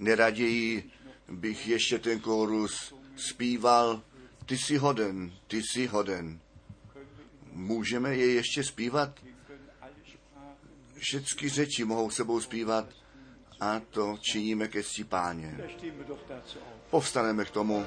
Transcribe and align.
Neraději 0.00 0.90
bych 1.28 1.68
ještě 1.68 1.98
ten 1.98 2.20
kórus 2.20 2.94
zpíval, 3.16 4.02
ty 4.46 4.58
jsi 4.58 4.76
hoden, 4.76 5.32
ty 5.46 5.62
jsi 5.62 5.86
hoden. 5.86 6.40
Můžeme 7.52 8.16
je 8.16 8.34
ještě 8.34 8.64
zpívat? 8.64 9.20
Všechny 10.98 11.48
řeči 11.48 11.84
mohou 11.84 12.10
sebou 12.10 12.40
zpívat 12.40 12.88
a 13.60 13.80
to 13.80 14.18
činíme 14.20 14.68
ke 14.68 14.82
páně. 15.08 15.58
Povstaneme 16.90 17.44
k 17.44 17.50
tomu. 17.50 17.86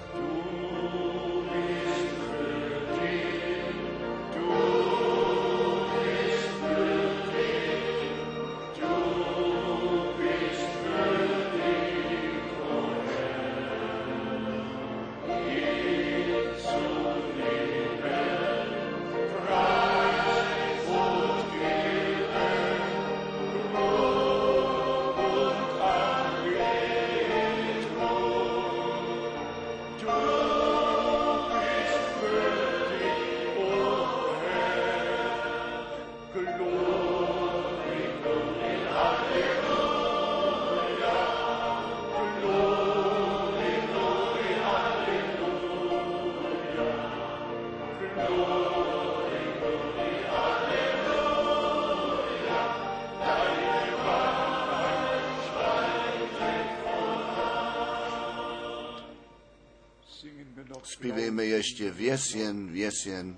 Ještě 61.73 61.91
věs 61.91 62.35
jen, 62.35 62.71
věs 62.71 63.05
jen. 63.05 63.37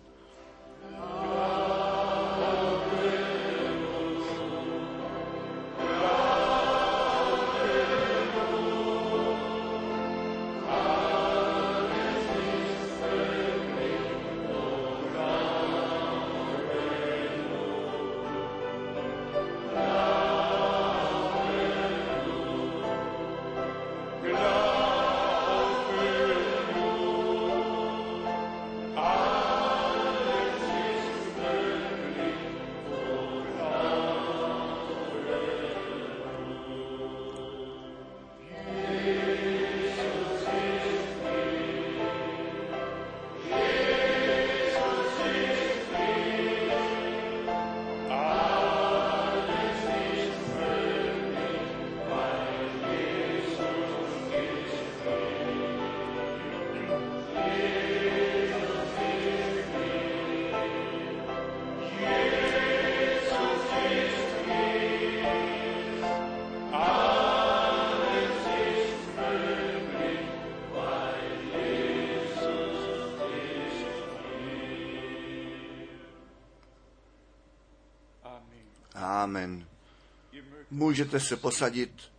Můžete 80.96 81.20
se 81.20 81.38
posadit. 81.38 82.12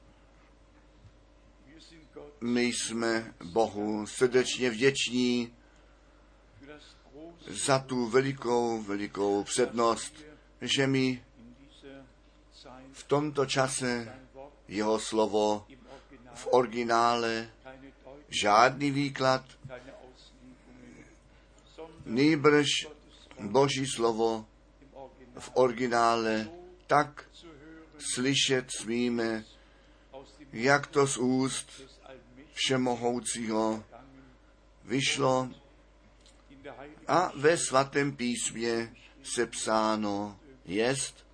My 2.40 2.62
jsme 2.62 3.34
Bohu 3.44 4.06
srdečně 4.06 4.70
vděční 4.70 5.54
za 7.46 7.78
tu 7.78 8.06
velikou, 8.06 8.82
velikou 8.82 9.44
přednost, 9.44 10.14
že 10.60 10.86
mi 10.86 11.24
v 12.92 13.02
tomto 13.02 13.46
čase 13.46 14.18
jeho 14.68 14.98
slovo 15.00 15.66
v 16.34 16.48
originále 16.50 17.50
žádný 18.28 18.90
výklad, 18.90 19.44
nýbrž 22.06 22.68
Boží 23.40 23.86
slovo 23.86 24.46
v 25.38 25.50
originále 25.54 26.50
tak 26.86 27.25
slyšet 27.98 28.66
smíme, 28.80 29.44
jak 30.52 30.86
to 30.86 31.06
z 31.06 31.16
úst 31.16 31.82
Všemohoucího 32.54 33.84
vyšlo 34.84 35.50
a 37.08 37.32
ve 37.36 37.56
svatém 37.56 38.16
písmě 38.16 38.92
sepsáno 39.22 40.38
jest. 40.64 41.26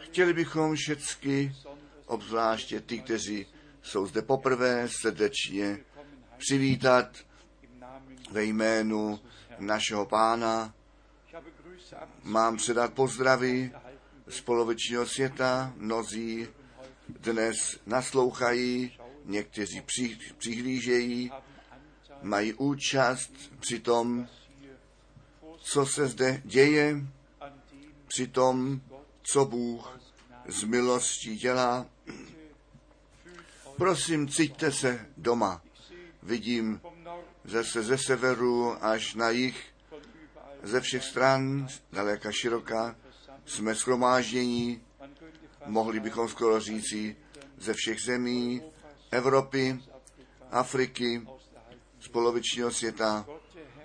Chtěli 0.00 0.32
bychom 0.32 0.74
všecky, 0.74 1.52
obzvláště 2.06 2.80
ty, 2.80 2.98
kteří 3.00 3.46
jsou 3.82 4.06
zde 4.06 4.22
poprvé, 4.22 4.88
srdečně 5.02 5.78
přivítat 6.36 7.16
ve 8.30 8.44
jménu 8.44 9.20
našeho 9.58 10.06
pána. 10.06 10.74
Mám 12.22 12.56
předat 12.56 12.94
pozdravy 12.94 13.72
z 14.28 14.40
polovičního 14.40 15.06
světa, 15.06 15.72
mnozí 15.76 16.48
dnes 17.08 17.80
naslouchají, 17.86 18.98
někteří 19.24 19.80
při, 19.80 20.18
přihlížejí, 20.38 21.32
mají 22.22 22.54
účast 22.54 23.32
při 23.60 23.80
tom, 23.80 24.28
co 25.58 25.86
se 25.86 26.06
zde 26.06 26.42
děje, 26.44 26.96
při 28.06 28.26
tom, 28.26 28.80
co 29.22 29.44
Bůh 29.44 29.98
z 30.48 30.64
milostí 30.64 31.36
dělá. 31.36 31.86
Prosím, 33.76 34.28
cíťte 34.28 34.72
se 34.72 35.06
doma. 35.16 35.62
Vidím 36.22 36.80
zase 37.44 37.82
ze 37.82 37.98
severu 37.98 38.84
až 38.84 39.14
na 39.14 39.30
jih, 39.30 39.64
ze 40.62 40.80
všech 40.80 41.04
stran, 41.04 41.68
daleka 41.92 42.32
široká, 42.32 42.96
jsme 43.48 43.74
schromáždění, 43.74 44.82
mohli 45.66 46.00
bychom 46.00 46.28
skoro 46.28 46.60
říci, 46.60 47.16
ze 47.58 47.74
všech 47.74 48.00
zemí, 48.00 48.62
Evropy, 49.10 49.80
Afriky, 50.50 51.26
z 52.00 52.08
polovičního 52.08 52.70
světa. 52.70 53.26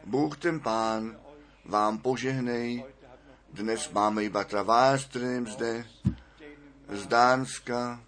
Bůh 0.05 0.37
ten 0.37 0.59
pán 0.59 1.19
vám 1.65 1.97
požehnej. 1.97 2.85
Dnes 3.53 3.91
máme 3.91 4.23
iba 4.23 4.43
Travastrem 4.43 5.47
zde, 5.47 5.85
z 6.89 7.07
Dánska. 7.07 8.03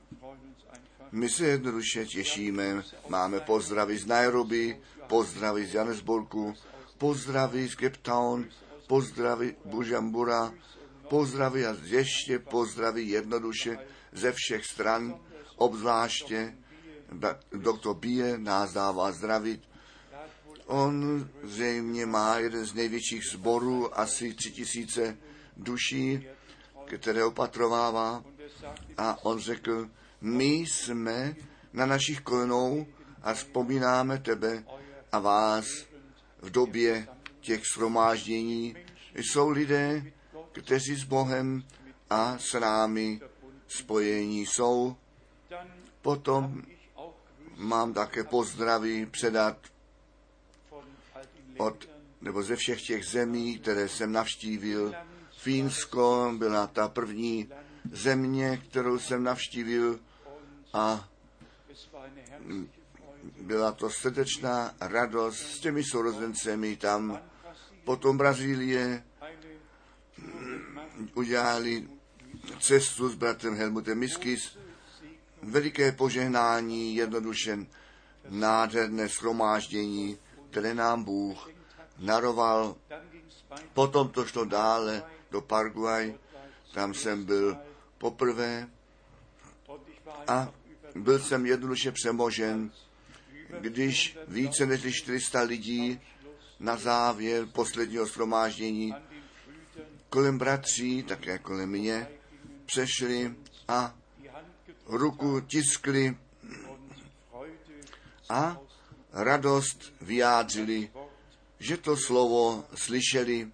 My 1.11 1.29
se 1.29 1.45
jednoduše 1.45 2.05
těšíme. 2.05 2.83
Máme 3.09 3.39
pozdravy 3.39 3.97
z 3.97 4.05
Nairobi, 4.05 4.81
pozdravy 5.07 5.65
z 5.65 5.73
Johannesburgu, 5.73 6.53
pozdravy 6.97 7.67
z 7.67 7.71
Cape 7.71 7.97
Town, 8.01 8.45
pozdravy 8.87 9.55
Bujumbura, 9.65 10.53
pozdravy 11.09 11.65
a 11.65 11.75
ještě 11.83 12.39
pozdravy 12.39 13.03
jednoduše 13.03 13.77
ze 14.11 14.31
všech 14.31 14.65
stran, 14.65 15.19
obzvláště 15.55 16.57
doktor 17.51 17.95
Bie 17.95 18.37
nás 18.37 18.73
dává 18.73 19.11
zdravit. 19.11 19.61
On 20.65 21.27
zřejmě 21.43 22.05
má 22.05 22.37
jeden 22.37 22.65
z 22.65 22.73
největších 22.73 23.23
sborů, 23.25 23.99
asi 23.99 24.33
tři 24.33 24.51
tisíce 24.51 25.17
duší, 25.57 26.27
které 26.97 27.23
opatrovává. 27.23 28.23
A 28.97 29.25
on 29.25 29.39
řekl, 29.39 29.89
my 30.21 30.53
jsme 30.53 31.35
na 31.73 31.85
našich 31.85 32.21
kolenou 32.21 32.87
a 33.21 33.33
vzpomínáme 33.33 34.17
tebe 34.17 34.63
a 35.11 35.19
vás 35.19 35.65
v 36.41 36.49
době 36.49 37.07
těch 37.41 37.61
shromáždění. 37.73 38.75
Jsou 39.15 39.49
lidé, 39.49 40.11
kteří 40.61 40.95
s 40.95 41.03
Bohem 41.03 41.63
a 42.09 42.37
s 42.37 42.59
námi 42.59 43.21
spojení 43.67 44.45
jsou. 44.45 44.95
Potom 46.01 46.63
mám 47.55 47.93
také 47.93 48.23
pozdraví 48.23 49.05
předat 49.05 49.57
od, 51.57 51.89
nebo 52.21 52.43
ze 52.43 52.55
všech 52.55 52.81
těch 52.81 53.05
zemí, 53.05 53.59
které 53.59 53.89
jsem 53.89 54.11
navštívil. 54.11 54.93
Fínsko 55.37 56.33
byla 56.37 56.67
ta 56.67 56.87
první 56.87 57.49
země, 57.91 58.61
kterou 58.69 58.99
jsem 58.99 59.23
navštívil 59.23 59.99
a 60.73 61.09
byla 63.41 63.71
to 63.71 63.89
srdečná 63.89 64.73
radost 64.81 65.37
s 65.37 65.59
těmi 65.59 65.83
sourozencemi 65.83 66.75
tam. 66.75 67.19
Potom 67.83 68.17
Brazílie 68.17 69.03
udělali 71.13 71.87
cestu 72.59 73.09
s 73.09 73.15
bratrem 73.15 73.55
Helmutem 73.55 73.99
Miskis. 73.99 74.57
Veliké 75.43 75.91
požehnání, 75.91 76.95
jednoduše 76.95 77.57
nádherné 78.29 79.09
schromáždění, 79.09 80.17
které 80.49 80.73
nám 80.73 81.03
Bůh 81.03 81.49
naroval. 81.97 82.75
Potom 83.73 84.09
to 84.09 84.25
šlo 84.25 84.45
dále 84.45 85.03
do 85.31 85.41
Paraguay, 85.41 86.15
tam 86.73 86.93
jsem 86.93 87.25
byl 87.25 87.57
poprvé 87.97 88.69
a 90.27 90.53
byl 90.95 91.19
jsem 91.19 91.45
jednoduše 91.45 91.91
přemožen, 91.91 92.71
když 93.59 94.17
více 94.27 94.65
než 94.65 94.95
400 94.95 95.41
lidí 95.41 96.01
na 96.59 96.77
závěr 96.77 97.45
posledního 97.45 98.05
shromáždění 98.05 98.93
kolem 100.15 100.37
bratří, 100.37 101.03
také 101.03 101.37
kolem 101.39 101.69
mě, 101.69 102.07
přešli 102.65 103.35
a 103.67 103.95
ruku 104.85 105.41
tiskli 105.41 106.17
a 108.29 108.57
radost 109.13 109.93
vyjádřili, 110.01 110.91
že 111.59 111.77
to 111.77 111.97
slovo 111.97 112.65
slyšeli. 112.75 113.51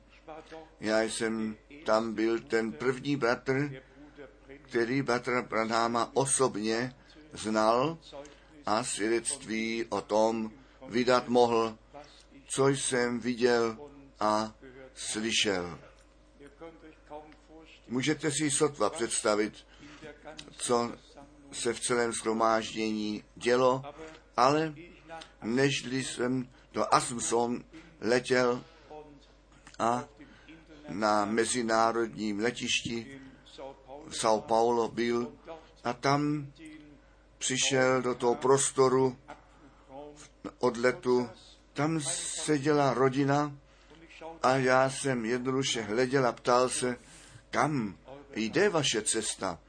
Já 0.79 1.01
jsem 1.01 1.57
tam 1.85 2.13
byl 2.13 2.39
ten 2.39 2.71
první 2.71 3.15
bratr, 3.15 3.81
který 4.61 5.01
bratra 5.01 5.41
Branháma 5.41 6.11
osobně 6.13 6.95
znal 7.33 7.97
a 8.65 8.83
svědectví 8.83 9.85
o 9.89 10.01
tom 10.01 10.51
vydat 10.87 11.27
mohl, 11.27 11.77
co 12.55 12.67
jsem 12.67 13.19
viděl 13.19 13.77
a 14.19 14.55
slyšel. 14.93 15.90
Můžete 17.91 18.31
si 18.31 18.51
sotva 18.51 18.89
představit, 18.89 19.53
co 20.57 20.91
se 21.51 21.73
v 21.73 21.79
celém 21.79 22.13
shromáždění 22.13 23.23
dělo, 23.35 23.83
ale 24.37 24.73
nežli 25.43 26.03
jsem 26.03 26.49
do 26.73 26.93
Asunción 26.93 27.63
letěl 28.01 28.63
a 29.79 30.03
na 30.89 31.25
mezinárodním 31.25 32.39
letišti 32.39 33.21
v 34.07 34.13
São 34.15 34.41
Paulo 34.41 34.87
byl 34.87 35.33
a 35.83 35.93
tam 35.93 36.47
přišel 37.37 38.01
do 38.01 38.15
toho 38.15 38.35
prostoru 38.35 39.17
odletu. 40.59 41.29
Tam 41.73 42.01
seděla 42.45 42.93
rodina 42.93 43.55
a 44.43 44.55
já 44.55 44.89
jsem 44.89 45.25
jednoduše 45.25 45.81
hleděl 45.81 46.27
a 46.27 46.31
ptal 46.31 46.69
se, 46.69 46.97
kam 47.51 47.97
jde 48.35 48.69
vaše 48.69 49.01
cesta. 49.01 49.59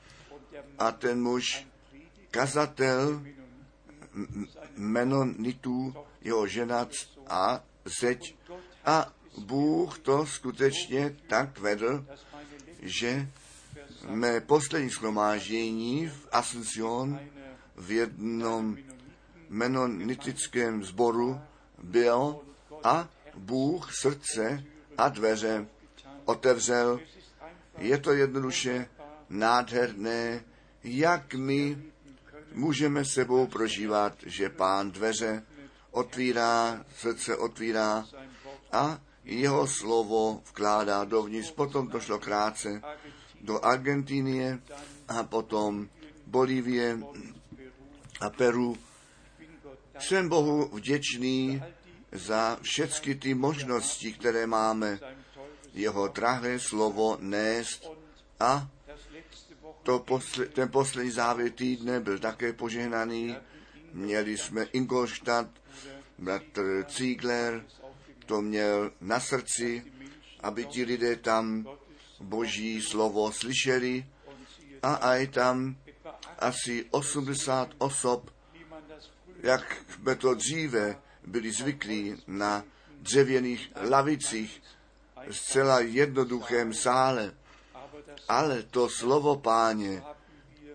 A 0.78 0.92
ten 0.92 1.22
muž, 1.22 1.66
kazatel 2.30 3.22
menonitů, 4.76 5.94
jeho 6.20 6.46
ženac 6.46 6.90
a 7.26 7.64
zeď. 8.00 8.36
A 8.84 9.12
Bůh 9.38 9.98
to 9.98 10.26
skutečně 10.26 11.16
tak 11.26 11.58
vedl, 11.58 12.06
že 12.82 13.28
mé 14.08 14.40
poslední 14.40 14.90
schromáždění 14.90 16.08
v 16.08 16.28
Asuncion 16.32 17.20
v 17.76 17.90
jednom 17.90 18.76
menonitickém 19.48 20.84
sboru 20.84 21.40
byl 21.82 22.40
a 22.84 23.08
Bůh 23.34 23.90
srdce 23.94 24.64
a 24.98 25.08
dveře 25.08 25.66
otevřel. 26.24 27.00
Je 27.78 27.98
to 27.98 28.12
jednoduše 28.12 28.88
nádherné, 29.28 30.44
jak 30.84 31.34
my 31.34 31.82
můžeme 32.52 33.04
sebou 33.04 33.46
prožívat, 33.46 34.16
že 34.26 34.48
pán 34.48 34.90
dveře 34.90 35.42
otvírá, 35.90 36.84
srdce 36.96 37.36
otvírá 37.36 38.06
a 38.72 38.98
jeho 39.24 39.66
slovo 39.66 40.42
vkládá 40.50 41.04
dovnitř. 41.04 41.50
Potom 41.50 41.88
to 41.88 42.00
šlo 42.00 42.18
krátce 42.18 42.82
do 43.40 43.64
Argentinie 43.64 44.58
a 45.08 45.22
potom 45.22 45.88
Bolívie 46.26 46.98
a 48.20 48.30
Peru. 48.30 48.76
Jsem 49.98 50.28
Bohu 50.28 50.70
vděčný 50.72 51.62
za 52.12 52.58
všechny 52.62 53.14
ty 53.14 53.34
možnosti, 53.34 54.12
které 54.12 54.46
máme 54.46 54.98
jeho 55.74 56.08
drahé 56.08 56.60
slovo 56.60 57.16
nést 57.20 57.90
a 58.40 58.68
to 59.82 59.98
posle, 59.98 60.46
ten 60.46 60.68
poslední 60.68 61.10
závěr 61.10 61.52
týdne 61.52 62.00
byl 62.00 62.18
také 62.18 62.52
požehnaný. 62.52 63.36
Měli 63.92 64.38
jsme 64.38 64.64
Ingolstadt, 64.64 65.50
bratr 66.18 66.86
Ziegler, 66.88 67.64
to 68.26 68.42
měl 68.42 68.92
na 69.00 69.20
srdci, 69.20 69.92
aby 70.40 70.64
ti 70.64 70.84
lidé 70.84 71.16
tam 71.16 71.68
boží 72.20 72.82
slovo 72.82 73.32
slyšeli 73.32 74.06
a 74.82 74.94
aj 74.94 75.26
tam 75.26 75.76
asi 76.38 76.86
80 76.90 77.74
osob, 77.78 78.30
jak 79.42 79.84
jsme 79.94 80.16
to 80.16 80.34
dříve 80.34 80.98
byli 81.26 81.52
zvyklí 81.52 82.22
na 82.26 82.64
dřevěných 83.00 83.72
lavicích, 83.88 84.62
zcela 85.30 85.80
jednoduchém 85.80 86.74
sále. 86.74 87.34
Ale 88.28 88.62
to 88.62 88.88
slovo 88.88 89.36
páně, 89.36 90.02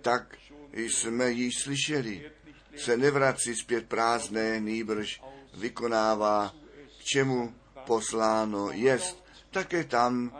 tak 0.01 0.35
jsme 0.73 1.31
již 1.31 1.53
slyšeli, 1.63 2.31
se 2.75 2.97
nevrací 2.97 3.55
zpět 3.55 3.87
prázdné, 3.87 4.59
nýbrž 4.59 5.21
vykonává, 5.53 6.53
k 6.99 7.03
čemu 7.03 7.55
posláno 7.85 8.71
jest. 8.71 9.23
Také 9.51 9.83
tam 9.83 10.37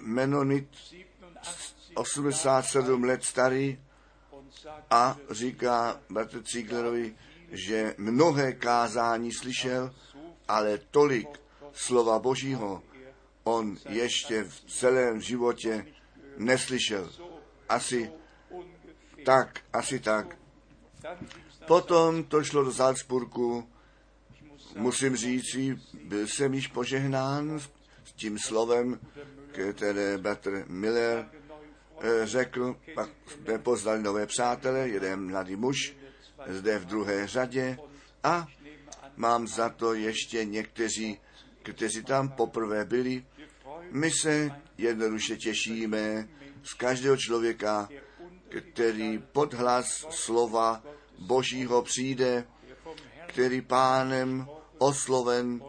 Menonit 0.00 0.68
87 1.94 3.04
let 3.04 3.24
starý 3.24 3.80
a 4.90 5.16
říká 5.30 6.00
bratr 6.10 6.42
Cíglerovi, 6.42 7.16
že 7.52 7.94
mnohé 7.98 8.52
kázání 8.52 9.32
slyšel, 9.32 9.94
ale 10.48 10.78
tolik 10.78 11.28
slova 11.76 12.18
Božího 12.18 12.82
on 13.44 13.76
ještě 13.88 14.44
v 14.44 14.60
celém 14.60 15.20
životě 15.20 15.86
neslyšel. 16.36 17.10
Asi 17.68 18.12
tak, 19.24 19.60
asi 19.72 20.00
tak. 20.00 20.38
Potom 21.66 22.24
to 22.24 22.44
šlo 22.44 22.64
do 22.64 22.72
Salzburgu. 22.72 23.68
Musím 24.76 25.16
říct, 25.16 25.56
byl 26.04 26.26
jsem 26.26 26.54
již 26.54 26.66
požehnán 26.66 27.60
s 28.04 28.12
tím 28.12 28.38
slovem, 28.38 29.00
které 29.74 30.18
bratr 30.18 30.64
Miller 30.68 31.28
eh, 32.00 32.26
řekl, 32.26 32.76
pak 32.94 33.10
jsme 33.26 33.58
poznali 33.58 34.02
nové 34.02 34.26
přátele, 34.26 34.88
jeden 34.88 35.30
mladý 35.30 35.56
muž, 35.56 35.96
zde 36.46 36.78
v 36.78 36.84
druhé 36.84 37.26
řadě 37.26 37.78
a 38.24 38.46
mám 39.16 39.48
za 39.48 39.68
to 39.68 39.94
ještě 39.94 40.44
někteří, 40.44 41.18
kteří 41.72 42.02
tam 42.02 42.28
poprvé 42.28 42.84
byli. 42.84 43.24
My 43.90 44.10
se 44.10 44.50
jednoduše 44.78 45.36
těšíme 45.36 46.28
z 46.62 46.74
každého 46.74 47.16
člověka, 47.16 47.88
který 48.72 49.18
pod 49.18 49.54
hlas 49.54 50.06
slova 50.10 50.82
Božího 51.18 51.82
přijde, 51.82 52.44
který 53.26 53.60
pánem 53.60 54.46
osloven 54.78 55.62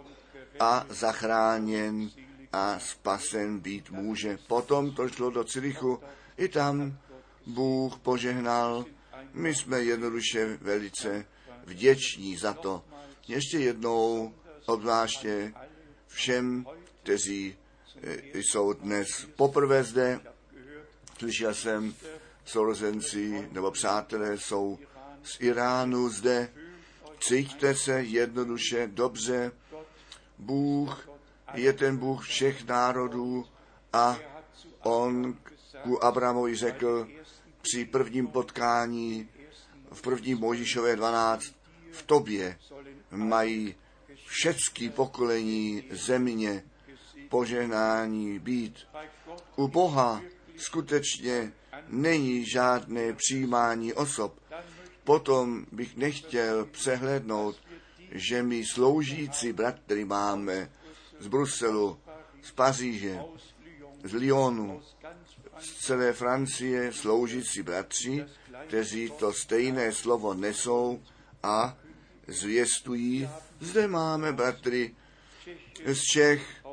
a 0.60 0.86
zachráněn 0.90 2.10
a 2.54 2.80
spasen 2.80 3.60
být 3.60 3.92
může. 3.92 4.38
Potom 4.48 4.92
to 4.92 5.10
šlo 5.10 5.30
do 5.30 5.44
Cirichu, 5.44 6.00
i 6.38 6.48
tam 6.48 6.98
Bůh 7.46 8.00
požehnal 8.00 8.86
My 9.34 9.56
jsme 9.56 9.84
jednoduše 9.84 10.58
velice 10.62 11.26
vděční 11.66 12.38
za 12.38 12.54
to. 12.54 12.84
Ještě 13.28 13.60
jednou 13.60 14.34
obzvláště 14.66 15.54
všem, 16.18 16.66
kteří 17.04 17.56
eh, 18.04 18.18
jsou 18.34 18.74
dnes 18.74 19.08
poprvé 19.36 19.84
zde. 19.84 20.20
Slyšel 21.18 21.54
jsem, 21.54 21.94
sourozenci 22.46 23.50
nebo 23.52 23.72
přátelé 23.72 24.38
jsou 24.38 24.80
z 25.24 25.38
Iránu 25.40 26.10
zde. 26.10 26.50
Cítíte 27.20 27.76
se 27.76 28.02
jednoduše 28.02 28.88
dobře. 28.88 29.52
Bůh 30.38 31.10
je 31.54 31.74
ten 31.74 31.98
Bůh 31.98 32.26
všech 32.26 32.66
národů 32.66 33.46
a 33.94 34.20
on 34.84 35.38
ku 35.84 36.04
Abramovi 36.04 36.56
řekl 36.56 37.08
při 37.62 37.86
prvním 37.86 38.28
potkání 38.28 39.30
v 39.92 40.02
prvním 40.02 40.38
Možišové 40.38 40.96
12, 40.96 41.44
v 41.92 42.04
tobě 42.04 42.58
mají 43.12 43.76
všecky 44.28 44.90
pokolení 44.90 45.84
země 45.92 46.64
poženání 47.30 48.40
být. 48.40 48.88
U 49.56 49.68
Boha 49.68 50.22
skutečně 50.58 51.54
není 51.88 52.46
žádné 52.46 53.14
přijímání 53.14 53.94
osob. 53.94 54.40
Potom 55.04 55.66
bych 55.72 55.98
nechtěl 55.98 56.66
přehlednout, 56.66 57.56
že 58.12 58.44
my 58.44 58.66
sloužící 58.66 59.54
bratry 59.54 60.06
máme 60.06 60.72
z 61.20 61.28
Bruselu, 61.28 62.00
z 62.42 62.52
Paříže, 62.52 63.20
z 64.04 64.14
Lyonu, 64.14 64.82
z 65.60 65.86
celé 65.86 66.14
Francie 66.14 66.94
sloužící 66.94 67.64
bratři, 67.64 68.26
kteří 68.68 69.12
to 69.20 69.34
stejné 69.34 69.92
slovo 69.92 70.34
nesou 70.34 71.04
a 71.44 71.78
zvěstují. 72.28 73.30
Zde 73.60 73.88
máme 73.88 74.34
bratry 74.34 74.96
z 75.86 76.02
Čech, 76.02 76.66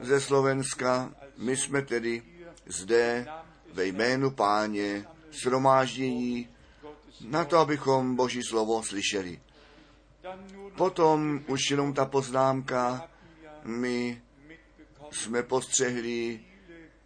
ze 0.00 0.20
Slovenska. 0.20 1.14
My 1.36 1.56
jsme 1.56 1.82
tedy 1.82 2.22
zde 2.66 3.26
ve 3.72 3.86
jménu 3.86 4.30
páně 4.30 5.04
shromáždění 5.32 6.48
na 7.20 7.44
to, 7.44 7.58
abychom 7.58 8.16
Boží 8.16 8.42
slovo 8.42 8.82
slyšeli. 8.82 9.40
Potom 10.76 11.44
už 11.46 11.70
jenom 11.70 11.94
ta 11.94 12.04
poznámka, 12.04 13.10
my 13.64 14.22
jsme 15.10 15.42
postřehli, 15.42 16.40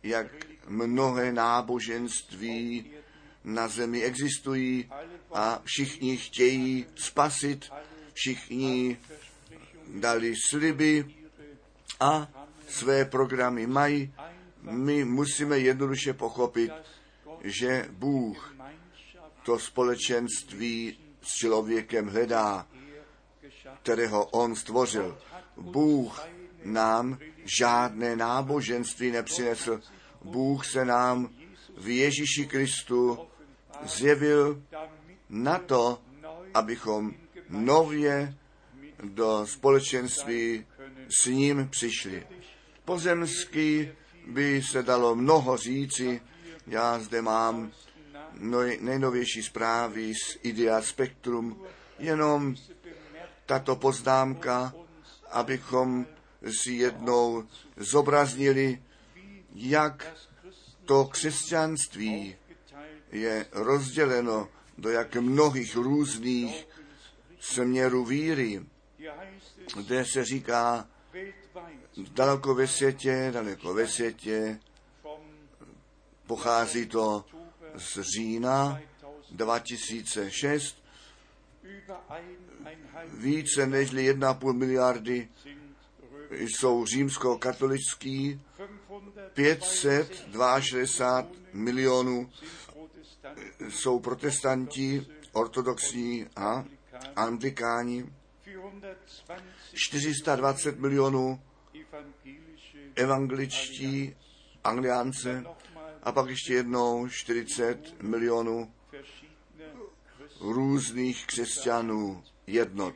jak 0.02 0.26
mnohé 0.68 1.32
náboženství 1.32 2.90
na 3.44 3.68
zemi 3.68 4.02
existují 4.02 4.90
a 5.32 5.62
všichni 5.64 6.16
chtějí 6.16 6.86
spasit, 6.94 7.70
všichni 8.12 8.98
dali 9.88 10.34
sliby 10.50 11.14
a 12.00 12.28
své 12.68 13.04
programy 13.04 13.66
mají. 13.66 14.14
My 14.62 15.04
musíme 15.04 15.58
jednoduše 15.58 16.12
pochopit, 16.12 16.72
že 17.44 17.86
Bůh 17.90 18.56
to 19.42 19.58
společenství 19.58 20.98
s 21.22 21.28
člověkem 21.28 22.08
hledá, 22.08 22.66
kterého 23.82 24.26
on 24.26 24.56
stvořil. 24.56 25.18
Bůh 25.56 26.26
nám 26.64 27.18
žádné 27.58 28.16
náboženství 28.16 29.10
nepřinesl. 29.10 29.80
Bůh 30.24 30.66
se 30.66 30.84
nám 30.84 31.34
v 31.76 31.88
Ježíši 31.88 32.46
Kristu 32.46 33.29
zjevil 33.84 34.62
na 35.28 35.58
to, 35.58 35.98
abychom 36.54 37.14
nově 37.48 38.34
do 39.04 39.46
společenství 39.46 40.66
s 41.08 41.26
ním 41.26 41.68
přišli. 41.68 42.26
Pozemský 42.84 43.88
by 44.26 44.62
se 44.62 44.82
dalo 44.82 45.16
mnoho 45.16 45.56
říci. 45.56 46.20
Já 46.66 46.98
zde 46.98 47.22
mám 47.22 47.72
nejnovější 48.80 49.42
zprávy 49.42 50.14
z 50.14 50.38
Idea 50.42 50.82
Spectrum. 50.82 51.62
Jenom 51.98 52.54
tato 53.46 53.76
poznámka, 53.76 54.74
abychom 55.30 56.06
si 56.62 56.72
jednou 56.72 57.44
zobraznili, 57.76 58.82
jak 59.54 60.16
to 60.84 61.04
křesťanství 61.04 62.36
je 63.12 63.46
rozděleno 63.52 64.48
do 64.78 64.90
jak 64.90 65.16
mnohých 65.16 65.76
různých 65.76 66.68
směrů 67.40 68.04
víry, 68.04 68.62
kde 69.76 70.04
se 70.04 70.24
říká 70.24 70.88
daleko 72.12 72.54
ve 72.54 72.66
světě, 72.66 73.30
daleko 73.34 73.74
ve 73.74 73.88
světě, 73.88 74.60
pochází 76.26 76.86
to 76.86 77.24
z 77.76 78.00
října 78.16 78.80
2006, 79.30 80.76
více 83.12 83.66
než 83.66 83.92
1,5 83.92 84.52
miliardy 84.52 85.28
jsou 86.30 86.86
římsko-katolický, 86.86 88.40
562 89.34 91.28
milionů 91.52 92.30
jsou 93.68 94.00
protestanti, 94.00 95.06
ortodoxní 95.32 96.26
a 96.36 96.64
anglikáni, 97.16 98.12
420 99.74 100.78
milionů 100.78 101.40
evangeličtí, 102.94 104.16
angliánce 104.64 105.44
a 106.02 106.12
pak 106.12 106.28
ještě 106.28 106.54
jednou 106.54 107.08
40 107.08 108.02
milionů 108.02 108.72
různých 110.40 111.26
křesťanů 111.26 112.24
jednot 112.46 112.94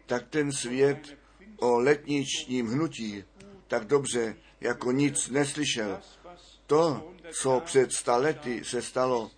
tak 0.05 0.27
ten 0.29 0.51
svět 0.51 1.17
o 1.57 1.79
letničním 1.79 2.67
hnutí 2.67 3.23
tak 3.67 3.85
dobře 3.85 4.35
jako 4.61 4.91
nic 4.91 5.29
neslyšel. 5.29 5.99
To, 6.67 7.13
co 7.41 7.59
před 7.59 7.91
sta 7.91 8.17
lety 8.17 8.65
se 8.65 8.81
stalo, 8.81 9.31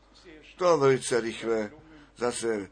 to 0.62 0.78
velice 0.78 1.22
rychle 1.22 1.72
zase 2.18 2.70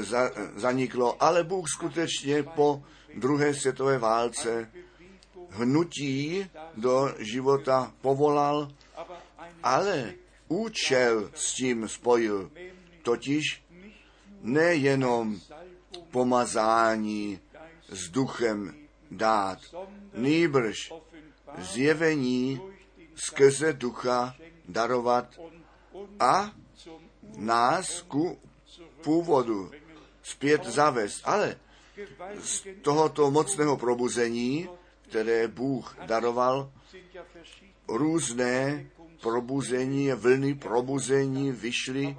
za, 0.00 0.30
zaniklo, 0.56 1.22
ale 1.22 1.44
Bůh 1.44 1.68
skutečně 1.68 2.42
po 2.42 2.82
druhé 3.14 3.54
světové 3.54 3.98
válce 3.98 4.72
hnutí 5.50 6.50
do 6.76 7.14
života 7.18 7.92
povolal, 8.00 8.72
ale 9.62 10.14
účel 10.48 11.30
s 11.34 11.54
tím 11.54 11.88
spojil, 11.88 12.50
totiž 13.02 13.62
nejenom 14.42 15.40
pomazání 16.10 17.40
s 17.88 18.08
duchem 18.10 18.74
dát, 19.10 19.58
nýbrž 20.14 20.92
zjevení 21.58 22.60
skrze 23.14 23.72
ducha 23.72 24.34
darovat 24.68 25.40
a 26.20 26.52
nás 27.36 28.02
ku 28.02 28.38
původu 29.02 29.70
zpět 30.22 30.64
zavést. 30.64 31.20
Ale 31.24 31.56
z 32.40 32.66
tohoto 32.82 33.30
mocného 33.30 33.76
probuzení, 33.76 34.68
které 35.08 35.48
Bůh 35.48 35.96
daroval, 36.06 36.72
různé 37.88 38.86
probuzení, 39.20 40.12
vlny 40.12 40.54
probuzení 40.54 41.52
vyšly, 41.52 42.16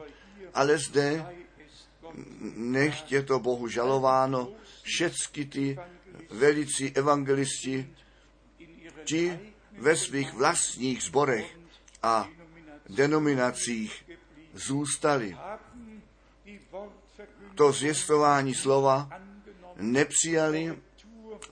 ale 0.53 0.77
zde 0.77 1.25
nech 2.55 3.11
je 3.11 3.23
to 3.23 3.39
Bohu 3.39 3.67
žalováno, 3.67 4.51
všecky 4.83 5.45
ty 5.45 5.79
velicí 6.29 6.91
evangelisti, 6.95 7.95
ti 9.03 9.39
ve 9.71 9.95
svých 9.95 10.33
vlastních 10.33 11.03
zborech 11.03 11.59
a 12.03 12.29
denominacích 12.89 14.08
zůstali. 14.59 15.37
To 17.55 17.71
zvěstování 17.71 18.55
slova 18.55 19.09
nepřijali, 19.75 20.79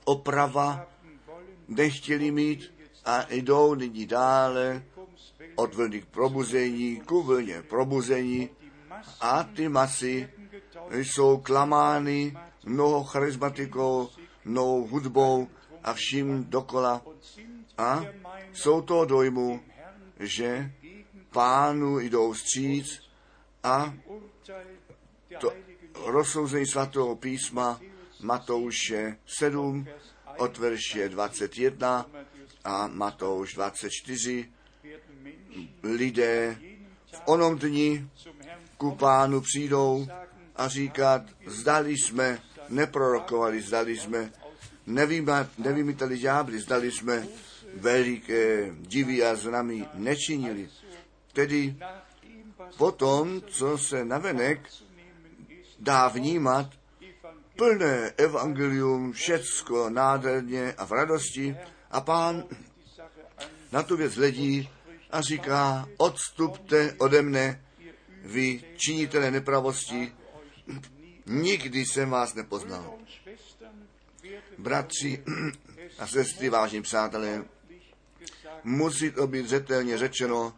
oprava 0.06 0.86
nechtěli 1.68 2.32
mít 2.32 2.74
a 3.06 3.26
jdou 3.30 3.76
nyní 3.76 4.06
dále 4.06 4.84
od 5.56 5.76
vlny 5.76 6.02
k 6.02 6.06
probuzení, 6.06 7.02
ku 7.02 7.24
vlně 7.24 7.62
probuzení 7.62 8.50
a 9.22 9.44
ty 9.44 9.70
masy 9.70 10.30
jsou 10.92 11.38
klamány 11.38 12.38
mnoho 12.66 13.04
charizmatikou, 13.04 14.10
mnohou 14.46 14.88
hudbou 14.88 15.48
a 15.84 15.94
vším 15.94 16.46
dokola. 16.50 17.02
A 17.78 18.06
jsou 18.54 18.82
to 18.82 19.06
dojmu, 19.06 19.62
že 20.20 20.72
pánu 21.38 22.00
jdou 22.00 22.34
stříc 22.34 23.00
a 23.64 23.94
to 25.40 25.54
rozsouzení 26.06 26.66
svatého 26.66 27.16
písma 27.16 27.82
Matouše 28.22 29.18
7 29.28 29.88
od 30.38 30.58
verše 30.58 31.10
21 31.10 32.06
a 32.64 32.88
Matouš 32.88 33.54
24 33.54 34.52
lidé 35.84 36.58
v 37.12 37.22
onom 37.26 37.58
dni 37.58 38.10
ku 38.78 38.92
pánu 38.92 39.42
přijdou 39.42 40.08
a 40.56 40.68
říkat, 40.68 41.22
zdali 41.46 41.98
jsme 41.98 42.42
neprorokovali, 42.70 43.62
zdali 43.62 43.98
jsme 43.98 44.32
nevymítali 45.58 46.20
ďábly, 46.20 46.60
zdali 46.60 46.92
jsme 46.92 47.28
veliké 47.74 48.76
divy 48.82 49.26
a 49.26 49.36
znamy 49.36 49.86
nečinili. 49.94 50.70
Tedy 51.38 51.76
potom, 52.78 53.42
co 53.42 53.78
se 53.78 54.06
navenek 54.06 54.70
dá 55.80 56.08
vnímat, 56.08 56.70
plné 57.56 58.14
evangelium, 58.18 59.14
všecko 59.14 59.90
nádherně 59.90 60.74
a 60.74 60.86
v 60.86 60.92
radosti 60.92 61.56
a 61.92 62.02
pán 62.02 62.44
na 63.72 63.84
tu 63.84 63.98
věc 63.98 64.16
hledí 64.16 64.70
a 65.12 65.22
říká, 65.22 65.90
odstupte 65.98 66.96
ode 66.98 67.22
mne, 67.22 67.64
vy 68.24 68.64
činitele 68.78 69.32
nepravosti, 69.32 70.12
nikdy 71.26 71.86
jsem 71.86 72.10
vás 72.10 72.34
nepoznal. 72.34 72.94
Bratři 74.58 75.24
a 76.00 76.08
sestry, 76.08 76.50
vážní 76.50 76.82
přátelé, 76.82 77.46
musí 78.64 79.12
to 79.12 79.28
být 79.28 79.46
zřetelně 79.46 79.98
řečeno, 79.98 80.54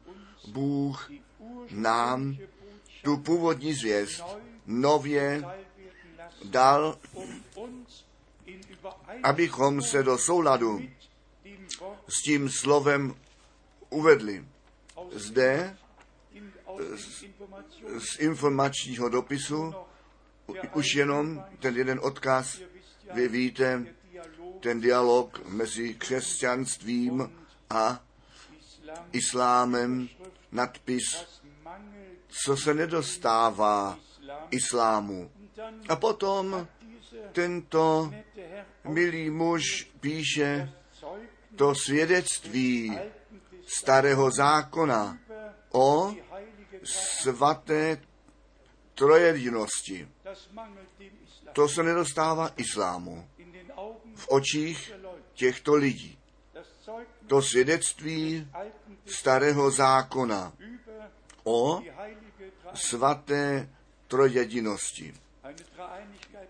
Bůh 0.52 1.12
nám 1.72 2.38
tu 3.04 3.18
původní 3.18 3.74
zvěst 3.74 4.24
nově 4.66 5.44
dal, 6.44 6.98
abychom 9.24 9.82
se 9.82 10.04
do 10.04 10.18
souladu 10.18 10.82
s 12.08 12.22
tím 12.24 12.50
slovem 12.50 13.16
uvedli. 13.90 14.46
Zde 15.12 15.78
z, 16.96 17.24
z 18.00 18.20
informačního 18.20 19.10
dopisu 19.10 19.74
už 20.74 20.96
jenom 20.96 21.44
ten 21.60 21.78
jeden 21.78 22.00
odkaz, 22.04 22.62
vy 23.14 23.28
víte, 23.28 23.86
ten 24.60 24.82
dialog 24.82 25.42
mezi 25.48 25.94
křesťanstvím 25.94 27.32
a 27.70 28.04
islámem, 29.12 30.10
nadpis, 30.52 31.04
co 32.28 32.58
se 32.58 32.74
nedostává 32.74 34.00
islámu. 34.52 35.32
A 35.90 35.96
potom 35.96 36.68
tento 37.32 38.14
milý 38.84 39.30
muž 39.30 39.92
píše 40.00 40.74
to 41.56 41.76
svědectví 41.76 43.00
starého 43.68 44.32
zákona 44.32 45.18
o 45.72 46.16
svaté 47.22 48.02
trojedinosti. 48.96 50.08
To 51.54 51.70
se 51.70 51.84
nedostává 51.84 52.52
islámu 52.58 53.30
v 54.16 54.28
očích 54.30 54.94
těchto 55.34 55.76
lidí. 55.76 56.20
To 57.30 57.42
svědectví 57.42 58.48
starého 59.06 59.72
zákona 59.72 60.54
o 61.44 61.82
svaté 62.74 63.70
trojedinosti. 64.08 65.14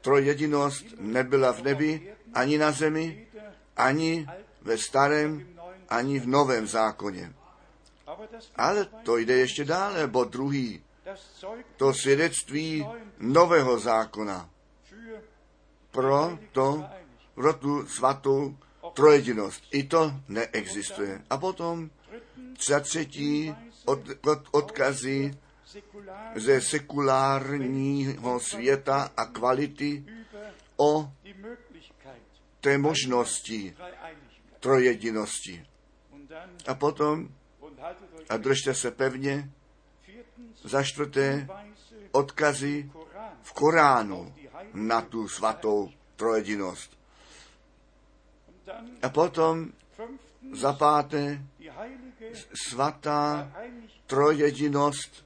Trojedinost 0.02 0.86
nebyla 1.00 1.52
v 1.52 1.62
nebi, 1.62 2.16
ani 2.34 2.58
na 2.58 2.72
zemi, 2.72 3.28
ani 3.78 4.28
ve 4.62 4.78
starém, 4.78 5.48
ani 5.90 6.20
v 6.20 6.28
novém 6.28 6.68
zákoně. 6.68 7.34
Ale 8.56 8.86
to 9.04 9.18
jde 9.18 9.34
ještě 9.34 9.66
dále, 9.66 10.08
bod 10.08 10.30
druhý. 10.30 10.84
To 11.78 11.94
svědectví 11.94 12.88
nového 13.20 13.80
zákona 13.80 14.50
pro, 15.92 16.38
to, 16.52 16.86
pro 17.36 17.54
tu 17.54 17.88
svatou 17.88 18.58
trojedinost. 18.94 19.64
I 19.72 19.84
to 19.84 20.14
neexistuje. 20.28 21.22
A 21.30 21.38
potom 21.38 21.90
za 22.68 22.80
třetí 22.80 23.56
od, 23.86 24.00
od, 24.28 24.40
odkazy 24.52 25.38
ze 26.36 26.62
sekulárního 26.62 28.40
světa 28.40 29.12
a 29.18 29.26
kvality 29.26 30.06
o 30.78 31.12
té 32.62 32.78
možnosti 32.78 33.76
trojedinosti. 34.60 35.66
A 36.68 36.76
potom, 36.76 37.30
a 38.30 38.38
držte 38.38 38.74
se 38.74 38.92
pevně, 38.92 39.52
za 40.64 40.84
čtvrté, 40.84 41.48
odkazy 42.12 42.92
v 43.42 43.54
Koránu 43.54 44.34
na 44.74 45.02
tu 45.02 45.28
svatou 45.28 45.90
trojedinost. 46.16 46.99
A 49.02 49.10
potom 49.10 49.72
za 50.54 50.74
páté, 50.74 51.42
svatá 52.68 53.52
trojedinost 54.08 55.26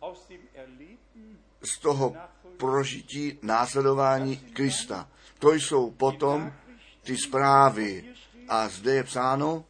z 1.64 1.80
toho 1.80 2.16
prožití 2.58 3.40
následování 3.42 4.38
Krista. 4.38 5.10
To 5.40 5.54
jsou 5.54 5.92
potom 5.92 6.54
ty 7.04 7.18
zprávy. 7.18 8.14
A 8.50 8.70
zde 8.70 8.94
je 8.94 9.04
psáno, 9.04 9.66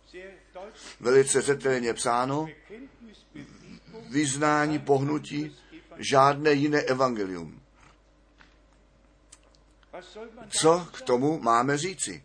velice 1.00 1.42
zetelně 1.42 1.94
psáno, 1.94 2.48
vyznání 4.10 4.80
pohnutí, 4.80 5.56
žádné 5.98 6.54
jiné 6.54 6.82
evangelium. 6.82 7.63
Co 10.50 10.88
k 10.94 11.02
tomu 11.02 11.40
máme 11.40 11.78
říci? 11.78 12.24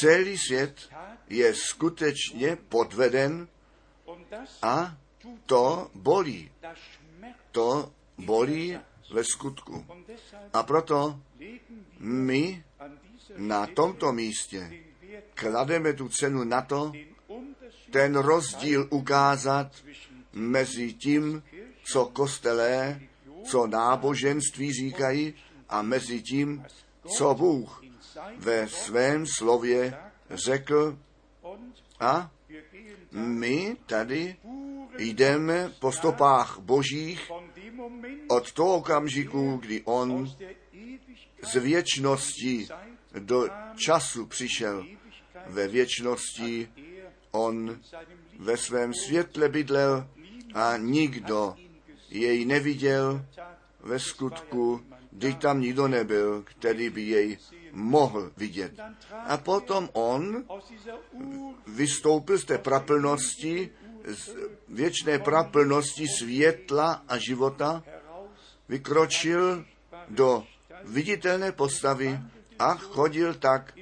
Celý 0.00 0.38
svět 0.38 0.90
je 1.28 1.54
skutečně 1.54 2.56
podveden 2.68 3.48
a 4.62 4.96
to 5.46 5.90
bolí. 5.94 6.50
To 7.50 7.92
bolí 8.18 8.78
ve 9.12 9.24
skutku. 9.24 9.86
A 10.52 10.62
proto 10.62 11.20
my 11.98 12.64
na 13.36 13.66
tomto 13.66 14.12
místě 14.12 14.72
klademe 15.34 15.92
tu 15.92 16.08
cenu 16.08 16.44
na 16.44 16.62
to, 16.62 16.92
ten 17.90 18.16
rozdíl 18.16 18.88
ukázat 18.90 19.72
mezi 20.32 20.92
tím, 20.92 21.42
co 21.92 22.04
kostelé, 22.04 23.00
co 23.44 23.66
náboženství 23.66 24.72
říkají 24.72 25.34
a 25.72 25.82
mezi 25.82 26.22
tím, 26.22 26.64
co 27.16 27.34
Bůh 27.34 27.82
ve 28.36 28.68
svém 28.68 29.26
slově 29.26 29.94
řekl 30.30 30.98
a 32.00 32.30
my 33.12 33.76
tady 33.86 34.36
jdeme 34.98 35.72
po 35.80 35.92
stopách 35.92 36.58
božích 36.58 37.30
od 38.28 38.52
toho 38.52 38.74
okamžiku, 38.74 39.56
kdy 39.56 39.82
on 39.84 40.30
z 41.42 41.60
věčnosti 41.60 42.68
do 43.18 43.48
času 43.76 44.26
přišel. 44.26 44.86
Ve 45.46 45.68
věčnosti 45.68 46.68
on 47.30 47.80
ve 48.38 48.56
svém 48.56 48.94
světle 48.94 49.48
bydlel 49.48 50.08
a 50.54 50.76
nikdo 50.76 51.56
jej 52.10 52.44
neviděl 52.44 53.26
ve 53.80 53.98
skutku, 53.98 54.80
když 55.12 55.34
tam 55.34 55.60
nikdo 55.60 55.88
nebyl, 55.88 56.42
který 56.42 56.90
by 56.90 57.02
jej 57.02 57.38
mohl 57.72 58.32
vidět. 58.36 58.72
A 59.12 59.36
potom 59.36 59.88
on 59.92 60.44
vystoupil 61.66 62.38
z 62.38 62.44
té 62.44 62.58
praplnosti, 62.58 63.70
z 64.04 64.36
věčné 64.68 65.18
praplnosti 65.18 66.08
světla 66.08 67.04
a 67.08 67.18
života, 67.18 67.84
vykročil 68.68 69.64
do 70.08 70.44
viditelné 70.84 71.52
postavy 71.52 72.20
a 72.58 72.74
chodil 72.74 73.34
tak 73.34 73.74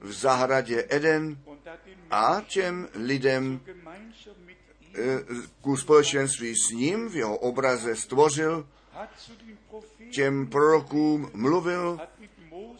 v 0.00 0.12
zahradě 0.12 0.86
Eden 0.88 1.38
a 2.10 2.42
těm 2.46 2.88
lidem 2.94 3.60
eh, 4.94 5.24
ku 5.60 5.76
společenství 5.76 6.54
s 6.56 6.70
ním 6.70 7.08
v 7.08 7.16
jeho 7.16 7.38
obraze 7.38 7.96
stvořil, 7.96 8.68
těm 10.10 10.46
prorokům 10.46 11.30
mluvil 11.34 11.98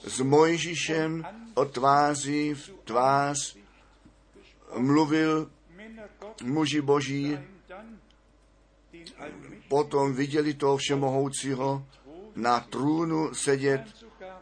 s 0.07 0.21
Mojžíšem 0.21 1.27
o 1.55 1.65
tváři 1.65 2.55
v 2.55 2.71
tvář, 2.85 3.57
mluvil 4.77 5.51
muži 6.43 6.81
boží, 6.81 7.39
potom 9.69 10.15
viděli 10.15 10.55
toho 10.55 10.77
všemohoucího 10.77 11.87
na 12.37 12.61
trůnu 12.61 13.35
sedět, 13.35 13.85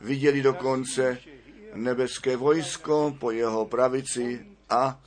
viděli 0.00 0.42
dokonce 0.42 1.18
nebeské 1.74 2.36
vojsko 2.36 3.16
po 3.20 3.30
jeho 3.30 3.66
pravici 3.66 4.46
a 4.70 5.00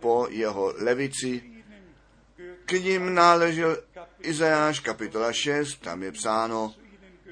po 0.00 0.26
jeho 0.30 0.74
levici. 0.78 1.42
K 2.64 2.72
ním 2.72 3.14
náležel 3.14 3.78
Izajáš 4.20 4.80
kapitola 4.80 5.32
6, 5.32 5.76
tam 5.76 6.02
je 6.02 6.12
psáno, 6.12 6.74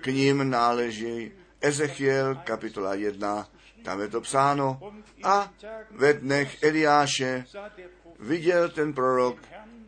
k 0.05 0.07
ním 0.07 0.51
náleží 0.51 1.33
Ezechiel 1.61 2.35
kapitola 2.45 2.95
1, 2.95 3.49
tam 3.85 4.01
je 4.01 4.09
to 4.09 4.21
psáno. 4.21 4.93
A 5.23 5.53
ve 5.91 6.13
dnech 6.13 6.63
Eliáše 6.63 7.45
viděl 8.21 8.69
ten 8.69 8.93
prorok 8.93 9.37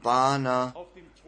pána 0.03 0.75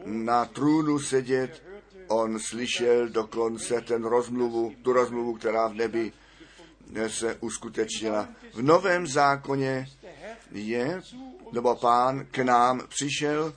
na 0.05 0.45
trůnu 0.45 0.99
sedět, 0.99 1.63
on 2.07 2.39
slyšel 2.39 3.09
dokonce 3.09 3.81
ten 3.81 4.03
rozmluvu, 4.03 4.73
tu 4.81 4.93
rozmluvu, 4.93 5.33
která 5.33 5.67
v 5.67 5.73
nebi 5.73 6.11
se 7.07 7.35
uskutečnila. 7.35 8.29
V 8.53 8.61
novém 8.61 9.07
zákoně 9.07 9.87
je, 10.51 11.01
nebo 11.51 11.75
pán 11.75 12.25
k 12.31 12.37
nám 12.37 12.81
přišel, 12.87 13.53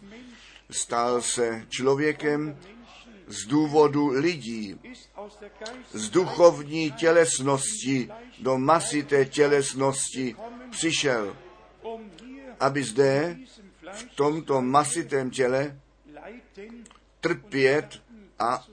stal 0.70 1.22
se 1.22 1.66
člověkem 1.68 2.58
z 3.32 3.46
důvodu 3.46 4.08
lidí, 4.08 4.80
z 5.92 6.10
duchovní 6.10 6.92
tělesnosti 6.92 8.08
do 8.38 8.58
masité 8.58 9.24
tělesnosti 9.24 10.36
přišel, 10.70 11.36
aby 12.60 12.84
zde 12.84 13.38
v 13.92 14.04
tomto 14.14 14.62
masitém 14.62 15.30
těle 15.30 15.80
trpět 17.20 18.02
a 18.38 18.66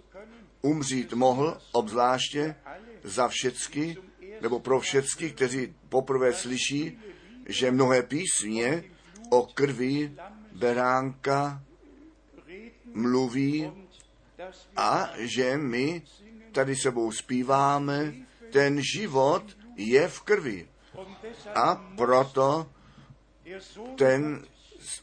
umřít 0.62 1.14
mohl, 1.14 1.58
obzvláště 1.72 2.56
za 3.04 3.28
všecky, 3.28 3.98
nebo 4.42 4.60
pro 4.60 4.80
všecky, 4.80 5.32
kteří 5.32 5.76
poprvé 5.90 6.34
slyší, 6.34 7.00
že 7.48 7.72
mnohé 7.72 8.04
písně 8.04 8.84
o 9.30 9.48
krvi 9.54 10.16
beránka 10.52 11.64
mluví 12.94 13.72
a 14.76 15.10
že 15.18 15.58
my 15.58 16.02
tady 16.52 16.76
sebou 16.76 17.12
zpíváme, 17.12 18.14
ten 18.52 18.82
život 18.82 19.44
je 19.76 20.08
v 20.08 20.22
krvi. 20.22 20.68
A 21.56 21.76
proto 21.98 22.70
ten 23.96 24.46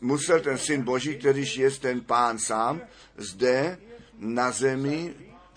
musel 0.00 0.40
ten 0.40 0.58
syn 0.58 0.82
Boží, 0.82 1.16
kterýž 1.16 1.56
je 1.56 1.70
ten 1.70 2.00
pán 2.00 2.38
sám, 2.38 2.80
zde 3.16 3.78
na 4.18 4.50
zemi 4.50 5.14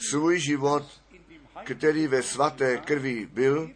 svůj 0.09 0.39
život, 0.39 0.83
který 1.63 2.07
ve 2.07 2.23
svaté 2.23 2.77
krvi 2.77 3.25
byl, 3.25 3.69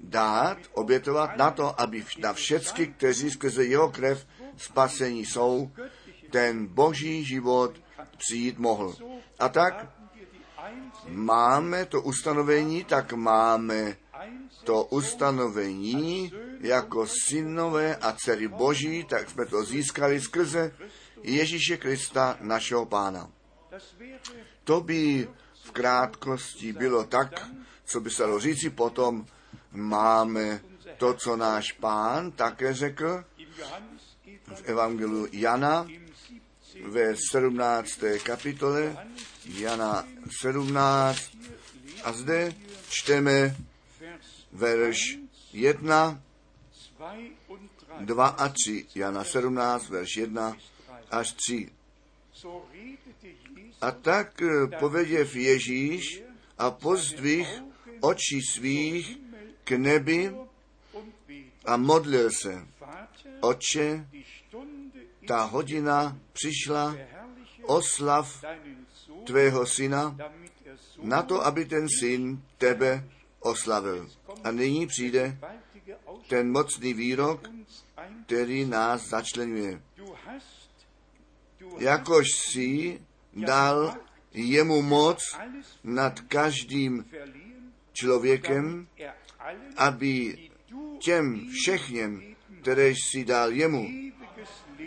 dát, 0.00 0.58
obětovat 0.72 1.36
na 1.36 1.50
to, 1.50 1.80
aby 1.80 2.04
na 2.18 2.32
všecky, 2.32 2.86
kteří 2.86 3.30
skrze 3.30 3.64
jeho 3.64 3.90
krev 3.90 4.26
spasení 4.56 5.26
jsou, 5.26 5.70
ten 6.30 6.66
boží 6.66 7.24
život 7.24 7.80
přijít 8.16 8.58
mohl. 8.58 8.94
A 9.38 9.48
tak 9.48 9.86
máme 11.08 11.86
to 11.86 12.02
ustanovení, 12.02 12.84
tak 12.84 13.12
máme 13.12 13.96
to 14.64 14.84
ustanovení 14.84 16.32
jako 16.60 17.06
synové 17.06 17.96
a 17.96 18.12
dcery 18.12 18.48
boží, 18.48 19.04
tak 19.04 19.30
jsme 19.30 19.46
to 19.46 19.64
získali 19.64 20.20
skrze 20.20 20.74
Ježíše 21.22 21.76
Krista, 21.76 22.38
našeho 22.40 22.86
pána. 22.86 23.30
To 24.64 24.80
by 24.80 25.28
v 25.64 25.70
krátkosti 25.70 26.72
bylo 26.72 27.04
tak, 27.04 27.48
co 27.84 28.00
by 28.00 28.10
se 28.10 28.22
dalo 28.22 28.40
říci, 28.40 28.70
potom 28.70 29.26
máme 29.72 30.60
to, 30.96 31.14
co 31.14 31.36
náš 31.36 31.72
pán 31.72 32.32
také 32.32 32.74
řekl 32.74 33.24
v 34.54 34.62
Evangeliu 34.64 35.28
Jana 35.32 35.86
ve 36.82 37.14
17. 37.32 38.00
kapitole, 38.22 38.96
Jana 39.44 40.06
17, 40.42 41.30
a 42.04 42.12
zde 42.12 42.54
čteme 42.88 43.56
verš 44.52 45.18
1, 45.52 46.22
2 48.00 48.26
a 48.26 48.48
3, 48.48 48.86
Jana 48.94 49.24
17, 49.24 49.88
verš 49.88 50.16
1 50.16 50.56
až 51.10 51.32
3. 51.32 51.68
A 53.80 53.90
tak 53.90 54.42
eh, 54.42 54.78
poveděv 54.78 55.36
Ježíš 55.36 56.22
a 56.58 56.70
pozdvih 56.70 57.62
očí 58.00 58.42
svých 58.42 59.18
k 59.64 59.70
nebi 59.70 60.34
a 61.64 61.76
modlil 61.76 62.30
se. 62.30 62.66
Oče, 63.40 64.06
ta 65.26 65.42
hodina 65.42 66.18
přišla, 66.32 66.96
oslav 67.62 68.44
tvého 69.24 69.66
syna, 69.66 70.16
na 71.02 71.22
to, 71.22 71.46
aby 71.46 71.64
ten 71.64 71.88
syn 71.98 72.42
tebe 72.58 73.04
oslavil. 73.40 74.08
A 74.44 74.50
nyní 74.50 74.86
přijde 74.86 75.38
ten 76.28 76.52
mocný 76.52 76.94
výrok, 76.94 77.48
který 78.26 78.64
nás 78.64 79.08
začlenuje. 79.08 79.82
Jakož 81.78 82.26
si 82.52 83.00
dal 83.32 83.96
jemu 84.32 84.82
moc 84.82 85.18
nad 85.84 86.20
každým 86.20 87.04
člověkem, 87.92 88.88
aby 89.76 90.38
těm 90.98 91.48
všechněm, 91.52 92.22
které 92.60 92.92
si 93.10 93.24
dal 93.24 93.52
jemu, 93.52 94.11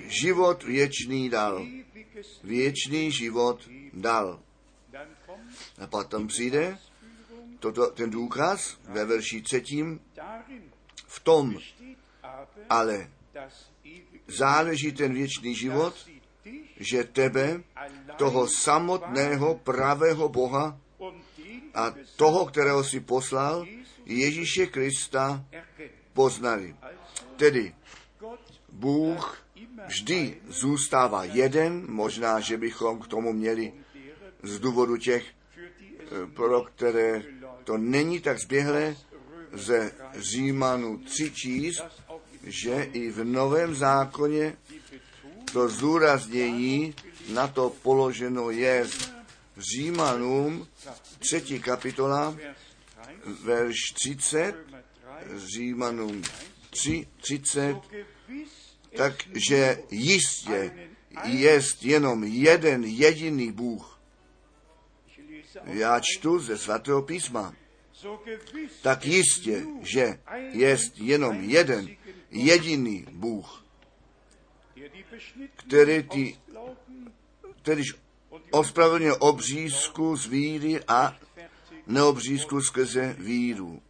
život 0.08 0.63
věčný 0.63 1.30
dal. 1.30 1.65
Věčný 2.44 3.12
život 3.12 3.70
dal. 3.94 4.39
A 5.80 5.88
potom 5.88 6.28
přijde 6.28 6.78
toto, 7.60 7.88
ten 7.91 8.10
důkaz 8.10 8.78
ve 8.84 9.06
verši 9.06 9.41
třetím. 9.41 10.00
V 11.08 11.20
tom 11.20 11.58
ale 12.70 13.12
záleží 14.28 14.91
ten 14.91 15.13
věčný 15.13 15.56
život, 15.56 16.10
že 16.78 17.04
tebe, 17.04 17.63
toho 18.18 18.48
samotného 18.48 19.56
pravého 19.56 20.30
Boha 20.30 20.80
a 21.74 21.94
toho, 22.15 22.46
kterého 22.46 22.84
si 22.84 23.00
poslal, 23.00 23.65
Ježíše 24.06 24.65
Krista, 24.65 25.46
poznali. 26.13 26.76
Tedy 27.36 27.76
Bůh 28.72 29.44
vždy 29.88 30.38
zůstává 30.48 31.24
jeden, 31.24 31.86
možná, 31.88 32.39
že 32.39 32.58
bychom 32.58 33.00
k 33.00 33.08
tomu 33.08 33.34
měli 33.34 33.74
z 34.44 34.60
důvodu 34.60 34.98
těch, 34.98 35.26
eh, 35.26 36.28
pro 36.34 36.62
které 36.63 37.24
to 37.63 37.78
není 37.78 38.20
tak 38.20 38.39
zběhlé, 38.39 38.96
ze 39.54 39.91
Římanu 40.18 40.98
3 40.98 41.32
číst, 41.32 41.84
že 42.44 42.89
i 42.94 43.12
v 43.12 43.24
Novém 43.24 43.76
zákoně 43.76 44.58
to 45.54 45.70
zúraznění 45.70 46.96
na 47.30 47.48
to 47.48 47.70
položeno 47.70 48.50
je 48.50 48.88
Římanům 49.58 50.68
3. 51.20 51.60
kapitola, 51.60 52.38
verš 53.44 53.78
30, 53.94 54.56
Římanům 55.36 56.22
3, 56.70 57.08
30, 57.18 57.76
takže 58.97 59.84
jistě 59.91 60.71
jest 61.23 61.84
jenom 61.84 62.23
jeden 62.23 62.84
jediný 62.84 63.51
Bůh. 63.51 63.99
Já 65.63 65.99
čtu 65.99 66.39
ze 66.39 66.58
svatého 66.58 67.01
písma. 67.01 67.53
Tak 68.81 69.05
jistě, 69.05 69.65
že 69.81 70.19
jest 70.51 70.97
jenom 70.97 71.49
jeden 71.49 71.89
jediný 72.31 73.05
Bůh, 73.12 73.65
který 75.55 76.03
ty, 76.03 76.38
kterýž 77.62 77.95
ospravedlně 78.51 79.13
obřízku 79.13 80.17
z 80.17 80.25
víry 80.25 80.79
a 80.88 81.17
neobřízku 81.88 82.62
skrze 82.62 83.15
víru. 83.19 83.81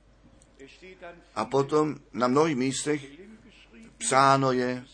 A 1.35 1.45
potom 1.45 1.95
na 2.13 2.27
mnohých 2.27 2.55
místech 2.55 3.14
psáno 3.97 4.51
je, 4.51 4.85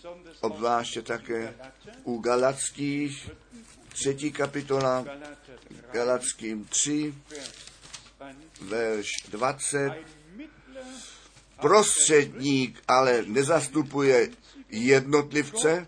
obzvláště 0.41 1.01
také 1.01 1.53
u 2.03 2.17
Galackých, 2.17 3.29
třetí 3.89 4.31
kapitola, 4.31 5.05
Galackým 5.91 6.65
3, 6.65 7.13
verš 8.61 9.07
20. 9.29 9.91
Prostředník 11.61 12.83
ale 12.87 13.23
nezastupuje 13.27 14.29
jednotlivce, 14.69 15.87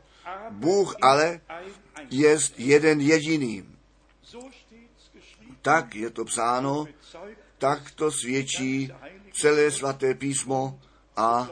Bůh 0.49 0.95
ale 1.01 1.41
je 2.09 2.37
jeden 2.57 3.01
jediný. 3.01 3.65
Tak 5.61 5.95
je 5.95 6.09
to 6.09 6.25
psáno, 6.25 6.85
tak 7.57 7.91
to 7.91 8.11
svědčí 8.11 8.91
celé 9.33 9.71
svaté 9.71 10.13
písmo 10.13 10.79
a 11.15 11.49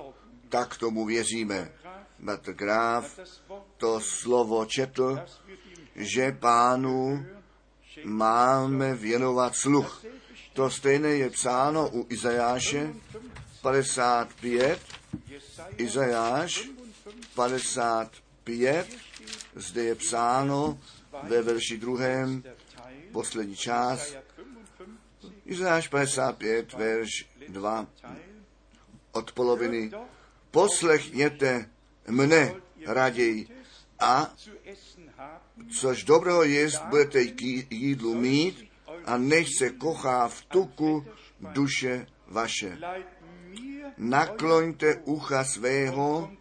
tak 0.52 0.78
tomu 0.78 1.06
věříme. 1.06 1.72
Bratr 2.20 2.54
Graf 2.54 3.20
to 3.78 4.00
slovo 4.00 4.66
četl, 4.66 5.20
že 5.96 6.32
pánu 6.32 7.26
máme 8.04 8.96
věnovat 8.96 9.56
sluch. 9.56 10.06
To 10.54 10.70
stejné 10.70 11.10
je 11.10 11.30
psáno 11.30 11.90
u 11.90 12.06
Izajáše 12.10 12.94
55, 13.62 14.80
Izajáš 15.78 16.70
55, 17.36 18.88
zde 19.56 19.84
je 19.84 19.96
psáno 19.96 20.80
ve 21.24 21.42
verši 21.42 21.78
druhém, 21.78 22.44
poslední 23.12 23.56
část, 23.56 24.16
Izajáš 25.46 25.88
55, 25.88 26.74
verš 26.74 27.10
2, 27.48 27.88
od 29.12 29.32
poloviny. 29.32 29.92
Poslechněte 30.52 31.70
mne 32.08 32.56
raději 32.86 33.48
a 34.00 34.34
což 35.80 36.04
dobrého 36.04 36.44
jest, 36.44 36.82
budete 36.90 37.26
k 37.26 37.42
jídlu 37.72 38.16
mít 38.16 38.72
a 39.06 39.18
nech 39.18 39.48
se 39.58 39.70
kochá 39.70 40.28
v 40.28 40.42
tuku 40.42 41.06
duše 41.40 42.08
vaše. 42.28 42.78
Nakloňte 43.98 44.96
ucha 45.06 45.44
svého 45.44 46.32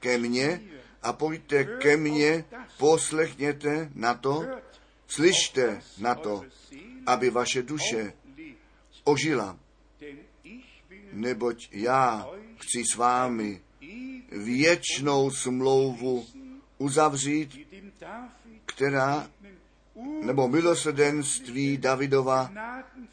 ke 0.00 0.18
mně 0.18 0.60
a 1.02 1.12
pojďte 1.12 1.64
ke 1.64 1.96
mně, 1.96 2.44
poslechněte 2.78 3.90
na 3.94 4.14
to, 4.14 4.44
slyšte 5.06 5.80
na 5.98 6.14
to, 6.14 6.42
aby 7.06 7.30
vaše 7.30 7.62
duše 7.62 8.12
ožila. 9.04 9.58
Neboť 11.16 11.68
já 11.72 12.28
chci 12.56 12.84
s 12.92 12.96
vámi 12.96 13.60
věčnou 14.32 15.30
smlouvu 15.30 16.26
uzavřít, 16.78 17.68
která 18.66 19.30
nebo 20.22 20.48
milosrdenství 20.48 21.76
Davidova 21.76 22.50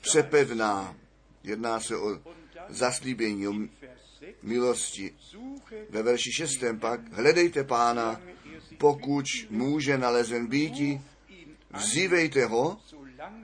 přepevná. 0.01 0.95
Jedná 1.43 1.79
se 1.79 1.97
o 1.97 2.19
zaslíbení, 2.69 3.47
o 3.47 3.53
milosti. 4.43 5.15
Ve 5.89 6.03
verši 6.03 6.31
6. 6.31 6.63
pak 6.79 7.13
hledejte 7.13 7.63
pána, 7.63 8.21
pokud 8.77 9.25
může 9.49 9.97
nalezen 9.97 10.47
býti, 10.47 11.01
vzívejte 11.73 12.45
ho, 12.45 12.79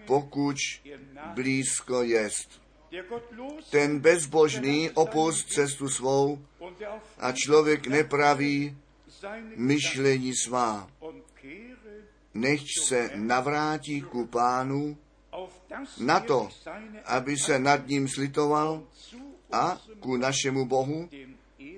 pokud 0.06 0.56
blízko 1.34 2.04
jest. 2.04 2.68
Ten 3.69 3.99
bezbožný 3.99 4.89
opust 4.89 5.52
cestu 5.52 5.89
svou 5.89 6.39
a 7.17 7.32
člověk 7.32 7.88
nepraví 7.88 8.78
myšlení 9.56 10.34
svá 10.36 10.88
nechť 12.34 12.67
se 12.88 13.10
navrátí 13.15 14.02
ku 14.02 14.25
pánu 14.25 14.97
na 15.99 16.19
to, 16.19 16.49
aby 17.06 17.38
se 17.38 17.60
nad 17.60 17.88
ním 17.88 18.08
slitoval 18.08 18.84
a 19.52 19.78
ku 19.99 20.17
našemu 20.17 20.65
Bohu, 20.65 21.10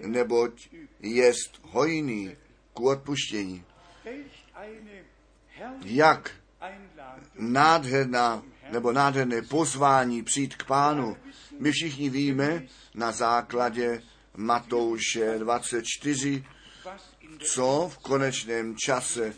neboť 0.05 0.69
jest 0.99 1.59
hojný 1.61 2.35
ku 2.73 2.87
odpuštění. 2.87 3.63
Jak 5.85 6.31
nádherná 7.35 8.43
nebo 8.71 8.91
nádherné 8.91 9.41
pozvání 9.41 10.23
přijít 10.23 10.55
k 10.55 10.63
pánu. 10.65 11.17
My 11.59 11.71
všichni 11.71 12.09
víme 12.09 12.63
na 12.95 13.11
základě 13.11 14.01
Matouše 14.37 15.35
24, 15.39 16.45
co 17.53 17.89
v 17.93 17.97
konečném 17.97 18.75
čase 18.77 19.33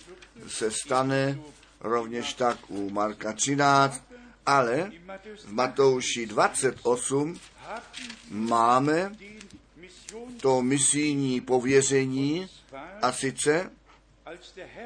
se 0.47 0.71
stane 0.71 1.39
rovněž 1.79 2.33
tak 2.33 2.57
u 2.67 2.89
Marka 2.89 3.33
13, 3.33 4.03
ale 4.45 4.91
v 5.45 5.51
Matouši 5.51 6.25
28 6.25 7.39
máme 8.29 9.11
to 10.41 10.61
misijní 10.61 11.41
pověření 11.41 12.47
a 13.01 13.11
sice, 13.11 13.71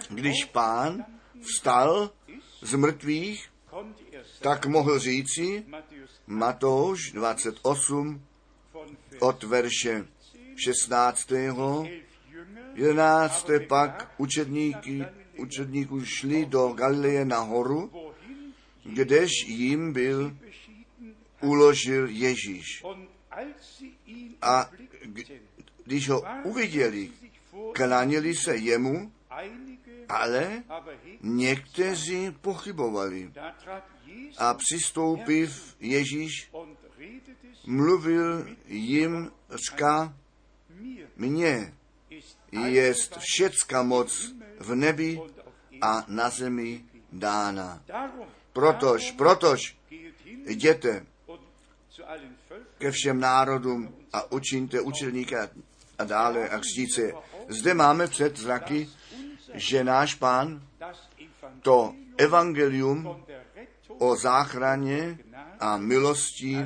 když 0.10 0.46
pán 0.46 1.06
vstal 1.42 2.12
z 2.62 2.74
mrtvých, 2.74 3.50
tak 4.42 4.66
mohl 4.66 5.00
říci 5.00 5.66
Matouš 6.28 7.12
28 7.12 8.22
od 9.20 9.44
verše 9.44 10.08
16. 10.56 11.32
11. 12.74 13.50
pak 13.68 14.14
učedníky 14.18 15.06
učedníků 15.38 16.06
šli 16.06 16.46
do 16.46 16.68
Galileje 16.68 17.26
nahoru, 17.26 17.92
kdež 18.84 19.32
jim 19.48 19.94
byl 19.94 20.38
uložil 21.42 22.08
Ježíš. 22.10 22.84
A 24.42 24.70
když 25.86 26.10
ho 26.10 26.24
uviděli, 26.44 27.12
klaněli 27.74 28.36
se 28.36 28.56
jemu, 28.56 29.12
ale 30.10 30.64
někteří 31.22 32.32
pochybovali. 32.42 33.32
A 34.38 34.54
přistoupiv 34.54 35.76
Ježíš, 35.80 36.52
mluvil 37.66 38.56
jim, 38.68 39.32
říká, 39.70 40.14
mně 41.16 41.74
jest 42.52 43.18
všecka 43.20 43.84
moc 43.84 44.34
v 44.60 44.76
nebi 44.76 45.22
a 45.82 46.06
na 46.08 46.30
zemi 46.30 46.86
dána. 47.12 47.84
Protož, 48.54 49.12
protož 49.12 49.78
jděte 50.46 51.06
ke 52.78 52.92
všem 52.92 53.20
národům 53.20 53.96
a 54.14 54.32
učiňte 54.32 54.82
učilníka 54.82 55.50
a 55.98 56.04
dále 56.04 56.50
a 56.50 56.60
křtíce. 56.60 57.14
Zde 57.48 57.74
máme 57.74 58.08
před 58.08 58.38
zraky, 58.38 58.90
že 59.54 59.84
náš 59.84 60.16
pán 60.16 60.62
to 61.62 61.94
evangelium 62.18 63.26
o 63.98 64.16
záchraně 64.16 65.20
a 65.60 65.78
milostí 65.78 66.58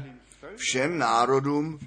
všem 0.56 0.98
národům 0.98 1.80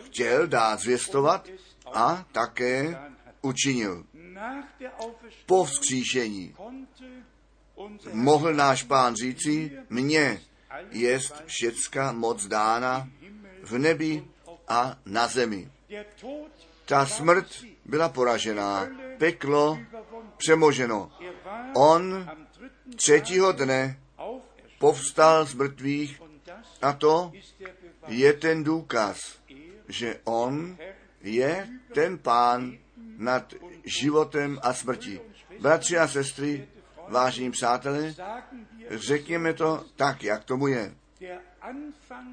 chtěl 0.00 0.46
dát 0.46 0.80
zvěstovat 0.80 1.48
a 1.94 2.26
také 2.32 2.98
učinil. 3.42 4.04
Po 5.46 5.64
vzkříšení 5.64 6.54
mohl 8.12 8.54
náš 8.54 8.82
pán 8.82 9.16
říci, 9.16 9.78
mně 9.90 10.40
jest 10.90 11.42
všecka 11.46 12.12
moc 12.12 12.46
dána 12.46 13.08
v 13.62 13.78
nebi 13.78 14.24
a 14.68 14.96
na 15.06 15.28
zemi. 15.28 15.70
Ta 16.86 17.06
smrt 17.06 17.46
byla 17.84 18.08
poražená, 18.08 18.86
peklo 19.18 19.78
přemoženo. 20.36 21.10
On 21.74 22.30
třetího 22.96 23.52
dne 23.52 23.98
povstal 24.78 25.46
z 25.46 25.54
mrtvých 25.54 26.22
a 26.82 26.92
to 26.92 27.32
je 28.06 28.32
ten 28.32 28.64
důkaz, 28.64 29.18
že 29.88 30.20
on 30.24 30.76
je 31.20 31.68
ten 31.94 32.18
pán 32.18 32.78
nad 33.16 33.54
životem 33.84 34.58
a 34.62 34.74
smrtí. 34.74 35.20
Bratři 35.60 35.98
a 35.98 36.08
sestry, 36.08 36.68
vážení 37.08 37.50
přátelé, 37.50 38.14
řekněme 38.90 39.54
to 39.54 39.84
tak, 39.96 40.22
jak 40.24 40.44
tomu 40.44 40.66
je. 40.66 40.94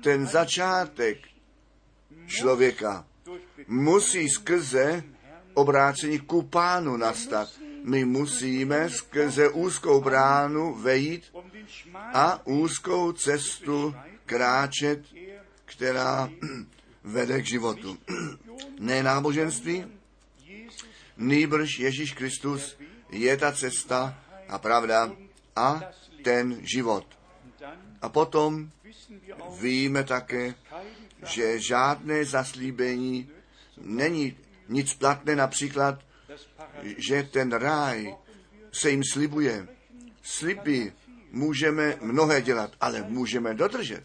Ten 0.03 0.27
začátek 0.27 1.17
člověka 2.25 3.05
musí 3.67 4.29
skrze 4.29 5.03
obrácení 5.53 6.19
ku 6.19 6.41
pánu 6.41 6.97
nastat. 6.97 7.49
My 7.83 8.05
musíme 8.05 8.89
skrze 8.89 9.49
úzkou 9.49 10.01
bránu 10.01 10.73
vejít 10.75 11.35
a 12.13 12.47
úzkou 12.47 13.11
cestu 13.11 13.95
kráčet, 14.25 15.03
která 15.65 16.29
vede 17.03 17.41
k 17.41 17.45
životu. 17.45 17.97
Ne 18.79 19.03
náboženství, 19.03 19.85
nýbrž 21.17 21.79
Ježíš 21.79 22.13
Kristus 22.13 22.77
je 23.11 23.37
ta 23.37 23.51
cesta 23.51 24.17
a 24.49 24.57
pravda 24.57 25.11
a 25.55 25.81
ten 26.23 26.59
život. 26.63 27.05
A 28.01 28.09
potom 28.09 28.71
víme 29.59 30.03
také, 30.03 30.55
že 31.25 31.59
žádné 31.59 32.25
zaslíbení 32.25 33.29
není 33.77 34.37
nic 34.69 34.93
platné, 34.93 35.35
například, 35.35 35.99
že 36.83 37.23
ten 37.23 37.51
ráj 37.51 38.15
se 38.71 38.89
jim 38.89 39.03
slibuje. 39.13 39.67
Sliby 40.21 40.93
můžeme 41.31 41.97
mnohé 42.01 42.41
dělat, 42.41 42.71
ale 42.81 43.03
můžeme 43.07 43.53
dodržet. 43.53 44.03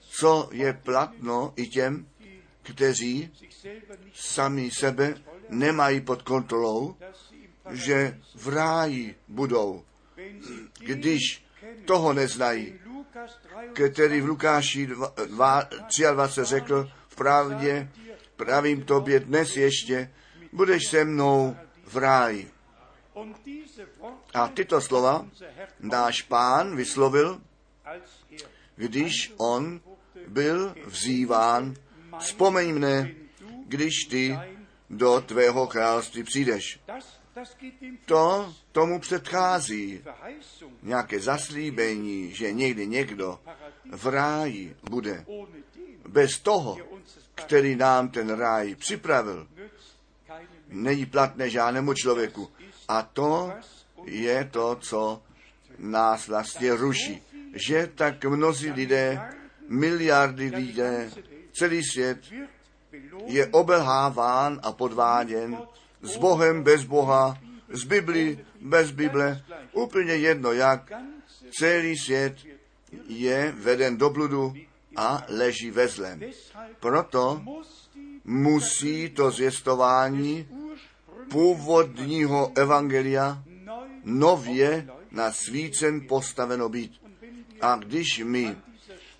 Co 0.00 0.48
je 0.52 0.72
platno 0.72 1.52
i 1.56 1.66
těm, 1.66 2.08
kteří 2.62 3.32
sami 4.14 4.70
sebe 4.70 5.14
nemají 5.48 6.00
pod 6.00 6.22
kontrolou, 6.22 6.96
že 7.70 8.20
v 8.34 8.48
ráji 8.48 9.14
budou, 9.28 9.84
když 10.78 11.44
toho 11.84 12.12
neznají, 12.12 12.74
který 13.72 14.20
v 14.20 14.26
Lukáši 14.26 14.86
23 15.26 16.44
řekl, 16.44 16.90
v 17.08 17.16
pravdě 17.16 17.88
pravím 18.36 18.82
tobě 18.82 19.20
dnes 19.20 19.56
ještě, 19.56 20.10
budeš 20.52 20.86
se 20.86 21.04
mnou 21.04 21.56
v 21.94 21.96
ráji. 21.96 22.50
A 24.34 24.48
tyto 24.48 24.80
slova 24.80 25.26
náš 25.80 26.22
pán 26.22 26.76
vyslovil, 26.76 27.40
když 28.76 29.32
on 29.36 29.80
byl 30.28 30.74
vzýván, 30.86 31.74
vzpomeň 32.18 32.74
mne, 32.74 33.14
když 33.66 33.94
ty 34.10 34.38
do 34.90 35.20
tvého 35.20 35.66
království 35.66 36.22
přijdeš. 36.22 36.80
To 38.06 38.54
tomu 38.72 39.00
předchází 39.00 40.02
nějaké 40.82 41.20
zaslíbení, 41.20 42.34
že 42.34 42.52
někdy 42.52 42.86
někdo 42.86 43.38
v 43.90 44.06
ráji 44.06 44.76
bude. 44.90 45.26
Bez 46.08 46.38
toho, 46.38 46.78
který 47.34 47.76
nám 47.76 48.08
ten 48.08 48.30
ráj 48.30 48.74
připravil, 48.74 49.48
není 50.74 51.06
platné 51.06 51.50
žádnému 51.50 51.94
člověku. 51.94 52.50
A 52.88 53.02
to 53.02 53.52
je 54.04 54.48
to, 54.52 54.76
co 54.80 55.22
nás 55.78 56.28
vlastně 56.28 56.74
ruší. 56.74 57.22
Že 57.66 57.90
tak 57.94 58.24
mnozí 58.24 58.70
lidé, 58.70 59.22
miliardy 59.68 60.48
lidé, 60.54 61.10
celý 61.52 61.84
svět 61.84 62.18
je 63.26 63.46
obelháván 63.46 64.60
a 64.62 64.72
podváděn 64.72 65.58
s 66.02 66.16
Bohem 66.16 66.62
bez 66.62 66.84
Boha, 66.84 67.38
z 67.68 67.84
Bibli 67.84 68.44
bez 68.60 68.90
Bible, 68.90 69.44
úplně 69.72 70.12
jedno 70.14 70.52
jak. 70.52 70.92
Celý 71.58 71.98
svět 71.98 72.36
je 73.08 73.54
veden 73.56 73.96
do 73.96 74.10
bludu 74.10 74.54
a 74.96 75.24
leží 75.28 75.70
ve 75.70 75.88
zlem. 75.88 76.20
Proto 76.80 77.42
musí 78.24 79.10
to 79.10 79.30
zvěstování 79.30 80.48
původního 81.30 82.52
evangelia 82.54 83.44
nově 84.04 84.88
na 85.10 85.32
svícen 85.32 86.06
postaveno 86.08 86.68
být. 86.68 87.00
A 87.60 87.76
když 87.76 88.22
my 88.24 88.56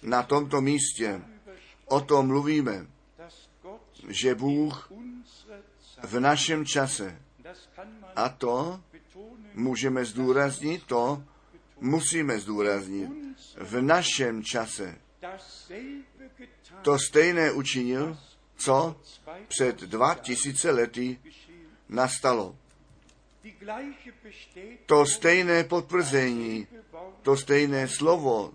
na 0.03 0.23
tomto 0.23 0.61
místě 0.61 1.21
o 1.87 2.01
tom 2.01 2.27
mluvíme, 2.27 2.87
že 4.09 4.35
Bůh 4.35 4.93
v 6.03 6.21
našem 6.21 6.67
čase, 6.67 7.19
a 8.17 8.29
to 8.29 8.81
můžeme 9.55 10.05
zdůraznit, 10.05 10.83
to 10.87 11.23
musíme 11.81 12.39
zdůraznit, 12.39 13.11
v 13.59 13.83
našem 13.83 14.43
čase 14.45 14.99
to 16.83 16.99
stejné 16.99 17.53
učinil, 17.53 18.19
co 18.57 19.01
před 19.49 19.81
dva 19.81 20.15
tisíce 20.15 20.71
lety 20.71 21.19
nastalo. 21.89 22.57
To 24.87 25.07
stejné 25.07 25.65
potvrzení, 25.65 26.67
to 27.23 27.37
stejné 27.37 27.89
slovo, 27.89 28.55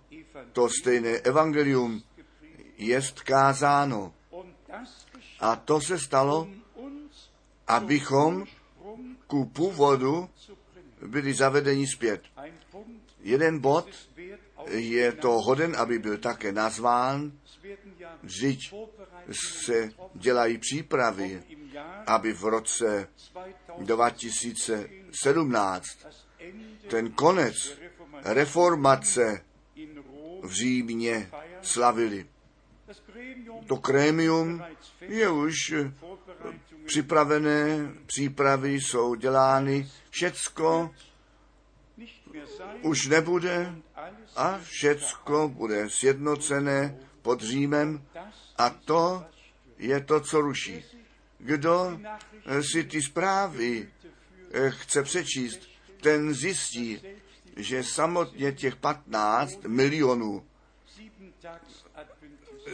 to 0.54 0.70
stejné 0.70 1.22
evangelium 1.22 2.02
jest 2.78 3.22
kázáno. 3.22 4.14
A 5.40 5.56
to 5.56 5.82
se 5.82 6.00
stalo, 6.00 6.48
abychom 7.68 8.46
ku 9.28 9.46
původu 9.46 10.30
byli 11.08 11.34
zavedeni 11.34 11.88
zpět. 11.88 12.22
Jeden 13.22 13.60
bod 13.60 13.88
je 14.70 15.12
to 15.12 15.30
hoden, 15.30 15.76
aby 15.78 16.00
byl 16.00 16.18
také 16.18 16.52
nazván, 16.52 17.32
Vždyť 18.24 18.74
se 19.66 19.92
dělají 20.14 20.58
přípravy, 20.58 21.44
aby 22.10 22.34
v 22.34 22.44
roce 22.44 23.08
2017 23.78 25.86
ten 26.90 27.12
konec 27.12 27.56
reformace 28.24 29.42
v 30.44 30.52
Římě 30.52 31.32
slavili. 31.62 32.26
To 33.68 33.78
krémium 33.78 34.64
je 35.02 35.30
už 35.30 35.74
připravené, 36.86 37.92
přípravy 38.06 38.74
jsou 38.74 39.16
dělány, 39.16 39.90
všecko 40.10 40.92
už 42.82 43.08
nebude 43.08 43.76
a 44.36 44.60
všecko 44.64 45.48
bude 45.48 45.90
sjednocené 45.90 46.98
pod 47.22 47.42
Římem 47.42 48.06
a 48.58 48.70
to 48.70 49.26
je 49.78 50.02
to, 50.02 50.20
co 50.20 50.42
ruší. 50.42 50.99
Kdo 51.40 52.00
si 52.62 52.84
ty 52.84 53.02
zprávy 53.02 53.90
eh, 54.52 54.72
chce 54.72 55.04
přečíst, 55.04 55.60
ten 56.02 56.34
zjistí, 56.34 57.02
že 57.58 57.84
samotně 57.84 58.52
těch 58.52 58.76
15 58.76 59.64
milionů 59.68 60.46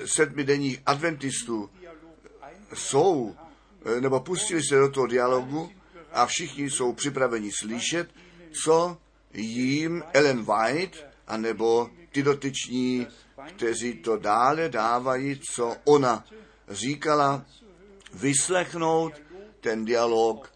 sedmidenních 0.06 0.82
adventistů 0.86 1.70
jsou, 2.74 3.36
eh, 3.86 4.02
nebo 4.02 4.20
pustili 4.20 4.64
se 4.64 4.76
do 4.76 4.92
toho 4.92 5.08
dialogu 5.08 5.72
a 6.12 6.26
všichni 6.26 6.70
jsou 6.70 6.94
připraveni 6.94 7.52
slyšet, 7.60 8.10
co 8.64 8.98
jim 9.34 10.04
Ellen 10.14 10.46
White, 10.46 11.06
anebo 11.28 11.90
ty 12.12 12.24
dotyční, 12.24 13.08
kteří 13.56 13.94
to 13.94 14.18
dále 14.18 14.70
dávají, 14.70 15.40
co 15.56 15.76
ona 15.84 16.26
říkala, 16.70 17.46
vyslechnout 18.16 19.14
ten 19.60 19.86
dialog 19.86 20.52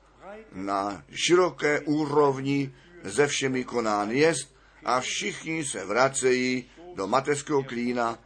na 0.56 1.04
široké 1.12 1.80
úrovni 1.80 2.72
ze 3.04 3.28
všemi 3.28 3.64
konán 3.64 4.12
jest 4.12 4.56
a 4.86 5.00
všichni 5.00 5.66
se 5.66 5.86
vracejí 5.86 6.70
do 6.96 7.08
mateřského 7.08 7.64
klína, 7.64 8.20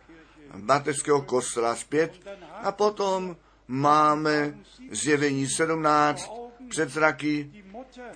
mateřského 0.54 1.22
kostela 1.22 1.76
zpět 1.76 2.28
a 2.64 2.72
potom 2.72 3.38
máme 3.68 4.58
zjevení 4.92 5.48
17 5.48 6.32
před 6.70 6.90
zraky, 6.90 7.64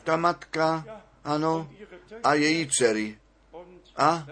ta 0.04 0.18
matka, 0.18 0.86
ano, 1.24 1.70
a 2.24 2.34
její 2.34 2.68
dcery. 2.70 3.18
A 3.96 4.28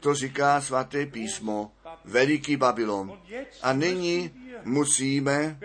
to 0.00 0.14
říká 0.14 0.60
svaté 0.60 1.06
písmo, 1.06 1.72
veliký 2.04 2.56
Babylon. 2.56 3.18
A 3.62 3.72
nyní 3.72 4.45
musíme 4.64 5.58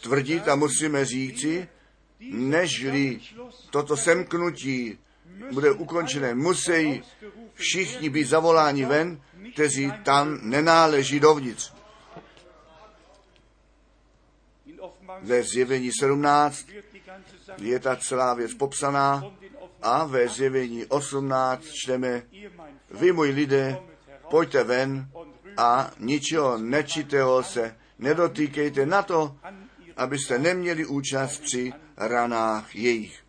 tvrdit 0.00 0.48
a 0.48 0.54
musíme 0.56 1.04
říci, 1.04 1.68
nežli 2.20 3.20
toto 3.70 3.96
semknutí 3.96 4.98
bude 5.52 5.70
ukončené, 5.70 6.34
musí 6.34 7.02
všichni 7.54 8.08
být 8.08 8.24
zavoláni 8.24 8.84
ven, 8.84 9.20
kteří 9.52 9.92
tam 10.02 10.38
nenáleží 10.42 11.20
dovnitř. 11.20 11.72
Ve 15.22 15.42
zjevení 15.42 15.90
17 16.00 16.66
je 17.58 17.78
ta 17.78 17.96
celá 17.96 18.34
věc 18.34 18.54
popsaná 18.54 19.22
a 19.82 20.04
ve 20.04 20.28
zjevení 20.28 20.86
18 20.86 21.64
čteme, 21.64 22.22
vy 22.90 23.12
můj 23.12 23.30
lidé, 23.30 23.78
pojďte 24.30 24.64
ven 24.64 25.08
a 25.56 25.90
ničeho 25.98 26.58
nečitého 26.58 27.42
se 27.42 27.76
nedotýkejte 28.04 28.86
na 28.86 29.02
to, 29.02 29.36
abyste 29.96 30.38
neměli 30.38 30.86
účast 30.86 31.38
při 31.40 31.72
ranách 31.96 32.76
jejich. 32.76 33.24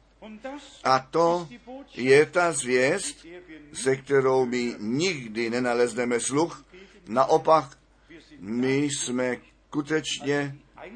A 0.84 1.00
to 1.00 1.48
je 1.96 2.26
ta 2.26 2.52
zvěst, 2.52 3.26
se 3.74 3.96
kterou 3.96 4.46
my 4.46 4.76
nikdy 4.80 5.50
nenalezneme 5.50 6.20
sluch. 6.20 6.66
Naopak, 7.08 7.78
my 8.40 8.84
jsme 8.84 9.38
skutečně 9.68 10.56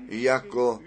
jako 0.10 0.80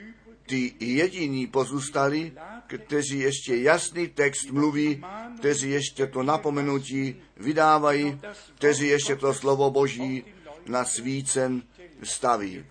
ty 0.47 0.75
jediní 0.81 1.47
pozůstali, 1.47 2.33
kteří 2.67 3.19
ještě 3.19 3.57
jasný 3.57 4.09
text 4.09 4.51
mluví, 4.51 5.05
kteří 5.39 5.71
ještě 5.71 6.07
to 6.07 6.23
napomenutí 6.23 7.17
vydávají, 7.37 8.21
kteří 8.55 8.87
ještě 8.87 9.17
to 9.17 9.35
slovo 9.35 9.71
Boží 9.71 10.25
na 10.67 10.85
svícen 10.85 11.63
staví. 12.03 12.65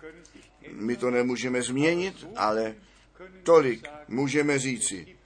My 0.70 0.96
to 0.96 1.10
nemůžeme 1.10 1.62
změnit, 1.62 2.26
ale 2.36 2.74
tolik 3.42 3.88
můžeme 4.08 4.58
říci, 4.58 5.16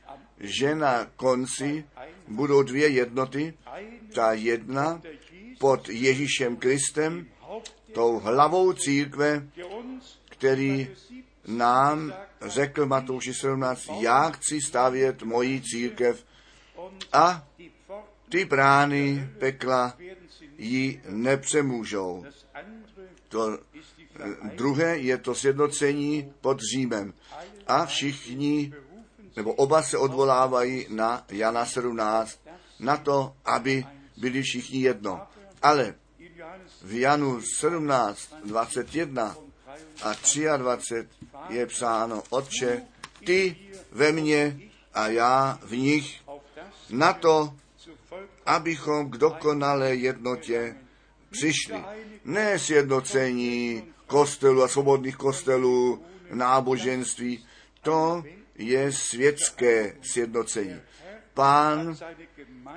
že 0.40 0.74
na 0.74 1.04
konci 1.16 1.84
budou 2.28 2.62
dvě 2.62 2.88
jednoty, 2.88 3.54
ta 4.14 4.32
jedna 4.32 5.02
pod 5.58 5.88
Ježíšem 5.88 6.56
Kristem, 6.56 7.26
tou 7.92 8.18
hlavou 8.18 8.72
církve, 8.72 9.48
který 10.30 10.88
nám 11.46 12.14
řekl 12.42 12.86
Matouši 12.86 13.34
17, 13.34 13.88
já 14.00 14.30
chci 14.30 14.60
stavět 14.60 15.22
moji 15.22 15.60
církev 15.60 16.24
a 17.12 17.48
ty 18.28 18.44
brány 18.44 19.28
pekla 19.38 19.96
ji 20.58 21.02
nepřemůžou. 21.08 22.24
To 23.28 23.58
druhé 24.54 24.98
je 24.98 25.18
to 25.18 25.34
sjednocení 25.34 26.32
pod 26.40 26.58
Římem. 26.72 27.14
A 27.66 27.86
všichni, 27.86 28.72
nebo 29.36 29.52
oba 29.52 29.82
se 29.82 29.98
odvolávají 29.98 30.86
na 30.90 31.24
Jana 31.28 31.66
17, 31.66 32.40
na 32.80 32.96
to, 32.96 33.32
aby 33.44 33.84
byli 34.16 34.42
všichni 34.42 34.80
jedno. 34.80 35.26
Ale 35.62 35.94
v 36.82 37.00
Janu 37.00 37.40
17, 37.40 38.34
21 38.44 39.36
a 40.02 40.12
23 40.56 41.08
je 41.48 41.66
psáno, 41.66 42.22
Otče, 42.30 42.82
ty 43.24 43.56
ve 43.92 44.12
mně 44.12 44.60
a 44.94 45.08
já 45.08 45.58
v 45.62 45.76
nich, 45.76 46.20
na 46.90 47.12
to, 47.12 47.54
abychom 48.46 49.10
k 49.10 49.16
dokonalé 49.16 49.94
jednotě 49.94 50.76
přišli. 51.30 51.84
Ne 52.24 52.58
sjednocení 52.58 53.92
kostelů 54.06 54.62
a 54.62 54.68
svobodných 54.68 55.16
kostelů, 55.16 56.04
náboženství, 56.32 57.46
to 57.82 58.24
je 58.54 58.92
světské 58.92 59.96
sjednocení. 60.02 60.80
Pán 61.34 61.96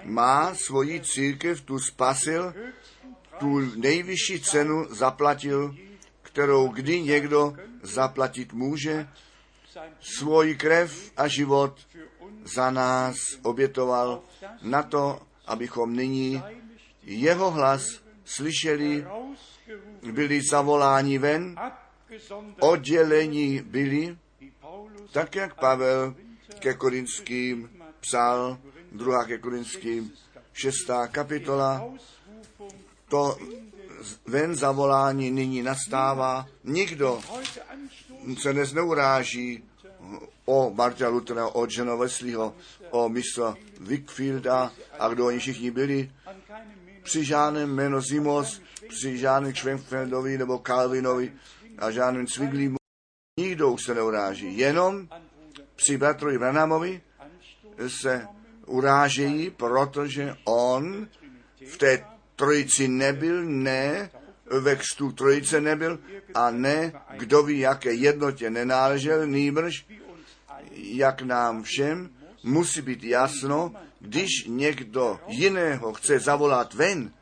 má 0.03 0.55
svoji 0.55 1.01
církev 1.01 1.61
tu 1.61 1.79
spasil, 1.79 2.53
tu 3.39 3.59
nejvyšší 3.59 4.39
cenu 4.41 4.85
zaplatil, 4.89 5.75
kterou 6.21 6.67
kdy 6.67 7.01
někdo 7.01 7.53
zaplatit 7.81 8.53
může, 8.53 9.07
svoji 9.99 10.55
krev 10.55 11.11
a 11.17 11.27
život 11.27 11.79
za 12.43 12.71
nás 12.71 13.15
obětoval 13.43 14.21
na 14.61 14.83
to, 14.83 15.21
abychom 15.45 15.95
nyní 15.95 16.43
jeho 17.03 17.51
hlas 17.51 17.81
slyšeli, 18.25 19.05
byli 20.11 20.41
zavoláni 20.41 21.17
ven, 21.17 21.55
oddělení 22.59 23.61
byli, 23.61 24.17
tak 25.11 25.35
jak 25.35 25.59
Pavel 25.59 26.15
ke 26.59 26.73
Korinským 26.73 27.69
psal, 27.99 28.57
druhá 28.91 29.25
ke 29.25 29.37
Korinským, 29.37 30.13
šestá 30.53 31.07
kapitola, 31.07 31.93
to 33.09 33.37
ven 34.25 34.55
zavolání 34.55 35.31
nyní 35.31 35.61
nastává. 35.61 36.47
Nikdo 36.63 37.21
se 38.41 38.53
nezneuráží 38.53 39.63
o 40.45 40.71
Marta 40.73 41.07
Luthera, 41.09 41.47
o 41.47 41.67
Johna 41.69 41.95
Wesleyho, 41.95 42.55
o 42.89 43.09
mistra 43.09 43.55
Wickfielda 43.79 44.71
a 44.99 45.07
kdo 45.07 45.25
oni 45.25 45.39
všichni 45.39 45.71
byli. 45.71 46.11
Při 47.03 47.25
žádném 47.25 47.75
jméno 47.75 48.01
Zimos, 48.01 48.61
při 48.89 49.17
žádném 49.17 49.55
Schwenfeldovi 49.55 50.37
nebo 50.37 50.61
Calvinovi 50.67 51.33
a 51.77 51.91
žádném 51.91 52.27
Zwiglimu. 52.27 52.75
Nikdo 53.39 53.71
už 53.71 53.83
se 53.83 53.95
neuráží. 53.95 54.57
Jenom 54.57 55.07
při 55.75 55.97
bratrovi 55.97 56.37
Branamovi 56.37 57.01
se 57.87 58.27
urážejí, 58.65 59.49
protože 59.49 60.35
on 60.43 61.07
v 61.67 61.77
té 61.77 62.05
trojici 62.35 62.87
nebyl, 62.87 63.45
ne, 63.45 64.09
ve 64.59 64.75
křtu 64.75 65.11
trojice 65.11 65.61
nebyl 65.61 65.99
a 66.33 66.51
ne, 66.51 66.93
kdo 67.17 67.43
ví, 67.43 67.59
jaké 67.59 67.93
jednotě 67.93 68.49
nenáležel, 68.49 69.27
nýbrž, 69.27 69.85
jak 70.71 71.21
nám 71.21 71.63
všem 71.63 72.09
musí 72.43 72.81
být 72.81 73.03
jasno, 73.03 73.73
když 73.99 74.29
někdo 74.47 75.19
jiného 75.27 75.93
chce 75.93 76.19
zavolat 76.19 76.73
ven, 76.73 77.13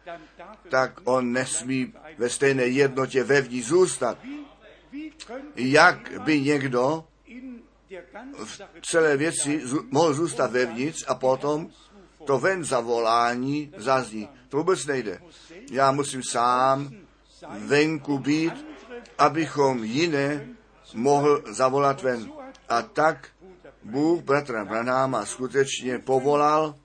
tak 0.70 1.00
on 1.04 1.32
nesmí 1.32 1.94
ve 2.18 2.30
stejné 2.30 2.64
jednotě 2.64 3.24
vevnitř 3.24 3.68
zůstat. 3.68 4.18
Jak 5.56 6.22
by 6.22 6.42
někdo 6.42 7.04
v 8.44 8.62
celé 8.82 9.18
věci 9.18 9.62
mohl 9.92 10.14
zůstat 10.14 10.52
vevnitř 10.52 11.06
a 11.08 11.16
potom 11.16 11.70
to 12.26 12.40
ven 12.40 12.64
zavolání 12.64 13.72
zazní. 13.78 14.30
To 14.50 14.58
vůbec 14.58 14.86
nejde. 14.86 15.22
Já 15.72 15.92
musím 15.92 16.22
sám 16.24 16.92
venku 17.58 18.20
být, 18.20 18.54
abychom 19.18 19.84
jiné 19.84 20.48
mohl 20.94 21.44
zavolat 21.48 22.02
ven. 22.02 22.32
A 22.70 22.82
tak 22.82 23.28
Bůh 23.88 24.24
bratra 24.24 24.66
Branáma 24.66 25.26
skutečně 25.26 26.00
povolal 26.00 26.76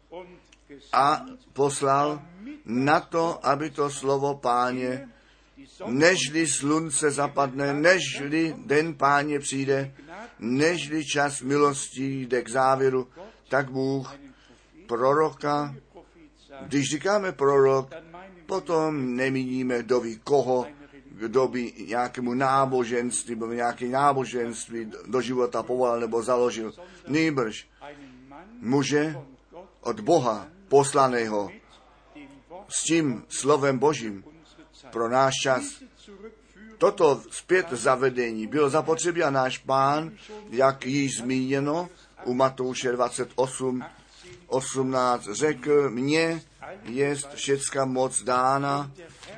a 0.92 1.26
poslal 1.52 2.22
na 2.64 3.00
to, 3.00 3.46
aby 3.46 3.70
to 3.70 3.90
slovo 3.90 4.34
páně, 4.34 5.08
nežli 5.86 6.46
slunce 6.46 7.10
zapadne, 7.10 7.74
nežli 7.74 8.54
den 8.66 8.94
páně 8.94 9.38
přijde, 9.38 9.94
nežli 10.38 11.06
čas 11.06 11.40
milostí 11.40 12.20
jde 12.20 12.42
k 12.42 12.50
závěru, 12.50 13.08
tak 13.48 13.70
Bůh 13.70 14.14
proroka, 14.86 15.74
když 16.66 16.90
říkáme 16.90 17.32
prorok, 17.32 17.90
potom 18.46 19.16
nemíníme, 19.16 19.82
kdo 19.82 20.00
ví 20.00 20.18
koho, 20.24 20.66
kdo 21.22 21.48
by 21.48 21.72
nějakému 21.86 22.34
náboženství, 22.34 23.34
nebo 23.34 23.52
nějaké 23.52 23.86
náboženství 23.86 24.90
do 25.06 25.20
života 25.20 25.62
povolal 25.62 26.00
nebo 26.00 26.22
založil. 26.22 26.72
Nýbrž 27.08 27.68
muže 28.58 29.16
od 29.80 30.00
Boha 30.00 30.46
poslaného 30.68 31.50
s 32.68 32.82
tím 32.82 33.24
slovem 33.28 33.78
Božím 33.78 34.24
pro 34.90 35.08
náš 35.08 35.34
čas. 35.42 35.62
Toto 36.78 37.22
zpět 37.30 37.70
zavedení 37.70 38.46
bylo 38.46 38.70
zapotřebí 38.70 39.22
a 39.22 39.30
náš 39.30 39.58
pán, 39.58 40.10
jak 40.50 40.86
již 40.86 41.18
zmíněno 41.22 41.88
u 42.24 42.34
Matouše 42.34 42.92
28, 42.92 43.84
18, 44.46 45.28
řekl, 45.32 45.90
mě 45.90 46.42
jest 46.82 47.28
všecka 47.34 47.84
moc 47.84 48.22
dána 48.22 48.90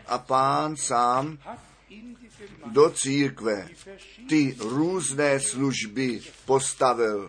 a 0.06 0.18
pán 0.18 0.76
sám 0.76 1.38
do 2.66 2.90
církve 2.90 3.68
ty 4.28 4.56
různé 4.58 5.40
služby 5.40 6.20
postavil 6.44 7.28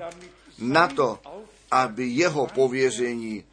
na 0.59 0.87
to, 0.87 1.19
aby 1.71 2.07
jeho 2.07 2.47
pověření 2.47 3.43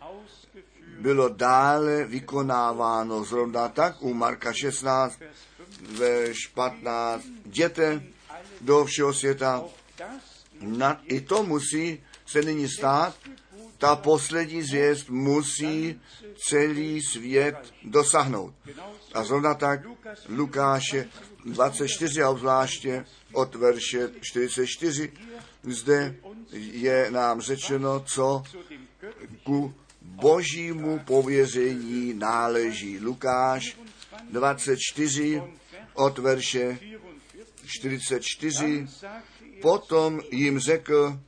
bylo 1.02 1.28
dále 1.28 2.04
vykonáváno 2.04 3.24
zrovna 3.24 3.68
tak 3.68 4.02
u 4.02 4.14
Marka 4.14 4.52
16, 4.52 5.18
ve 5.80 6.32
15. 6.54 7.24
Jděte 7.46 8.02
do 8.60 8.84
všeho 8.84 9.14
světa. 9.14 9.64
Na, 10.60 11.00
I 11.04 11.20
to 11.20 11.42
musí 11.42 12.02
se 12.26 12.42
nyní 12.42 12.68
stát. 12.68 13.14
Ta 13.78 13.96
poslední 13.96 14.62
zvěst 14.62 15.10
musí 15.10 16.00
celý 16.48 17.02
svět 17.02 17.56
dosáhnout. 17.84 18.54
A 19.14 19.24
zrovna 19.24 19.54
tak 19.54 19.80
Lukáše 20.28 21.08
24 21.44 22.22
a 22.22 22.30
obzvláště 22.30 23.04
od 23.32 23.54
verše 23.54 24.10
44 24.20 25.12
zde 25.62 26.16
je 26.72 27.10
nám 27.10 27.40
řečeno, 27.40 28.00
co 28.00 28.42
ku 29.44 29.74
božímu 30.02 30.98
pověření 30.98 32.14
náleží. 32.14 32.98
Lukáš 32.98 33.76
24 34.30 35.42
od 35.94 36.18
verše 36.18 36.78
44. 37.66 38.86
Potom 39.62 40.20
jim 40.30 40.58
řekl, 40.58 41.20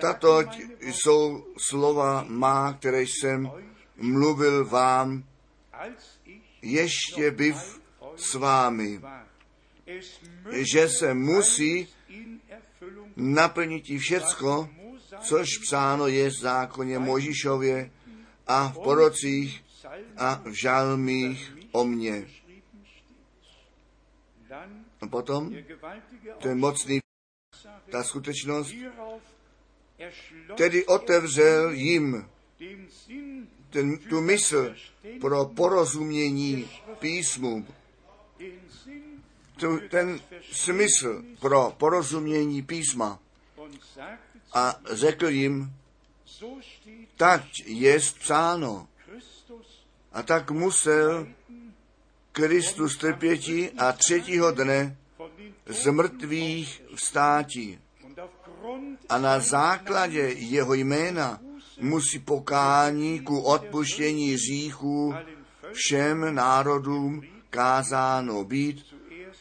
tato 0.00 0.42
jsou 0.80 1.46
slova 1.58 2.24
má, 2.28 2.72
které 2.72 3.02
jsem 3.02 3.50
mluvil 3.96 4.64
vám, 4.64 5.24
ještě 6.62 7.30
byv 7.30 7.83
s 8.16 8.34
vámi, 8.34 9.00
že 10.50 10.88
se 10.88 11.14
musí 11.14 11.88
naplnit 13.16 13.84
všecko, 13.98 14.68
což 15.20 15.48
psáno 15.58 16.06
je 16.06 16.30
v 16.30 16.40
zákoně 16.40 16.98
Možišově 16.98 17.90
a 18.46 18.68
v 18.68 18.78
porocích 18.78 19.64
a 20.16 20.42
v 20.44 20.52
žalmích 20.52 21.52
o 21.72 21.84
mně. 21.84 22.26
A 25.00 25.06
potom 25.06 25.54
ten 26.38 26.58
mocný, 26.58 27.00
ta 27.90 28.04
skutečnost, 28.04 28.74
tedy 30.56 30.86
otevřel 30.86 31.70
jim 31.70 32.28
ten, 33.70 33.98
tu 33.98 34.20
mysl 34.20 34.74
pro 35.20 35.44
porozumění 35.44 36.70
písmu, 36.98 37.66
tu, 39.64 39.80
ten 39.88 40.20
smysl 40.52 41.22
pro 41.40 41.74
porozumění 41.78 42.62
písma 42.62 43.18
a 44.54 44.74
řekl 44.90 45.28
jim, 45.28 45.72
tak 47.16 47.42
je 47.64 47.98
psáno. 47.98 48.88
A 50.12 50.22
tak 50.22 50.50
musel 50.50 51.26
Kristus 52.32 52.96
trpěti 52.96 53.70
a 53.78 53.92
třetího 53.92 54.50
dne 54.50 54.96
z 55.66 55.90
mrtvých 55.90 56.82
vstátí. 56.94 57.78
A 59.08 59.18
na 59.18 59.40
základě 59.40 60.20
jeho 60.20 60.74
jména 60.74 61.40
musí 61.80 62.18
pokání 62.18 63.20
ku 63.20 63.40
odpuštění 63.40 64.36
říchů 64.36 65.14
všem 65.72 66.34
národům 66.34 67.22
kázáno 67.50 68.44
být, 68.44 68.93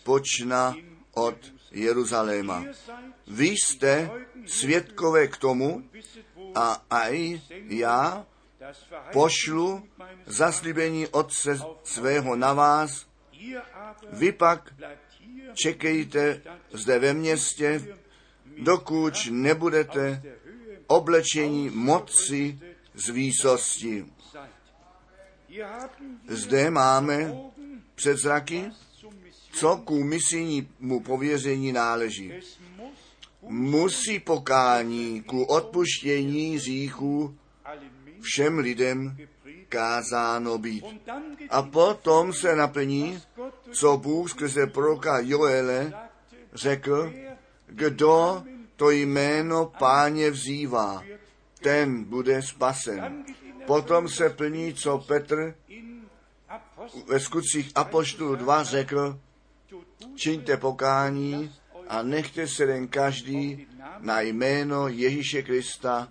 počna 0.03 0.75
od 1.13 1.53
Jeruzaléma. 1.71 2.63
Vy 3.27 3.47
jste 3.47 4.11
svědkové 4.45 5.27
k 5.27 5.37
tomu 5.37 5.83
a 6.55 6.85
aj 6.89 7.41
já 7.67 8.25
pošlu 9.11 9.83
zaslíbení 10.25 11.07
Otce 11.07 11.59
svého 11.83 12.35
na 12.35 12.53
vás, 12.53 13.05
vy 14.11 14.31
pak 14.31 14.73
čekejte 15.53 16.41
zde 16.71 16.99
ve 16.99 17.13
městě, 17.13 17.97
dokud 18.57 19.13
nebudete 19.31 20.23
oblečení 20.87 21.69
moci 21.69 22.59
z 22.93 23.09
výsosti. 23.09 24.05
Zde 26.27 26.69
máme 26.69 27.33
před 27.95 28.17
zraky, 28.17 28.71
co 29.53 29.77
ku 29.77 30.03
misijnímu 30.03 30.99
pověření 30.99 31.71
náleží. 31.71 32.33
Musí 33.41 34.19
pokání 34.19 35.23
ku 35.23 35.43
odpuštění 35.43 36.59
říchů 36.59 37.37
všem 38.21 38.57
lidem 38.57 39.17
kázáno 39.69 40.57
být. 40.57 40.85
A 41.49 41.61
potom 41.61 42.33
se 42.33 42.55
naplní, 42.55 43.21
co 43.71 43.97
Bůh 43.97 44.29
skrze 44.29 44.67
proroka 44.67 45.19
Joele 45.19 45.93
řekl, 46.53 47.13
kdo 47.67 48.43
to 48.75 48.89
jméno 48.89 49.71
páně 49.79 50.31
vzývá, 50.31 51.03
ten 51.61 52.03
bude 52.03 52.41
spasen. 52.41 53.25
Potom 53.65 54.09
se 54.09 54.29
plní, 54.29 54.73
co 54.73 54.97
Petr 54.97 55.55
ve 57.07 57.19
skutcích 57.19 57.71
Apoštolů 57.75 58.35
2 58.35 58.63
řekl, 58.63 59.19
čiňte 60.15 60.57
pokání 60.57 61.51
a 61.87 62.01
nechte 62.03 62.47
se 62.47 62.63
jen 62.63 62.87
každý 62.87 63.67
na 63.99 64.21
jméno 64.21 64.87
Ježíše 64.87 65.41
Krista 65.41 66.07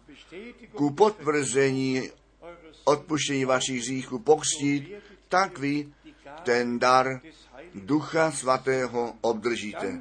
ku 0.74 0.90
potvrzení 0.90 2.10
odpuštění 2.84 3.44
vašich 3.44 3.80
hříchů 3.80 4.18
pokřtít, 4.18 4.92
tak 5.28 5.58
vy 5.58 5.88
ten 6.42 6.78
dar 6.78 7.20
Ducha 7.74 8.30
Svatého 8.30 9.14
obdržíte. 9.20 10.00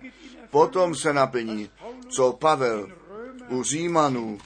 Potom 0.49 0.95
se 0.95 1.13
naplní, 1.13 1.69
co 2.09 2.33
Pavel 2.33 2.91
u 3.49 3.63
Římanů, 3.63 4.37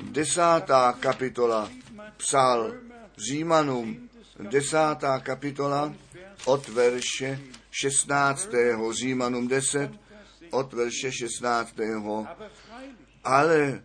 desátá 0.00 0.92
kapitola, 0.92 1.70
psal 2.16 2.72
Římanům, 3.28 4.08
desátá 4.40 5.18
kapitola 5.18 5.94
od 6.44 6.68
verše 6.68 7.40
16. 7.80 8.48
Římanům 8.90 9.48
10, 9.48 9.90
od 10.50 10.72
verše 10.72 11.12
16. 11.12 11.74
Ale 13.24 13.84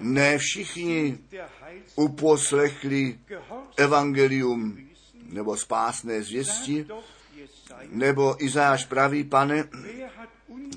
ne 0.00 0.38
všichni 0.38 1.18
uposlechli 1.96 3.18
evangelium 3.76 4.88
nebo 5.22 5.56
spásné 5.56 6.22
zvěsti, 6.22 6.86
nebo 7.88 8.44
Izáš 8.44 8.84
praví, 8.84 9.24
pane, 9.24 9.68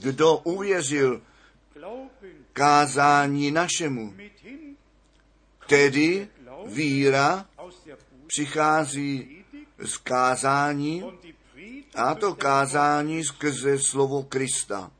kdo 0.02 0.38
uvěřil 0.38 1.22
kázání 2.54 3.52
našemu. 3.52 4.14
Tedy 5.68 6.28
víra 6.66 7.46
přichází 8.28 9.44
z 9.80 9.98
kázání 9.98 11.04
a 11.96 12.16
to 12.16 12.36
kázání 12.36 13.24
skrze 13.24 13.80
slovo 13.80 14.24
Krista. 14.24 14.92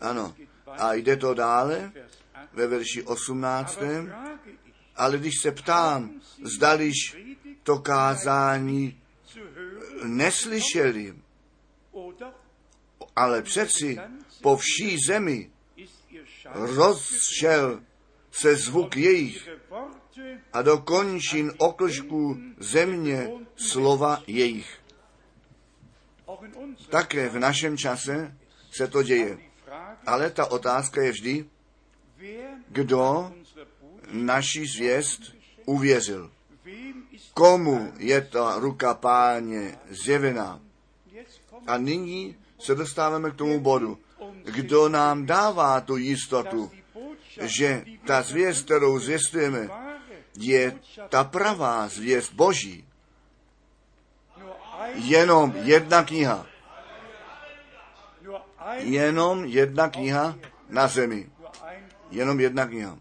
Ano. 0.00 0.34
A 0.66 0.94
jde 0.94 1.16
to 1.16 1.34
dále 1.34 1.92
ve 2.52 2.66
verši 2.66 3.02
18. 3.02 3.78
Ale 4.96 5.18
když 5.18 5.34
se 5.42 5.52
ptám, 5.52 6.20
zdališ 6.42 7.16
to 7.62 7.78
kázání 7.78 9.00
neslyšeli, 10.04 11.14
ale 13.16 13.42
přeci 13.42 13.98
po 14.42 14.56
vší 14.56 14.96
zemi 15.08 15.50
rozšel 16.54 17.80
se 18.30 18.56
zvuk 18.56 18.96
jejich 18.96 19.48
a 20.52 20.62
do 20.62 20.78
končin 20.78 21.52
země 22.58 23.30
slova 23.56 24.22
jejich. 24.26 24.81
Také 26.90 27.28
v 27.28 27.38
našem 27.38 27.78
čase 27.78 28.36
se 28.70 28.88
to 28.88 29.02
děje. 29.02 29.38
Ale 30.06 30.30
ta 30.30 30.50
otázka 30.50 31.02
je 31.02 31.12
vždy, 31.12 31.44
kdo 32.68 33.32
naší 34.12 34.66
zvěst 34.66 35.20
uvěřil. 35.64 36.30
Komu 37.34 37.92
je 37.98 38.20
ta 38.20 38.58
ruka 38.58 38.94
páně 38.94 39.78
zjevená? 39.90 40.60
A 41.66 41.78
nyní 41.78 42.36
se 42.58 42.74
dostáváme 42.74 43.30
k 43.30 43.36
tomu 43.36 43.60
bodu. 43.60 43.98
Kdo 44.44 44.88
nám 44.88 45.26
dává 45.26 45.80
tu 45.80 45.96
jistotu, 45.96 46.70
že 47.40 47.84
ta 48.06 48.22
zvěst, 48.22 48.64
kterou 48.64 48.98
zvěstujeme, 48.98 49.68
je 50.38 50.78
ta 51.08 51.24
pravá 51.24 51.88
zvěst 51.88 52.32
Boží. 52.32 52.84
Jenom 54.94 55.52
jedna 55.56 56.04
kniha. 56.04 56.46
Jenom 58.76 59.44
jedna 59.44 59.88
kniha 59.88 60.34
na 60.68 60.88
zemi. 60.88 61.30
Jenom 62.10 62.40
jedna 62.40 62.66
kniha 62.66 62.98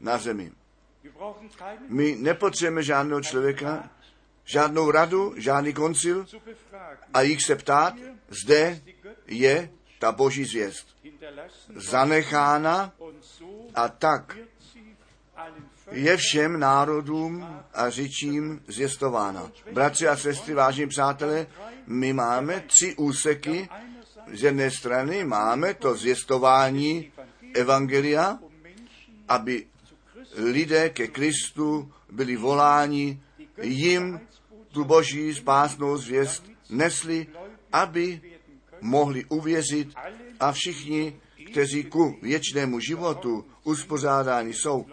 na 0.00 0.18
zemi. 0.18 0.52
My 1.88 2.16
nepotřebujeme 2.18 2.82
žádného 2.82 3.20
člověka, 3.20 3.90
žádnou 4.44 4.90
radu, 4.90 5.34
žádný 5.36 5.72
koncil 5.72 6.26
a 7.14 7.20
jich 7.20 7.42
se 7.42 7.56
ptát, 7.56 7.94
zde 8.28 8.80
je 9.26 9.70
ta 9.98 10.12
boží 10.12 10.44
zvěst 10.44 10.94
zanechána 11.76 12.92
a 13.74 13.88
tak 13.88 14.36
je 15.90 16.16
všem 16.16 16.60
národům 16.60 17.46
a 17.74 17.90
řičím 17.90 18.62
zjistována. 18.68 19.50
Bratři 19.72 20.08
a 20.08 20.16
sestry, 20.16 20.54
vážní 20.54 20.86
přátelé, 20.86 21.46
my 21.86 22.12
máme 22.12 22.64
tři 22.66 22.94
úseky. 22.96 23.68
Z 24.32 24.42
jedné 24.42 24.70
strany 24.70 25.24
máme 25.24 25.74
to 25.74 25.96
zjistování 25.96 27.12
Evangelia, 27.54 28.38
aby 29.28 29.66
lidé 30.36 30.90
ke 30.90 31.06
Kristu 31.06 31.92
byli 32.10 32.36
voláni, 32.36 33.20
jim 33.62 34.20
tu 34.72 34.84
boží 34.84 35.34
spásnou 35.34 35.96
zvěst 35.96 36.44
nesli, 36.70 37.26
aby 37.72 38.20
mohli 38.80 39.24
uvěřit 39.24 39.94
a 40.40 40.52
všichni, 40.52 41.20
kteří 41.50 41.84
ku 41.84 42.16
věčnému 42.22 42.80
životu 42.80 43.44
uspořádáni 43.64 44.52
jsou, 44.52 44.86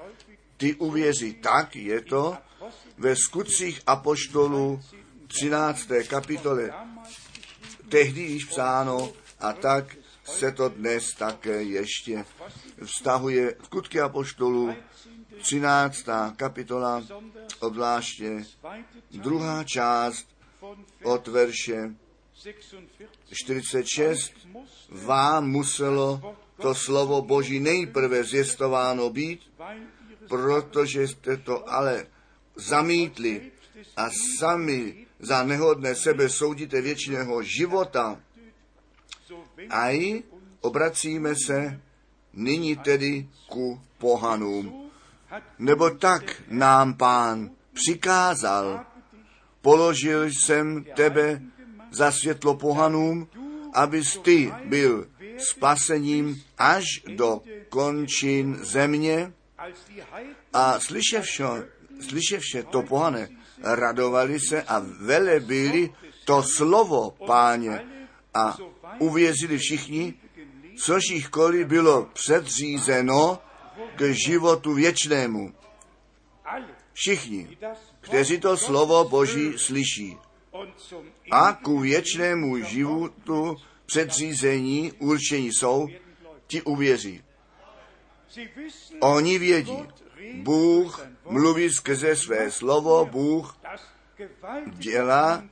ty 0.62 0.76
uvěří. 0.76 1.34
Tak 1.34 1.76
je 1.76 2.02
to 2.02 2.38
ve 2.98 3.16
skutcích 3.16 3.82
apoštolů 3.88 4.82
13. 5.28 5.88
kapitole. 6.08 6.74
Tehdy 7.90 8.22
již 8.22 8.46
psáno 8.46 9.14
a 9.40 9.54
tak 9.54 9.98
se 10.24 10.52
to 10.52 10.70
dnes 10.70 11.14
také 11.18 11.64
ještě 11.64 12.26
vztahuje. 12.86 13.56
Skutky 13.64 14.02
apoštolů 14.02 14.76
13. 15.42 16.06
kapitola, 16.36 17.04
obzvláště 17.60 18.46
druhá 19.12 19.64
část 19.64 20.28
od 21.04 21.28
verše 21.28 21.96
46. 23.34 24.34
Vám 24.90 25.50
muselo 25.50 26.36
to 26.62 26.76
slovo 26.76 27.22
Boží 27.22 27.60
nejprve 27.60 28.24
zjistováno 28.24 29.10
být, 29.10 29.42
protože 30.32 31.08
jste 31.08 31.38
to 31.38 31.70
ale 31.70 32.08
zamítli 32.56 33.52
a 33.98 34.10
sami 34.40 35.08
za 35.20 35.44
nehodné 35.44 35.96
sebe 35.96 36.30
soudíte 36.30 36.82
věčného 36.82 37.44
života. 37.44 38.20
A 39.70 39.90
i 39.90 40.24
obracíme 40.62 41.36
se 41.36 41.82
nyní 42.34 42.76
tedy 42.76 43.28
ku 43.50 43.82
pohanům. 43.98 44.92
Nebo 45.60 45.90
tak 45.90 46.24
nám 46.48 46.94
pán 46.94 47.52
přikázal, 47.74 48.86
položil 49.62 50.24
jsem 50.24 50.84
tebe 50.96 51.42
za 51.92 52.12
světlo 52.12 52.56
pohanům, 52.56 53.28
abys 53.74 54.18
ty 54.18 54.54
byl 54.66 55.08
spasením 55.38 56.44
až 56.58 56.86
do 57.16 57.42
končin 57.70 58.60
země 58.64 59.34
a 60.54 60.80
slyševše, 60.80 61.44
slyševše 62.02 62.64
to 62.64 62.82
pohane, 62.82 63.30
radovali 63.64 64.40
se 64.40 64.64
a 64.64 64.80
velebili 64.80 65.94
to 66.26 66.44
slovo 66.44 67.12
páně 67.12 67.86
a 68.34 68.58
uvěřili 69.00 69.58
všichni, 69.58 70.14
což 70.78 71.04
jich 71.12 71.30
koli 71.30 71.66
bylo 71.66 72.06
předřízeno 72.14 73.40
k 73.96 74.14
životu 74.26 74.74
věčnému. 74.74 75.54
Všichni, 76.94 77.58
kteří 78.02 78.40
to 78.40 78.58
slovo 78.58 79.10
Boží 79.10 79.54
slyší 79.58 80.18
a 81.32 81.54
ku 81.54 81.80
věčnému 81.80 82.58
životu 82.64 83.56
předřízení 83.86 84.92
určení 84.92 85.54
jsou, 85.54 85.88
ti 86.48 86.62
uvěří. 86.62 87.24
Oni 89.00 89.40
vědí, 89.40 89.78
Bůh 90.34 91.08
mluví 91.30 91.70
skrze 91.70 92.16
své 92.16 92.52
slovo, 92.52 93.06
Bůh 93.06 93.58
dělá, 94.68 95.44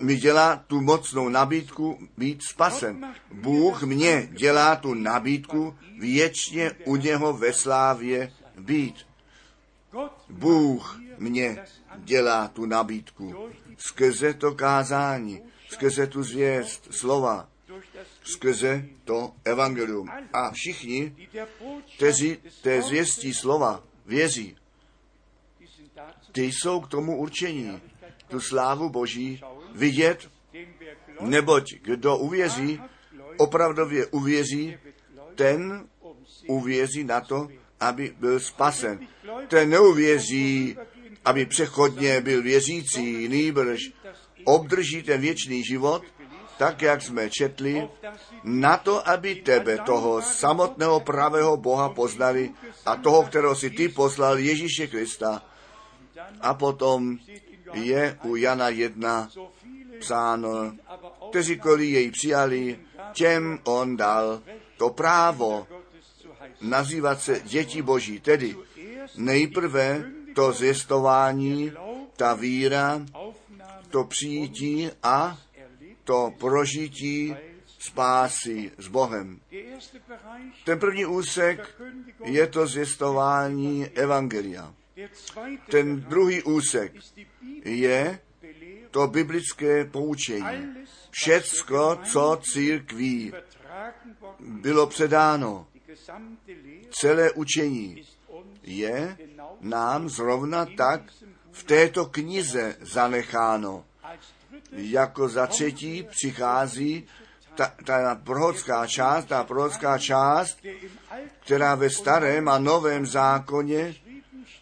mi 0.00 0.16
dělá 0.16 0.56
tu 0.66 0.80
mocnou 0.80 1.28
nabídku 1.28 2.08
být 2.16 2.42
spasen. 2.42 3.14
Bůh 3.32 3.82
mě 3.82 4.28
dělá 4.32 4.76
tu 4.76 4.94
nabídku 4.94 5.76
věčně 5.98 6.70
u 6.84 6.96
něho 6.96 7.32
ve 7.32 7.52
slávě 7.52 8.32
být. 8.58 9.06
Bůh 10.28 11.00
mě 11.18 11.64
dělá 11.96 12.48
tu 12.48 12.66
nabídku 12.66 13.50
skrze 13.78 14.34
to 14.34 14.54
kázání, 14.54 15.42
skrze 15.68 16.06
tu 16.06 16.22
zvěst, 16.22 16.88
slova, 16.90 17.48
skrze 18.24 18.84
to 19.04 19.32
evangelium. 19.44 20.08
A 20.32 20.50
všichni, 20.50 21.16
kteří 21.96 22.38
té 22.62 22.82
zvěstí 22.82 23.34
slova 23.34 23.84
věří, 24.06 24.56
ty 26.32 26.42
jsou 26.42 26.80
k 26.80 26.88
tomu 26.88 27.18
určení, 27.18 27.80
tu 28.28 28.40
slávu 28.40 28.88
Boží 28.88 29.40
vidět, 29.74 30.30
neboť 31.20 31.74
kdo 31.82 32.16
uvěří, 32.16 32.80
opravdově 33.36 34.06
uvěří, 34.06 34.78
ten 35.34 35.88
uvěří 36.46 37.04
na 37.04 37.20
to, 37.20 37.48
aby 37.80 38.14
byl 38.18 38.40
spasen. 38.40 39.08
Ten 39.48 39.70
neuvěří, 39.70 40.76
aby 41.24 41.46
přechodně 41.46 42.20
byl 42.20 42.42
věřící, 42.42 43.28
nýbrž 43.28 43.80
obdrží 44.44 45.02
ten 45.02 45.20
věčný 45.20 45.64
život, 45.64 46.02
tak 46.58 46.82
jak 46.82 47.02
jsme 47.02 47.30
četli, 47.30 47.88
na 48.44 48.76
to, 48.76 49.08
aby 49.08 49.34
tebe, 49.34 49.78
toho 49.78 50.22
samotného 50.22 51.00
pravého 51.00 51.56
Boha 51.56 51.88
poznali 51.88 52.50
a 52.86 52.96
toho, 52.96 53.22
kterého 53.22 53.54
si 53.54 53.70
ty 53.70 53.88
poslal, 53.88 54.38
Ježíše 54.38 54.86
Krista. 54.86 55.42
A 56.40 56.54
potom 56.54 57.18
je 57.72 58.18
u 58.22 58.36
Jana 58.36 58.68
1 58.68 59.28
psáno, 60.00 60.72
kteříkoliv 61.30 61.88
jej 61.90 62.10
přijali, 62.10 62.78
těm 63.12 63.58
on 63.64 63.96
dal 63.96 64.40
to 64.76 64.90
právo 64.90 65.66
nazývat 66.60 67.20
se 67.20 67.40
děti 67.44 67.82
Boží, 67.82 68.20
tedy 68.20 68.56
nejprve 69.16 70.04
to 70.34 70.52
zjistování, 70.52 71.72
ta 72.16 72.34
víra, 72.34 73.00
to 73.90 74.04
přijítí 74.04 74.90
a 75.02 75.38
to 76.08 76.32
prožití 76.38 77.36
spásy 77.78 78.72
s 78.78 78.88
Bohem. 78.88 79.40
Ten 80.64 80.78
první 80.78 81.06
úsek 81.06 81.80
je 82.24 82.46
to 82.46 82.66
zjistování 82.66 83.86
Evangelia. 83.86 84.74
Ten 85.70 86.00
druhý 86.00 86.42
úsek 86.42 86.92
je 87.64 88.18
to 88.90 89.06
biblické 89.06 89.84
poučení. 89.84 90.74
Všecko, 91.10 92.00
co 92.04 92.40
církví 92.42 93.32
bylo 94.40 94.86
předáno, 94.86 95.66
celé 96.90 97.32
učení 97.32 98.02
je 98.62 99.18
nám 99.60 100.08
zrovna 100.08 100.66
tak 100.76 101.00
v 101.52 101.64
této 101.64 102.06
knize 102.06 102.76
zanecháno. 102.80 103.84
Jako 104.72 105.28
za 105.28 105.46
třetí 105.46 106.02
přichází 106.02 107.06
ta, 107.54 107.72
ta 107.84 108.14
prorodská 108.24 108.86
část, 108.86 109.24
ta 109.24 109.44
prorodská 109.44 109.98
část, 109.98 110.58
která 111.44 111.74
ve 111.74 111.90
starém 111.90 112.48
a 112.48 112.58
novém 112.58 113.06
zákoně 113.06 113.94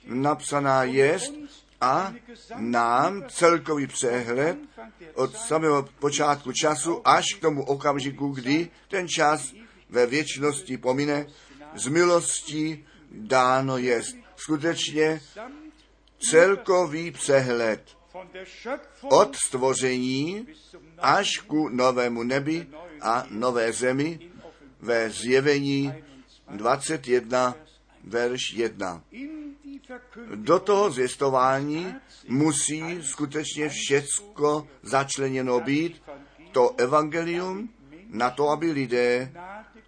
napsaná 0.06 0.82
je 0.84 1.18
a 1.80 2.12
nám 2.56 3.24
celkový 3.28 3.86
přehled 3.86 4.58
od 5.14 5.36
samého 5.36 5.88
počátku 5.98 6.52
času 6.52 7.08
až 7.08 7.24
k 7.34 7.40
tomu 7.40 7.64
okamžiku, 7.64 8.28
kdy 8.28 8.70
ten 8.88 9.08
čas 9.08 9.52
ve 9.90 10.06
věčnosti 10.06 10.78
pomine, 10.78 11.26
z 11.74 11.86
milostí 11.86 12.84
dáno 13.10 13.78
jest. 13.78 14.16
Skutečně 14.36 15.20
celkový 16.18 17.10
přehled 17.10 17.95
od 19.02 19.36
stvoření 19.36 20.46
až 20.98 21.38
ku 21.46 21.68
novému 21.68 22.22
nebi 22.22 22.66
a 23.00 23.26
nové 23.30 23.72
zemi 23.72 24.30
ve 24.80 25.10
zjevení 25.10 25.92
21, 26.50 27.54
verš 28.04 28.52
1. 28.52 29.02
do 30.34 30.58
toho 30.58 30.90
zvěstování 30.90 31.94
musí 32.28 33.02
skutečně 33.02 33.68
všecko 33.68 34.68
začleněno 34.82 35.60
být, 35.60 36.02
to 36.52 36.74
evangelium, 36.76 37.68
na 38.08 38.30
to, 38.30 38.48
aby 38.48 38.72
lidé 38.72 39.32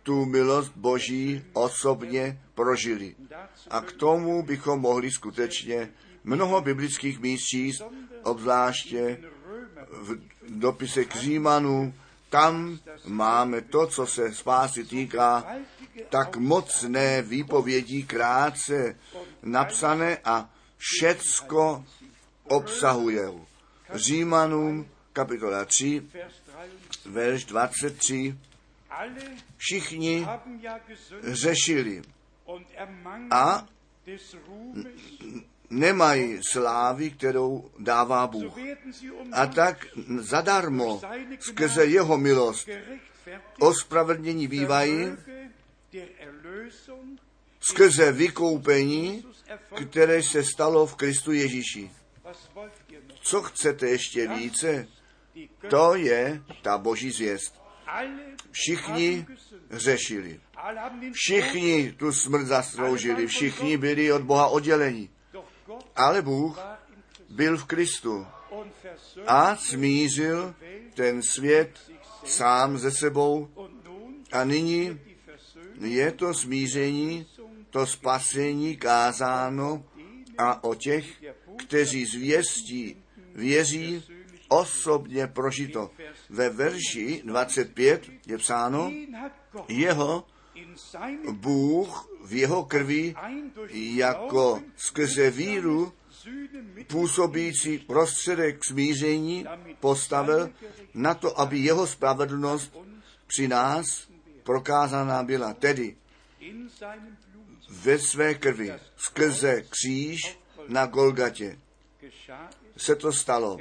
tu 0.03 0.25
milost 0.25 0.73
Boží 0.77 1.45
osobně 1.53 2.41
prožili. 2.55 3.17
A 3.71 3.81
k 3.81 3.93
tomu 3.93 4.43
bychom 4.43 4.81
mohli 4.81 5.11
skutečně 5.11 5.93
mnoho 6.25 6.61
biblických 6.61 7.21
míst 7.21 7.45
číst, 7.45 7.83
obzvláště 8.31 9.19
v 9.91 10.19
dopise 10.49 11.05
k 11.05 11.17
Římanu, 11.17 11.95
tam 12.31 12.79
máme 13.07 13.61
to, 13.61 13.87
co 13.87 14.07
se 14.07 14.35
spásy 14.35 14.85
týká, 14.85 15.57
tak 16.09 16.37
mocné 16.37 17.23
výpovědí 17.23 18.05
krátce 18.05 18.99
napsané 19.43 20.19
a 20.25 20.51
všecko 20.77 21.85
obsahuje. 22.45 23.33
Římanům 23.95 24.89
kapitola 25.13 25.65
3, 25.65 26.03
verš 27.07 27.45
23. 27.45 28.39
Všichni 29.57 30.27
řešili 31.23 32.03
a 33.31 33.67
nemají 35.71 36.41
slávy, 36.53 37.11
kterou 37.11 37.71
dává 37.79 38.27
Bůh. 38.27 38.53
A 39.33 39.47
tak 39.47 39.87
zadarmo 40.19 41.01
skrze 41.41 41.85
jeho 41.85 42.19
milost 42.19 42.69
ospravedlnění 43.59 44.49
bývají 44.49 45.17
skrze 47.61 48.13
vykoupení, 48.13 49.25
které 49.91 50.23
se 50.23 50.45
stalo 50.45 50.87
v 50.87 50.95
Kristu 50.95 51.33
Ježíši. 51.33 51.91
Co 53.23 53.43
chcete 53.43 53.89
ještě 53.89 54.29
více? 54.29 54.87
To 55.69 55.95
je 55.95 56.43
ta 56.63 56.79
boží 56.79 57.11
zvěst. 57.11 57.61
Všichni 58.51 59.27
řešili. 59.71 60.41
Všichni 61.13 61.93
tu 61.93 62.13
smrt 62.13 62.47
zasloužili. 62.47 63.27
Všichni 63.27 63.77
byli 63.77 64.13
od 64.13 64.23
Boha 64.23 64.47
odděleni. 64.47 65.11
Ale 65.97 66.23
Bůh 66.23 66.59
byl 67.29 67.59
v 67.59 67.65
Kristu 67.65 68.27
a 69.27 69.57
smířil 69.57 70.55
ten 70.95 71.23
svět 71.23 71.71
sám 72.25 72.79
ze 72.79 72.91
sebou 72.91 73.49
a 74.33 74.45
nyní 74.45 75.01
je 75.81 76.13
to 76.13 76.35
smíření, 76.35 77.27
to 77.71 77.87
spasení 77.87 78.77
kázáno 78.77 79.85
a 80.39 80.65
o 80.65 80.75
těch, 80.75 81.25
kteří 81.57 82.05
zvěstí, 82.05 83.03
věří, 83.35 84.05
osobně 84.49 85.27
prožito. 85.27 85.91
Ve 86.31 86.49
verši 86.49 87.23
25 87.25 88.11
je 88.27 88.39
psáno, 88.39 88.93
jeho 89.69 90.25
Bůh 91.31 92.09
v 92.25 92.33
jeho 92.33 92.65
krvi 92.65 93.15
jako 93.73 94.63
skrze 94.77 95.31
víru 95.31 95.93
působící 96.87 97.79
prostředek 97.79 98.65
smíření 98.65 99.47
postavil 99.81 100.51
na 100.95 101.15
to, 101.15 101.41
aby 101.41 101.59
jeho 101.59 101.87
spravedlnost 101.87 102.77
při 103.27 103.49
nás 103.49 104.09
prokázaná 104.43 105.23
byla. 105.23 105.55
Tedy 105.55 105.97
ve 107.69 107.99
své 107.99 108.35
krvi 108.35 108.73
skrze 108.97 109.63
kříž 109.63 110.39
na 110.69 110.87
Golgatě 110.87 111.59
se 112.77 112.97
to 112.97 113.13
stalo. 113.13 113.59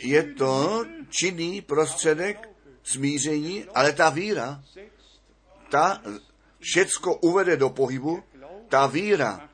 Je 0.00 0.22
to 0.22 0.84
činný 1.10 1.60
prostředek 1.60 2.48
smíření, 2.82 3.64
ale 3.74 3.92
ta 3.92 4.10
víra, 4.10 4.64
ta 5.74 6.02
všecko 6.60 7.14
uvede 7.14 7.56
do 7.56 7.70
pohybu, 7.70 8.22
ta 8.68 8.86
víra 8.86 9.50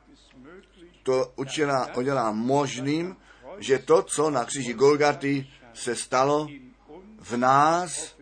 to 1.03 1.33
učila, 1.37 1.97
udělá 1.97 2.33
možným, 2.33 3.17
že 3.59 3.79
to, 3.79 4.03
co 4.03 4.31
na 4.31 4.45
kříži 4.45 4.75
Golgaty 4.75 5.49
se 5.75 5.97
stalo, 5.97 6.49
v 7.21 7.37
nás 7.37 8.17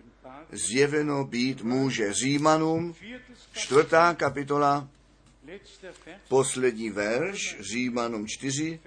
zjeveno 0.53 1.25
být 1.25 1.63
může. 1.63 2.13
Římanům, 2.13 2.95
čtvrtá 3.53 4.15
kapitola, 4.15 4.89
poslední 6.29 6.91
verš, 6.91 7.57
Římanům 7.61 8.27
4, 8.27 8.81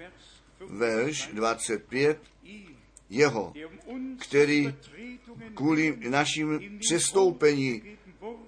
verš 0.68 1.28
25, 1.32 2.18
jeho, 3.10 3.52
který 4.18 4.74
kvůli 5.54 5.98
našim 6.08 6.78
přestoupení 6.80 7.82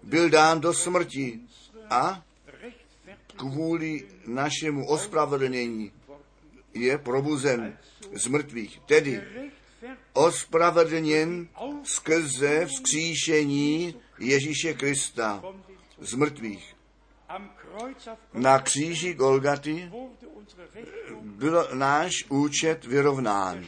byl 0.03 0.31
dán 0.31 0.61
do 0.61 0.75
smrti 0.75 1.41
a 1.91 2.23
kvůli 3.37 4.09
našemu 4.27 4.89
ospravedlnění 4.89 5.93
je 6.75 6.99
probuzen 6.99 7.79
z 8.13 8.27
mrtvých. 8.27 8.81
Tedy 8.87 9.23
ospravedlněn 10.13 11.49
skrze 11.85 12.67
vzkříšení 12.67 13.95
Ježíše 14.19 14.75
Krista 14.75 15.43
z 16.01 16.15
mrtvých. 16.15 16.75
Na 18.33 18.59
kříži 18.59 19.15
Golgaty 19.15 19.93
byl 21.21 21.69
náš 21.75 22.25
účet 22.29 22.85
vyrovnán. 22.85 23.67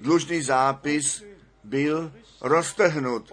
Dlužný 0.00 0.42
zápis 0.42 1.24
byl 1.64 2.12
roztrhnut 2.40 3.32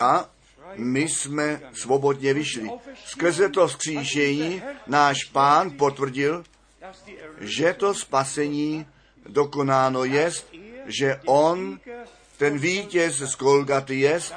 a 0.00 0.30
my 0.76 1.08
jsme 1.08 1.60
svobodně 1.72 2.34
vyšli. 2.34 2.70
Skrze 3.04 3.48
to 3.48 3.68
vzkříšení 3.68 4.62
náš 4.86 5.24
pán 5.24 5.70
potvrdil, 5.70 6.44
že 7.40 7.74
to 7.74 7.94
spasení 7.94 8.86
dokonáno 9.28 10.04
jest, 10.04 10.54
že 10.86 11.20
on, 11.26 11.80
ten 12.36 12.58
vítěz 12.58 13.16
z 13.16 13.36
Golgaty 13.36 14.00
jest, 14.00 14.34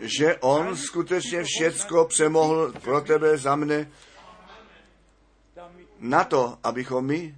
že 0.00 0.36
on 0.36 0.76
skutečně 0.76 1.44
všecko 1.44 2.04
přemohl 2.04 2.72
pro 2.72 3.00
tebe, 3.00 3.38
za 3.38 3.56
mne, 3.56 3.90
na 6.00 6.24
to, 6.24 6.58
abychom 6.62 7.06
my 7.06 7.34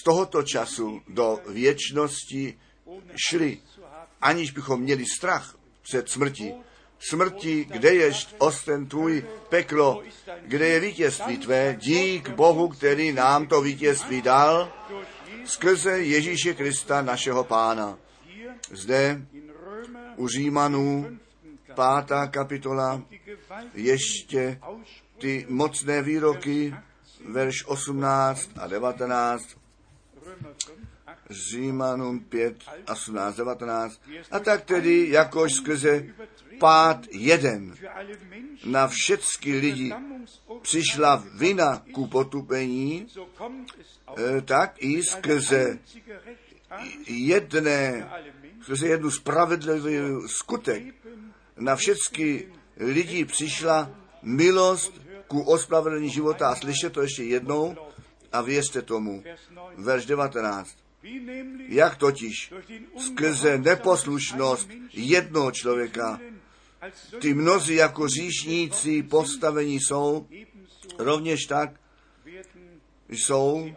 z 0.00 0.04
tohoto 0.04 0.42
času 0.42 1.02
do 1.08 1.40
věčnosti 1.48 2.58
šli, 3.28 3.58
aniž 4.20 4.50
bychom 4.50 4.80
měli 4.80 5.04
strach 5.06 5.55
před 5.88 6.08
smrtí. 6.08 6.54
Smrti, 6.98 7.64
kde 7.64 7.94
je 7.94 8.12
osten 8.38 8.86
tvůj 8.86 9.24
peklo, 9.48 10.02
kde 10.42 10.68
je 10.68 10.80
vítězství 10.80 11.38
tvé, 11.38 11.76
dík 11.80 12.28
Bohu, 12.28 12.68
který 12.68 13.12
nám 13.12 13.46
to 13.46 13.62
vítězství 13.62 14.22
dal, 14.22 14.72
skrze 15.44 16.00
Ježíše 16.00 16.54
Krista, 16.54 17.02
našeho 17.02 17.44
pána. 17.44 17.98
Zde 18.70 19.26
u 20.16 20.28
Římanů, 20.28 21.18
pátá 21.74 22.26
kapitola, 22.26 23.02
ještě 23.74 24.60
ty 25.18 25.46
mocné 25.48 26.02
výroky, 26.02 26.74
verš 27.28 27.64
18 27.66 28.50
a 28.56 28.66
19, 28.66 29.44
Římanům 31.30 32.20
5, 32.20 32.56
18, 32.92 33.36
19. 33.36 34.00
A 34.30 34.38
tak 34.38 34.64
tedy, 34.64 35.08
jakož 35.10 35.52
skrze 35.52 36.04
pád 36.58 37.06
jeden 37.10 37.74
na 38.64 38.88
všechny 38.88 39.58
lidi 39.58 39.92
přišla 40.62 41.24
vina 41.34 41.82
ku 41.92 42.06
potupení, 42.06 43.06
eh, 44.18 44.40
tak 44.40 44.74
i 44.78 45.02
skrze 45.02 45.78
jedné, 47.06 48.10
skrze 48.62 48.86
jednu 48.86 49.10
spravedlivý 49.10 50.28
skutek 50.28 50.82
na 51.56 51.76
všechny 51.76 52.48
lidi 52.76 53.24
přišla 53.24 53.90
milost 54.22 55.00
ku 55.28 55.42
ospravedlnění 55.42 56.10
života. 56.10 56.48
A 56.48 56.56
slyšte 56.56 56.90
to 56.90 57.02
ještě 57.02 57.22
jednou 57.22 57.76
a 58.32 58.42
věřte 58.42 58.82
tomu. 58.82 59.22
Verš 59.76 60.06
19. 60.06 60.85
Jak 61.68 61.96
totiž 61.96 62.52
skrze 62.98 63.58
neposlušnost 63.58 64.68
jednoho 64.92 65.50
člověka 65.52 66.20
ty 67.20 67.34
mnozí 67.34 67.74
jako 67.74 68.08
říšníci 68.08 69.02
postavení 69.02 69.80
jsou, 69.80 70.26
rovněž 70.98 71.44
tak 71.44 71.70
jsou 73.08 73.70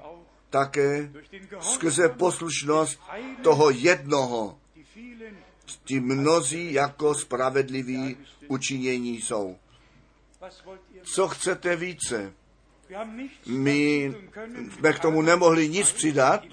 také 0.50 1.12
skrze 1.60 2.10
poslušnost 2.10 3.00
toho 3.44 3.70
jednoho. 3.70 4.60
Ty 5.84 6.00
mnozí 6.00 6.74
jako 6.74 7.16
spravedliví 7.16 8.18
učinění 8.48 9.22
jsou. 9.22 9.58
Co 11.04 11.28
chcete 11.28 11.76
více? 11.76 12.34
My 13.46 14.14
jsme 14.78 14.94
k 14.94 15.00
tomu 15.00 15.22
nemohli 15.22 15.70
nic 15.70 15.92
přidat, 15.92 16.44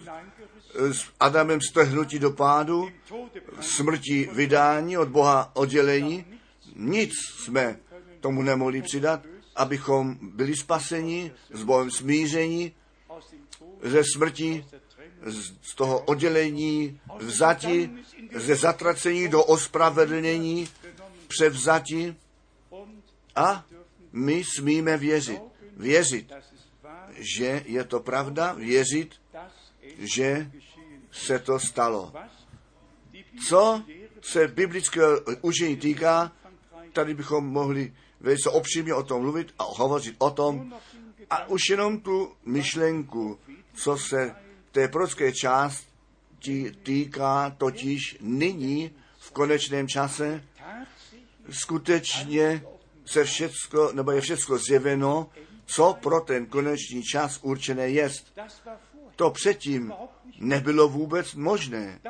s 0.77 1.05
Adamem 1.21 1.61
strhnutí 1.61 2.19
do 2.19 2.31
pádu, 2.31 2.91
smrti 3.61 4.29
vydání 4.33 4.99
od 4.99 5.09
Boha 5.09 5.51
oddělení, 5.57 6.25
nic 6.77 7.13
jsme 7.45 7.79
tomu 8.21 8.43
nemohli 8.43 8.83
přidat, 8.83 9.21
abychom 9.57 10.19
byli 10.23 10.57
spaseni, 10.57 11.33
s 11.53 11.63
Bohem 11.63 11.91
smíření, 11.91 12.73
ze 13.83 14.03
smrti, 14.05 14.65
z 15.63 15.75
toho 15.75 16.01
oddělení, 16.01 17.01
vzati, 17.19 17.91
ze 18.35 18.55
zatracení 18.55 19.29
do 19.29 19.45
ospravedlnění, 19.45 20.69
převzati 21.29 22.17
a 23.37 23.67
my 24.13 24.45
smíme 24.57 24.97
věřit. 24.97 25.41
Věřit, 25.77 26.33
že 27.37 27.63
je 27.67 27.85
to 27.85 28.01
pravda, 28.01 28.53
věřit, 28.53 29.15
že 29.99 30.51
se 31.17 31.39
to 31.39 31.59
stalo. 31.59 32.13
Co 33.49 33.83
se 34.23 34.49
biblického 34.49 35.21
učení 35.43 35.77
týká, 35.77 36.33
tady 36.93 37.15
bychom 37.15 37.47
mohli 37.47 37.95
velice 38.21 38.51
opřímně 38.51 38.95
o 38.95 39.03
tom 39.03 39.23
mluvit 39.23 39.55
a 39.59 39.65
hovořit 39.65 40.17
o 40.19 40.31
tom, 40.31 40.75
a 41.31 41.49
už 41.49 41.61
jenom 41.71 42.01
tu 42.01 42.33
myšlenku, 42.45 43.39
co 43.75 43.99
se 43.99 44.35
té 44.73 44.89
prorocké 44.89 45.33
části 45.33 46.73
týká, 46.83 47.51
totiž 47.59 48.17
nyní 48.21 48.91
v 49.19 49.31
konečném 49.31 49.89
čase 49.89 50.45
skutečně 51.51 52.63
se 53.07 53.25
všecko, 53.25 53.93
nebo 53.93 54.11
je 54.11 54.21
všecko 54.21 54.59
zjeveno, 54.59 55.31
co 55.67 55.95
pro 56.03 56.21
ten 56.21 56.47
konečný 56.47 57.03
čas 57.03 57.39
určené 57.43 57.89
jest. 57.89 58.39
To 59.17 59.31
předtím 59.31 59.93
nebylo 60.39 60.89
vůbec 60.89 61.35
možné. 61.35 62.01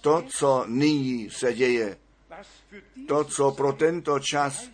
To, 0.00 0.24
co 0.28 0.64
nyní 0.66 1.30
se 1.30 1.52
děje, 1.52 1.96
to, 3.08 3.24
co 3.24 3.50
pro 3.50 3.72
tento 3.72 4.18
čas 4.18 4.70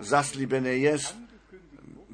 zaslíbené 0.00 0.70
jest, 0.70 1.16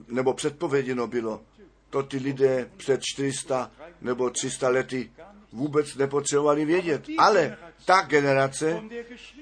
nebo 0.09 0.35
předpověděno 0.35 1.07
bylo, 1.07 1.43
to 1.91 2.03
ty 2.03 2.17
lidé 2.17 2.71
před 2.77 3.01
400 3.03 3.71
nebo 4.01 4.31
300 4.31 4.69
lety 4.69 5.11
vůbec 5.53 5.95
nepotřebovali 5.95 6.65
vědět. 6.65 7.05
Ale 7.19 7.57
ta 7.85 8.01
generace, 8.03 8.83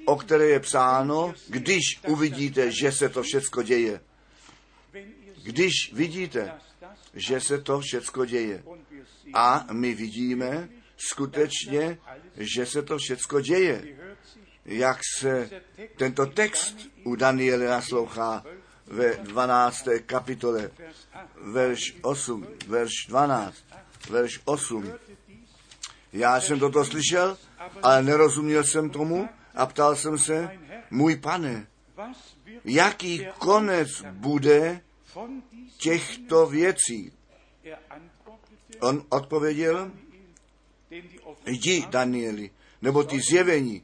o 0.04 0.16
které 0.16 0.46
je 0.46 0.60
psáno, 0.60 1.34
když 1.48 1.82
uvidíte, 2.08 2.70
že 2.82 2.92
se 2.92 3.08
to 3.08 3.22
všecko 3.22 3.62
děje, 3.62 4.00
když 5.42 5.72
vidíte, 5.92 6.52
že 7.14 7.40
se 7.40 7.58
to 7.58 7.80
všecko 7.80 8.24
děje, 8.24 8.62
a 9.35 9.66
my 9.72 9.95
vidíme 9.95 10.68
skutečně, 10.97 11.99
že 12.37 12.66
se 12.66 12.83
to 12.83 12.99
všecko 12.99 13.41
děje, 13.41 13.85
jak 14.64 14.99
se 15.18 15.51
tento 15.97 16.26
text 16.26 16.76
u 17.05 17.16
Daniele 17.16 17.66
naslouchá 17.66 18.45
ve 18.87 19.14
12. 19.16 19.89
kapitole, 20.07 20.70
verš 21.37 21.97
8, 22.03 22.47
verš 22.66 22.93
12, 23.09 23.57
verš 24.11 24.41
8. 24.45 24.93
Já 26.12 26.41
jsem 26.41 26.59
toto 26.59 26.85
slyšel, 26.85 27.39
ale 27.83 28.03
nerozuměl 28.03 28.64
jsem 28.64 28.91
tomu 28.91 29.29
a 29.55 29.66
ptal 29.66 29.97
jsem 29.97 30.18
se, 30.18 30.59
můj 30.91 31.16
pane, 31.16 31.66
jaký 32.64 33.26
konec 33.39 33.89
bude 34.11 34.81
těchto 35.76 36.47
věcí? 36.47 37.12
On 38.81 39.05
odpověděl, 39.09 39.91
jdi, 41.47 41.87
Danieli, 41.91 42.51
nebo 42.83 43.05
ty 43.05 43.20
zjevení 43.20 43.83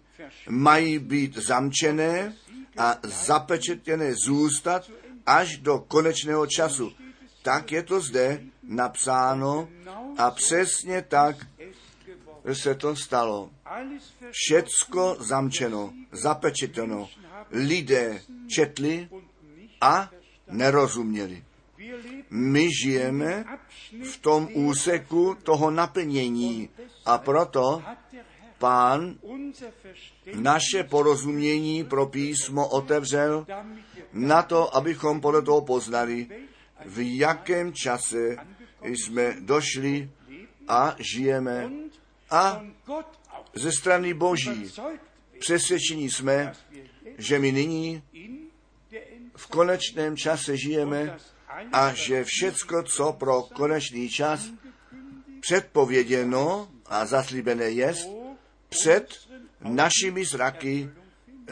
mají 0.49 0.99
být 0.99 1.37
zamčené 1.37 2.35
a 2.79 2.99
zapečetěné 3.03 4.15
zůstat 4.15 4.91
až 5.27 5.57
do 5.57 5.79
konečného 5.79 6.47
času. 6.47 6.93
Tak 7.43 7.73
je 7.73 7.83
to 7.83 8.01
zde 8.01 8.41
napsáno 8.63 9.69
a 10.19 10.31
přesně 10.31 11.03
tak 11.03 11.37
se 12.53 12.75
to 12.75 12.97
stalo. 12.97 13.51
Všecko 14.31 15.17
zamčeno, 15.21 15.93
zapečeteno. 16.13 17.09
Lidé 17.51 18.23
četli 18.49 19.09
a 19.81 20.11
nerozuměli. 20.51 21.45
My 22.31 22.69
žijeme 22.83 23.45
v 24.03 24.17
tom 24.19 24.49
úseku 24.55 25.37
toho 25.43 25.71
naplnění 25.71 26.69
a 27.07 27.19
proto 27.19 27.83
pán 28.59 29.19
naše 30.35 30.85
porozumění 30.85 31.85
pro 31.85 32.07
písmo 32.07 32.69
otevřel 32.69 33.47
na 34.13 34.43
to, 34.43 34.77
abychom 34.77 35.21
podle 35.21 35.43
toho 35.43 35.61
poznali, 35.63 36.27
v 36.85 37.19
jakém 37.19 37.73
čase 37.73 38.37
jsme 38.83 39.37
došli 39.41 40.11
a 40.69 40.97
žijeme. 40.99 41.71
A 42.31 42.65
ze 43.55 43.73
strany 43.73 44.15
Boží 44.15 44.73
přesvědčení 45.39 46.11
jsme, 46.11 46.53
že 47.19 47.39
my 47.39 47.53
nyní 47.53 48.03
v 49.37 49.47
konečném 49.47 50.17
čase 50.17 50.57
žijeme 50.57 51.19
a 51.73 51.95
že 51.95 52.25
všecko, 52.25 52.83
co 52.83 53.13
pro 53.13 53.43
konečný 53.43 54.09
čas 54.09 54.51
předpověděno 55.41 56.69
a 56.87 57.07
zaslíbené 57.07 57.71
jest, 57.71 58.09
před 58.69 59.15
našimi 59.61 60.25
zraky 60.25 60.91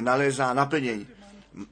nalézá 0.01 0.55
naplnění. 0.55 1.07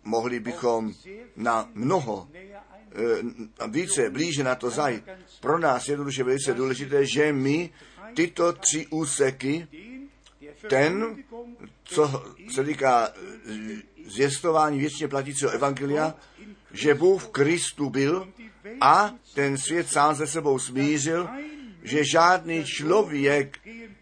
Mohli 0.04 0.40
bychom 0.40 0.92
na 1.36 1.68
mnoho 1.74 2.28
e, 2.32 3.68
více 3.68 4.10
blíže 4.10 4.44
na 4.44 4.54
to 4.54 4.70
zajít. 4.70 5.04
Pro 5.40 5.58
nás 5.58 5.88
je 5.88 5.92
jednoduše 5.92 6.24
velice 6.24 6.54
důležité, 6.54 7.06
že 7.06 7.32
my 7.32 7.70
tyto 8.14 8.52
tři 8.52 8.86
úseky, 8.86 9.68
ten, 10.68 11.24
co 11.84 12.24
se 12.54 12.64
týká 12.64 13.08
e, 13.08 13.12
zvěstování 14.06 14.78
věčně 14.78 15.08
platícího 15.08 15.50
evangelia, 15.50 16.14
že 16.72 16.94
Bůh 16.94 17.22
v 17.22 17.28
Kristu 17.28 17.90
byl 17.90 18.28
a 18.80 19.14
ten 19.34 19.58
svět 19.58 19.88
sám 19.88 20.16
se 20.16 20.26
sebou 20.26 20.58
smířil, 20.58 21.28
že 21.82 22.04
žádný 22.04 22.64
člověk 22.64 23.58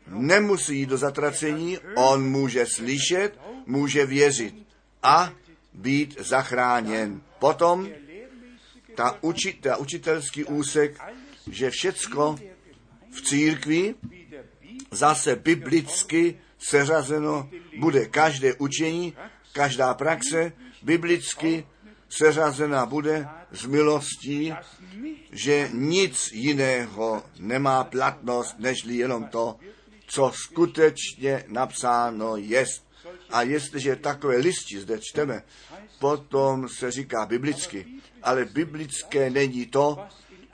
nemusí 0.07 0.79
jít 0.79 0.89
do 0.89 0.97
zatracení, 0.99 1.79
on 1.97 2.31
může 2.31 2.67
slyšet, 2.67 3.39
může 3.67 4.07
věřit 4.07 4.55
a 5.03 5.33
být 5.75 6.21
zachráněn. 6.21 7.21
Potom 7.39 7.89
ta, 8.95 9.19
uči, 9.23 9.53
ta 9.53 9.77
učitelský 9.77 10.45
úsek, 10.45 10.99
že 11.51 11.71
všecko 11.71 12.39
v 13.11 13.23
církvi 13.23 13.95
zase 14.91 15.37
biblicky 15.37 16.39
seřazeno 16.59 17.51
bude 17.79 18.07
každé 18.07 18.55
učení, 18.55 19.15
každá 19.53 19.95
praxe 19.95 20.53
biblicky 20.83 21.67
seřazena 22.09 22.87
bude 22.87 23.29
z 23.53 23.67
milostí, 23.67 24.55
že 25.33 25.71
nic 25.73 26.33
jiného 26.33 27.23
nemá 27.39 27.85
platnost, 27.85 28.59
nežli 28.59 28.97
jenom 28.97 29.25
to, 29.25 29.57
co 30.07 30.33
skutečně 30.35 31.45
napsáno 31.49 32.37
jest. 32.37 32.89
A 33.31 33.43
jestliže 33.43 33.97
takové 33.97 34.37
listi 34.37 34.81
zde 34.81 34.99
čteme, 35.01 35.43
potom 35.99 36.69
se 36.69 36.91
říká 36.91 37.27
biblicky. 37.27 37.87
Ale 38.23 38.45
biblické 38.45 39.31
není 39.31 39.67
to, 39.67 39.99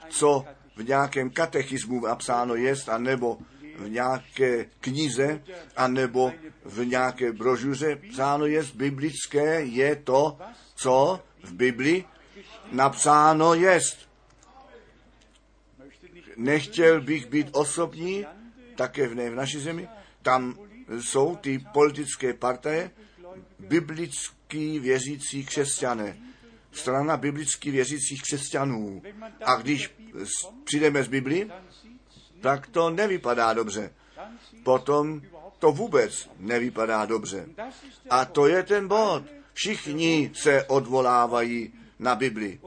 co 0.09 0.45
v 0.75 0.83
nějakém 0.83 1.29
katechismu 1.29 2.01
napsáno 2.01 2.55
jest, 2.55 2.89
anebo 2.89 3.37
v 3.77 3.89
nějaké 3.89 4.65
knize, 4.79 5.43
anebo 5.75 6.33
v 6.65 6.85
nějaké 6.85 7.31
brožuře 7.31 7.95
psáno 7.95 8.45
jest. 8.45 8.75
Biblické 8.75 9.61
je 9.61 9.95
to, 9.95 10.37
co 10.75 11.21
v 11.45 11.53
Bibli 11.53 12.05
napsáno 12.71 13.53
jest. 13.53 14.09
Nechtěl 16.37 17.01
bych 17.01 17.25
být 17.25 17.47
osobní, 17.51 18.25
také 18.75 19.07
v, 19.07 19.15
ne, 19.15 19.29
v 19.29 19.35
naší 19.35 19.59
zemi. 19.59 19.87
Tam 20.21 20.59
jsou 20.99 21.35
ty 21.35 21.59
politické 21.73 22.33
partaje, 22.33 22.91
biblický 23.59 24.79
věřící 24.79 25.45
křesťané, 25.45 26.17
strana 26.71 27.17
biblicky 27.17 27.71
věřících 27.71 28.21
křesťanů. 28.21 29.01
A 29.45 29.55
když 29.55 29.95
přijdeme 30.63 31.03
z 31.03 31.07
Bibli, 31.07 31.51
tak 32.41 32.67
to 32.67 32.89
nevypadá 32.89 33.53
dobře. 33.53 33.93
Potom 34.63 35.21
to 35.59 35.71
vůbec 35.71 36.29
nevypadá 36.39 37.05
dobře. 37.05 37.47
A 38.09 38.25
to 38.25 38.47
je 38.47 38.63
ten 38.63 38.87
bod. 38.87 39.23
Všichni 39.55 40.31
se 40.33 40.63
odvolávají 40.63 41.73
na 41.99 42.15
Bibli. 42.15 42.59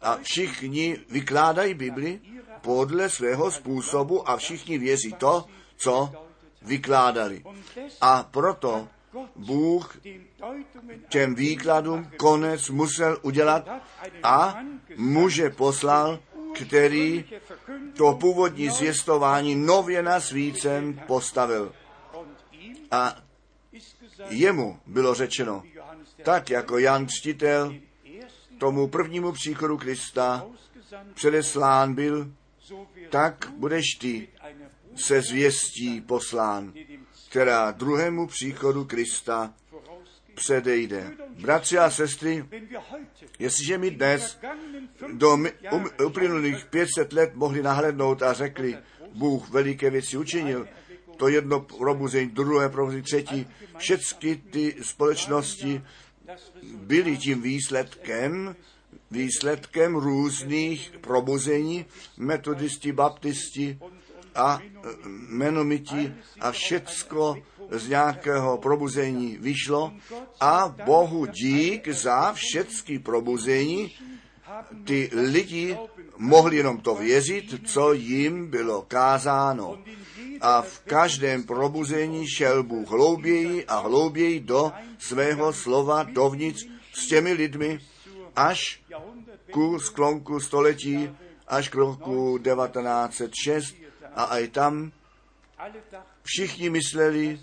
A 0.00 0.16
všichni 0.22 0.98
vykládají 1.10 1.74
Bibli 1.74 2.20
podle 2.60 3.08
svého 3.10 3.50
způsobu 3.50 4.28
a 4.28 4.36
všichni 4.36 4.78
věří 4.78 5.12
to, 5.12 5.44
co 5.76 6.12
vykládali. 6.62 7.44
A 8.00 8.22
proto 8.22 8.88
Bůh 9.36 9.98
těm 11.08 11.34
výkladům 11.34 12.10
konec 12.16 12.68
musel 12.68 13.18
udělat 13.22 13.68
a 14.22 14.58
muže 14.96 15.50
poslal, 15.50 16.18
který 16.54 17.24
to 17.96 18.12
původní 18.12 18.70
zvěstování 18.70 19.54
nově 19.54 20.02
na 20.02 20.20
svícen 20.20 21.00
postavil. 21.06 21.72
A 22.90 23.16
jemu 24.28 24.78
bylo 24.86 25.14
řečeno, 25.14 25.62
tak 26.28 26.50
jako 26.50 26.78
Jan 26.78 27.06
Čtitel 27.08 27.74
tomu 28.58 28.88
prvnímu 28.88 29.32
příchodu 29.32 29.78
Krista 29.78 30.46
předeslán 31.14 31.94
byl, 31.94 32.32
tak 33.10 33.52
budeš 33.56 33.84
ty 34.00 34.28
se 34.94 35.22
zvěstí 35.22 36.00
poslán, 36.00 36.72
která 37.30 37.70
druhému 37.70 38.26
příchodu 38.26 38.84
Krista 38.84 39.54
předejde. 40.34 41.10
Bratři 41.40 41.78
a 41.78 41.90
sestry, 41.90 42.44
jestliže 43.38 43.78
mi 43.78 43.90
dnes 43.90 44.38
do 45.12 45.34
um, 45.34 45.46
uplynulých 46.06 46.64
500 46.64 47.12
let 47.12 47.30
mohli 47.34 47.62
nahlednout 47.62 48.22
a 48.22 48.32
řekli, 48.32 48.78
Bůh 49.14 49.50
veliké 49.50 49.90
věci 49.90 50.16
učinil, 50.16 50.68
to 51.16 51.28
jedno 51.28 51.60
probuzení, 51.60 52.30
druhé 52.30 52.68
probuzení, 52.68 53.02
třetí, 53.02 53.46
všechny 53.78 54.36
ty 54.36 54.76
společnosti 54.82 55.82
byly 56.74 57.16
tím 57.16 57.42
výsledkem, 57.42 58.56
výsledkem 59.10 59.96
různých 59.96 60.92
probuzení, 61.00 61.86
metodisti, 62.16 62.92
baptisti 62.92 63.78
a 64.34 64.60
menomiti 65.28 66.14
a 66.40 66.52
všecko 66.52 67.36
z 67.70 67.88
nějakého 67.88 68.58
probuzení 68.58 69.36
vyšlo 69.40 69.92
a 70.40 70.74
Bohu 70.84 71.26
dík 71.26 71.88
za 71.88 72.32
všechny 72.32 72.98
probuzení. 72.98 73.92
Ty 74.84 75.10
lidi 75.12 75.78
mohli 76.16 76.56
jenom 76.56 76.80
to 76.80 76.94
věřit, 76.94 77.68
co 77.68 77.92
jim 77.92 78.50
bylo 78.50 78.82
kázáno. 78.82 79.78
A 80.40 80.62
v 80.62 80.80
každém 80.80 81.42
probuzení 81.42 82.26
šel 82.28 82.62
Bůh 82.62 82.88
hlouběji 82.88 83.66
a 83.66 83.78
hlouběji 83.78 84.40
do 84.40 84.72
svého 84.98 85.52
slova 85.52 86.02
dovnitř 86.02 86.66
s 86.92 87.08
těmi 87.08 87.32
lidmi 87.32 87.78
až 88.36 88.82
ku 89.50 89.78
sklonku 89.78 90.40
století, 90.40 91.10
až 91.48 91.68
k 91.68 91.74
roku 91.74 92.38
1906 92.38 93.74
a 94.14 94.38
i 94.38 94.48
tam 94.48 94.92
všichni 96.22 96.70
mysleli, 96.70 97.40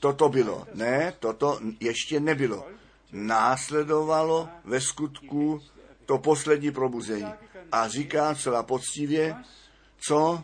toto 0.00 0.28
bylo. 0.28 0.66
Ne, 0.74 1.14
toto 1.18 1.60
ještě 1.80 2.20
nebylo. 2.20 2.66
Následovalo 3.12 4.48
ve 4.64 4.80
skutku 4.80 5.60
to 6.06 6.18
poslední 6.18 6.70
probuzení. 6.70 7.32
A 7.72 7.88
říká 7.88 8.34
celá 8.34 8.62
poctivě, 8.62 9.36
co 10.06 10.42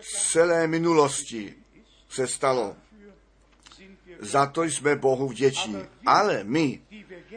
v 0.00 0.32
celé 0.32 0.66
minulosti 0.66 1.54
se 2.08 2.26
stalo. 2.26 2.76
Za 4.20 4.46
to 4.46 4.62
jsme 4.64 4.96
Bohu 4.96 5.28
vděční. 5.28 5.82
Ale 6.06 6.44
my, 6.44 6.82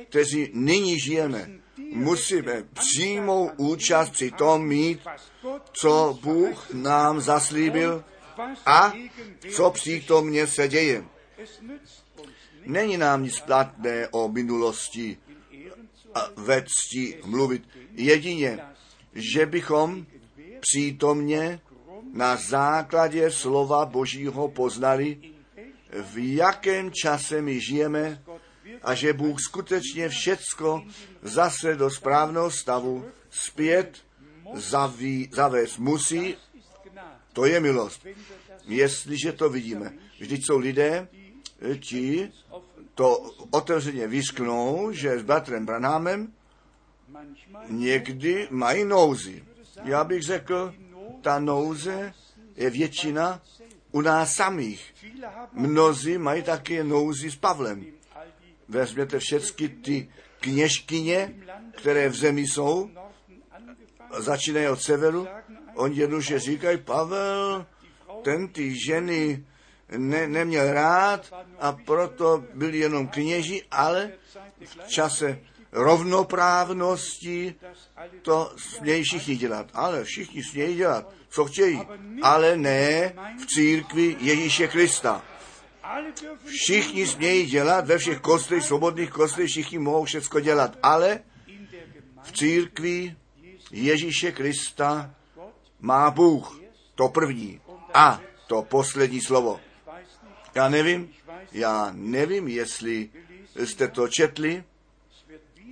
kteří 0.09 0.49
nyní 0.53 0.99
žijeme, 0.99 1.49
musíme 1.91 2.63
přímou 2.73 3.51
účast 3.57 4.09
při 4.09 4.31
tom 4.31 4.67
mít, 4.67 4.99
co 5.81 6.19
Bůh 6.21 6.73
nám 6.73 7.21
zaslíbil 7.21 8.03
a 8.65 8.93
co 9.51 9.71
přítomně 9.71 10.47
se 10.47 10.67
děje. 10.67 11.05
Není 12.65 12.97
nám 12.97 13.23
nic 13.23 13.39
platné 13.39 14.07
o 14.11 14.27
minulosti 14.27 15.17
a 16.13 16.29
ve 16.35 16.63
cti 16.63 17.19
mluvit. 17.25 17.63
Jedině, 17.91 18.59
že 19.13 19.45
bychom 19.45 20.05
přítomně 20.65 21.59
na 22.13 22.35
základě 22.35 23.31
slova 23.31 23.85
Božího 23.85 24.47
poznali, 24.47 25.17
v 26.13 26.35
jakém 26.35 26.91
čase 26.91 27.41
my 27.41 27.61
žijeme 27.61 28.23
a 28.83 28.95
že 28.95 29.13
Bůh 29.13 29.39
skutečně 29.41 30.09
všecko 30.09 30.83
zase 31.21 31.75
do 31.75 31.89
správného 31.89 32.51
stavu 32.51 33.05
zpět 33.29 33.97
zaví, 34.53 35.29
zavést 35.33 35.77
musí, 35.77 36.35
to 37.33 37.45
je 37.45 37.59
milost. 37.59 38.05
Jestliže 38.67 39.31
to 39.31 39.49
vidíme. 39.49 39.93
Vždyť 40.19 40.45
jsou 40.45 40.57
lidé, 40.57 41.07
ti 41.79 42.31
to 42.95 43.17
otevřeně 43.51 44.07
vysknou, 44.07 44.91
že 44.91 45.19
s 45.19 45.23
bratrem 45.23 45.65
Branhamem 45.65 46.33
někdy 47.69 48.47
mají 48.51 48.85
nouzy. 48.85 49.43
Já 49.83 50.03
bych 50.03 50.23
řekl, 50.23 50.73
ta 51.21 51.39
nouze 51.39 52.13
je 52.55 52.69
většina 52.69 53.41
u 53.91 54.01
nás 54.01 54.33
samých. 54.33 54.93
Mnozí 55.53 56.17
mají 56.17 56.43
také 56.43 56.83
nouzy 56.83 57.31
s 57.31 57.35
Pavlem. 57.35 57.85
Vezměte 58.67 59.19
všechny 59.19 59.69
ty 59.69 60.09
kněžkyně, 60.39 61.35
které 61.77 62.09
v 62.09 62.15
zemi 62.15 62.41
jsou, 62.41 62.89
začínají 64.17 64.67
od 64.67 64.81
severu, 64.81 65.27
oni 65.75 65.99
jednoduše 65.99 66.39
říkají, 66.39 66.77
Pavel, 66.77 67.65
ten 68.23 68.47
ty 68.47 68.75
ženy 68.85 69.45
ne, 69.97 70.27
neměl 70.27 70.73
rád 70.73 71.33
a 71.59 71.71
proto 71.71 72.43
byli 72.53 72.77
jenom 72.77 73.07
kněži, 73.07 73.63
ale 73.71 74.11
v 74.65 74.87
čase 74.87 75.39
rovnoprávnosti 75.75 77.55
to 78.21 78.53
smějí 78.57 79.03
všichni 79.03 79.35
dělat. 79.35 79.67
Ale 79.73 80.03
všichni 80.03 80.43
smějí 80.43 80.75
dělat, 80.75 81.13
co 81.29 81.45
chtějí, 81.45 81.81
ale 82.21 82.57
ne 82.57 83.13
v 83.41 83.45
církvi 83.45 84.15
Ježíše 84.19 84.67
Krista. 84.67 85.23
Všichni 86.45 87.07
smějí 87.07 87.45
dělat 87.45 87.87
ve 87.87 87.97
všech 87.97 88.19
kostlech, 88.19 88.63
svobodných 88.63 89.09
kostlech, 89.09 89.47
všichni 89.47 89.79
mohou 89.79 90.05
všechno 90.05 90.39
dělat, 90.39 90.77
ale 90.83 91.19
v 92.23 92.31
církvi 92.31 93.15
Ježíše 93.71 94.31
Krista 94.31 95.15
má 95.79 96.11
Bůh 96.11 96.59
to 96.95 97.09
první 97.09 97.61
a 97.93 98.21
to 98.47 98.61
poslední 98.61 99.21
slovo. 99.21 99.59
Já 100.55 100.69
nevím, 100.69 101.13
já 101.51 101.89
nevím, 101.93 102.47
jestli 102.47 103.09
jste 103.55 103.87
to 103.87 104.07
četli, 104.07 104.63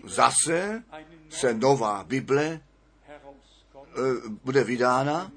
zase 0.03 0.83
se 1.29 1.53
nová 1.53 2.03
Bible 2.03 2.43
eh, 2.45 2.59
bude 4.43 4.63
vydána 4.63 5.31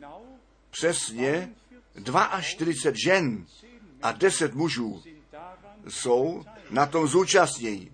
přesně 0.70 1.54
42 2.40 2.92
žen 2.94 3.46
a 4.02 4.12
10 4.12 4.54
mužů 4.54 5.02
jsou 5.88 6.44
na 6.70 6.86
tom 6.86 7.08
zúčastnění. 7.08 7.90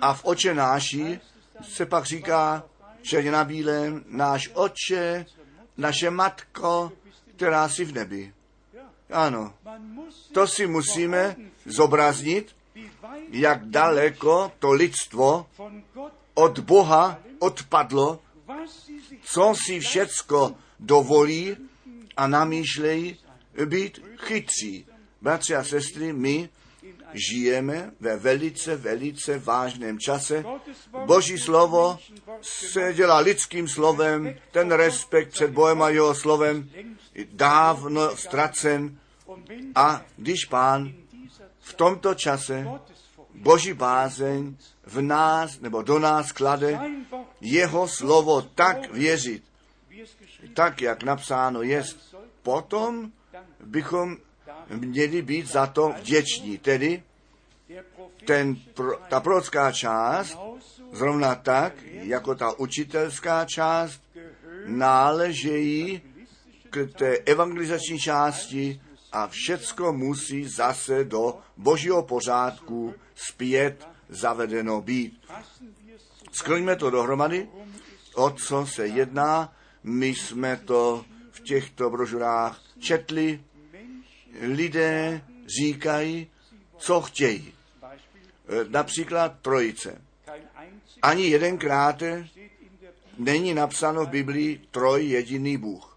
A 0.00 0.14
v 0.14 0.24
oče 0.24 0.54
náši 0.54 1.20
se 1.62 1.86
pak 1.86 2.04
říká 2.04 2.64
černě 3.02 3.30
na 3.30 3.44
bílém, 3.44 4.04
náš 4.08 4.50
oče, 4.54 5.26
naše 5.76 6.10
matko, 6.10 6.92
která 7.36 7.68
si 7.68 7.84
v 7.84 7.92
nebi. 7.92 8.34
Ano, 9.10 9.54
to 10.32 10.46
si 10.46 10.66
musíme 10.66 11.36
zobraznit, 11.66 12.56
jak 13.30 13.64
daleko 13.64 14.52
to 14.58 14.72
lidstvo 14.72 15.46
od 16.34 16.58
Boha 16.58 17.18
odpadlo, 17.38 18.20
co 19.22 19.54
si 19.64 19.80
všecko 19.80 20.54
dovolí 20.80 21.56
a 22.16 22.26
namýšlejí 22.26 23.18
být 23.64 24.02
chytří. 24.16 24.86
Bratři 25.22 25.56
a 25.56 25.64
sestry, 25.64 26.12
my 26.12 26.48
žijeme 27.14 27.90
ve 28.00 28.16
velice, 28.16 28.76
velice 28.76 29.38
vážném 29.38 29.98
čase. 29.98 30.44
Boží 31.06 31.38
slovo 31.38 31.98
se 32.40 32.92
dělá 32.94 33.18
lidským 33.18 33.68
slovem, 33.68 34.34
ten 34.50 34.72
respekt 34.72 35.32
před 35.32 35.50
Bohem 35.50 35.82
a 35.82 35.88
jeho 35.88 36.14
slovem 36.14 36.70
dávno 37.32 38.16
ztracen. 38.16 38.98
A 39.74 40.02
když 40.16 40.44
pán 40.44 40.92
v 41.60 41.74
tomto 41.74 42.14
čase 42.14 42.66
Boží 43.44 43.72
bázeň 43.72 44.56
v 44.86 45.02
nás 45.02 45.60
nebo 45.60 45.82
do 45.82 45.98
nás 45.98 46.32
klade 46.32 46.80
jeho 47.40 47.88
slovo 47.88 48.42
tak 48.42 48.92
věřit, 48.92 49.44
tak 50.54 50.80
jak 50.80 51.02
napsáno 51.02 51.62
je, 51.62 51.84
potom 52.42 53.12
bychom 53.60 54.16
měli 54.68 55.22
být 55.22 55.46
za 55.46 55.66
to 55.66 55.92
vděční. 56.00 56.58
Tedy 56.58 57.02
ten, 58.24 58.56
ta 59.08 59.20
prorocká 59.20 59.72
část, 59.72 60.38
zrovna 60.92 61.34
tak, 61.34 61.72
jako 61.84 62.34
ta 62.34 62.58
učitelská 62.58 63.44
část, 63.44 64.00
náležejí 64.66 66.02
k 66.70 66.88
té 66.98 67.18
evangelizační 67.18 67.98
části 67.98 68.80
a 69.14 69.26
všecko 69.26 69.92
musí 69.92 70.48
zase 70.48 71.04
do 71.04 71.38
božího 71.56 72.02
pořádku 72.02 72.94
zpět 73.14 73.88
zavedeno 74.08 74.80
být. 74.80 75.26
Skrňme 76.32 76.76
to 76.76 76.90
dohromady, 76.90 77.48
o 78.14 78.30
co 78.30 78.66
se 78.66 78.86
jedná. 78.86 79.56
My 79.82 80.06
jsme 80.06 80.56
to 80.56 81.04
v 81.30 81.40
těchto 81.40 81.90
brožurách 81.90 82.60
četli. 82.78 83.44
Lidé 84.40 85.24
říkají, 85.60 86.30
co 86.76 87.00
chtějí. 87.00 87.52
E, 87.52 88.64
například 88.68 89.38
trojice. 89.42 90.02
Ani 91.02 91.26
jedenkrát 91.26 92.02
není 93.18 93.54
napsáno 93.54 94.04
v 94.04 94.08
Biblii 94.08 94.66
troj 94.70 95.06
jediný 95.06 95.56
Bůh. 95.56 95.93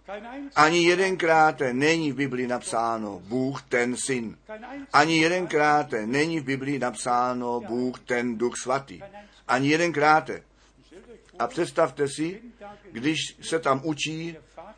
Ani 0.55 0.83
jedenkrát 0.83 1.61
není 1.71 2.11
v 2.11 2.15
Biblii 2.15 2.47
napsáno 2.47 3.19
Bůh 3.19 3.61
ten 3.61 3.95
syn. 4.05 4.37
Ani 4.93 5.17
jedenkrát 5.17 5.87
není 6.05 6.39
v 6.39 6.43
Biblii 6.43 6.79
napsáno 6.79 7.59
Bůh 7.59 7.99
ten 7.99 8.37
duch 8.37 8.53
svatý. 8.63 9.01
Ani 9.47 9.69
jedenkrát. 9.69 10.29
A 11.39 11.47
představte 11.47 12.07
si, 12.07 12.41
když 12.91 13.17
se 13.41 13.59
tam 13.59 13.81
učí, 13.83 14.37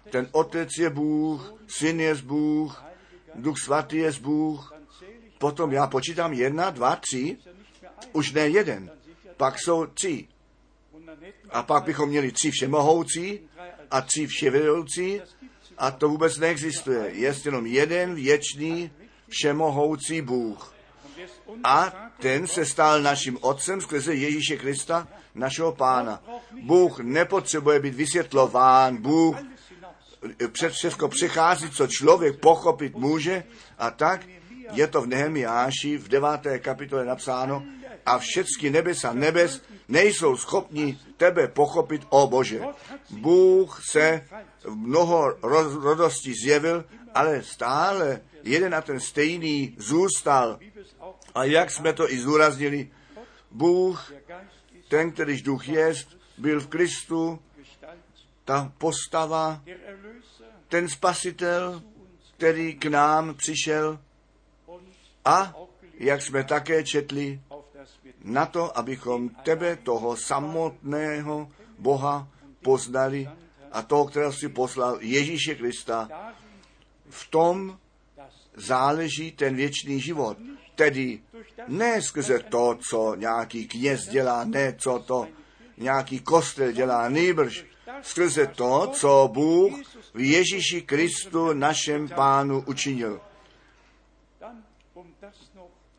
ten 0.10 0.28
otec 0.32 0.70
je 0.80 0.90
Bůh, 0.90 1.54
syn 1.68 2.00
je 2.00 2.16
Bůh, 2.16 2.84
duch 3.36 3.60
svatý 3.60 3.98
je 3.98 4.12
Bůh, 4.12 4.74
potom 5.38 5.72
já 5.72 5.88
počítám 5.88 6.34
jedna, 6.34 6.70
dva, 6.70 6.96
tři, 6.96 7.38
už 8.14 8.32
ne 8.32 8.48
jeden, 8.48 8.92
pak 9.38 9.60
jsou 9.60 9.86
tři. 9.86 10.28
A 11.50 11.64
pak 11.64 11.84
bychom 11.84 12.10
měli 12.10 12.32
tři 12.32 12.52
všemohoucí 12.52 13.40
a 13.92 14.02
tři 14.02 14.28
vševědoucí 14.28 15.22
a 15.78 15.92
to 15.92 16.10
vůbec 16.10 16.38
neexistuje. 16.38 17.10
Je 17.14 17.36
jenom 17.46 17.66
jeden 17.66 18.16
věčný 18.16 18.92
všemohoucí 19.30 20.22
Bůh. 20.22 20.74
A 21.64 21.94
ten 22.20 22.48
se 22.48 22.66
stal 22.66 23.02
naším 23.02 23.38
otcem 23.42 23.82
skrze 23.82 24.16
Ježíše 24.16 24.58
Krista, 24.58 25.08
našeho 25.36 25.72
pána. 25.72 26.24
Bůh 26.62 27.00
nepotřebuje 27.00 27.80
být 27.80 27.96
vysvětlován, 27.96 28.98
Bůh 28.98 29.38
před 30.52 30.74
všechno 30.74 31.08
přichází, 31.08 31.70
co 31.70 31.88
člověk 31.88 32.40
pochopit 32.40 32.96
může 32.96 33.44
a 33.78 33.92
tak 33.92 34.26
je 34.72 34.88
to 34.88 35.02
v 35.02 35.08
Nehemiáši 35.08 35.98
v 35.98 36.08
deváté 36.08 36.60
kapitole 36.60 37.06
napsáno 37.06 37.64
a 38.10 38.18
všechny 38.18 38.70
nebesa 38.70 39.14
nebes 39.14 39.62
nejsou 39.88 40.38
schopni 40.38 41.00
tebe 41.18 41.48
pochopit, 41.48 42.02
o 42.10 42.28
Bože. 42.28 42.62
Bůh 43.10 43.82
se 43.92 44.26
v 44.64 44.76
mnoho 44.76 45.38
rodostí 45.82 46.34
zjevil, 46.34 46.86
ale 47.14 47.44
stále 47.44 48.22
jeden 48.44 48.76
a 48.76 48.82
ten 48.82 49.00
stejný 49.00 49.76
zůstal. 49.78 50.60
A 51.36 51.44
jak 51.44 51.72
jsme 51.72 51.94
to 51.94 52.12
i 52.12 52.20
zúraznili, 52.20 52.92
Bůh, 53.52 54.14
ten, 54.88 55.12
kterýž 55.12 55.42
duch 55.42 55.70
jest, 55.70 56.18
byl 56.38 56.62
v 56.62 56.68
Kristu, 56.68 57.40
ta 58.46 58.74
postava, 58.78 59.62
ten 60.68 60.90
spasitel, 60.90 61.82
který 62.38 62.74
k 62.74 62.86
nám 62.86 63.36
přišel 63.36 64.00
a, 65.26 65.54
jak 65.94 66.22
jsme 66.22 66.44
také 66.44 66.84
četli, 66.84 67.42
na 68.24 68.46
to, 68.46 68.78
abychom 68.78 69.30
tebe, 69.30 69.76
toho 69.76 70.16
samotného 70.16 71.52
Boha, 71.80 72.28
poznali 72.62 73.30
a 73.72 73.82
toho, 73.82 74.06
kterého 74.06 74.34
si 74.34 74.50
poslal 74.50 74.98
Ježíše 75.02 75.56
Krista. 75.56 76.10
V 77.10 77.30
tom 77.30 77.80
záleží 78.56 79.32
ten 79.32 79.56
věčný 79.56 80.00
život. 80.00 80.38
Tedy 80.76 81.20
ne 81.68 82.02
skrze 82.02 82.40
to, 82.40 82.78
co 82.90 83.16
nějaký 83.16 83.68
kněz 83.68 84.08
dělá, 84.08 84.44
ne 84.44 84.76
co 84.80 85.00
to 85.00 85.28
nějaký 85.78 86.20
kostel 86.20 86.72
dělá, 86.72 87.10
nejbrž 87.10 87.66
skrze 88.02 88.48
to, 88.48 88.88
co 88.94 89.30
Bůh 89.34 89.80
v 90.14 90.20
Ježíši 90.20 90.82
Kristu, 90.82 91.54
našem 91.54 92.10
pánu, 92.10 92.64
učinil. 92.68 93.22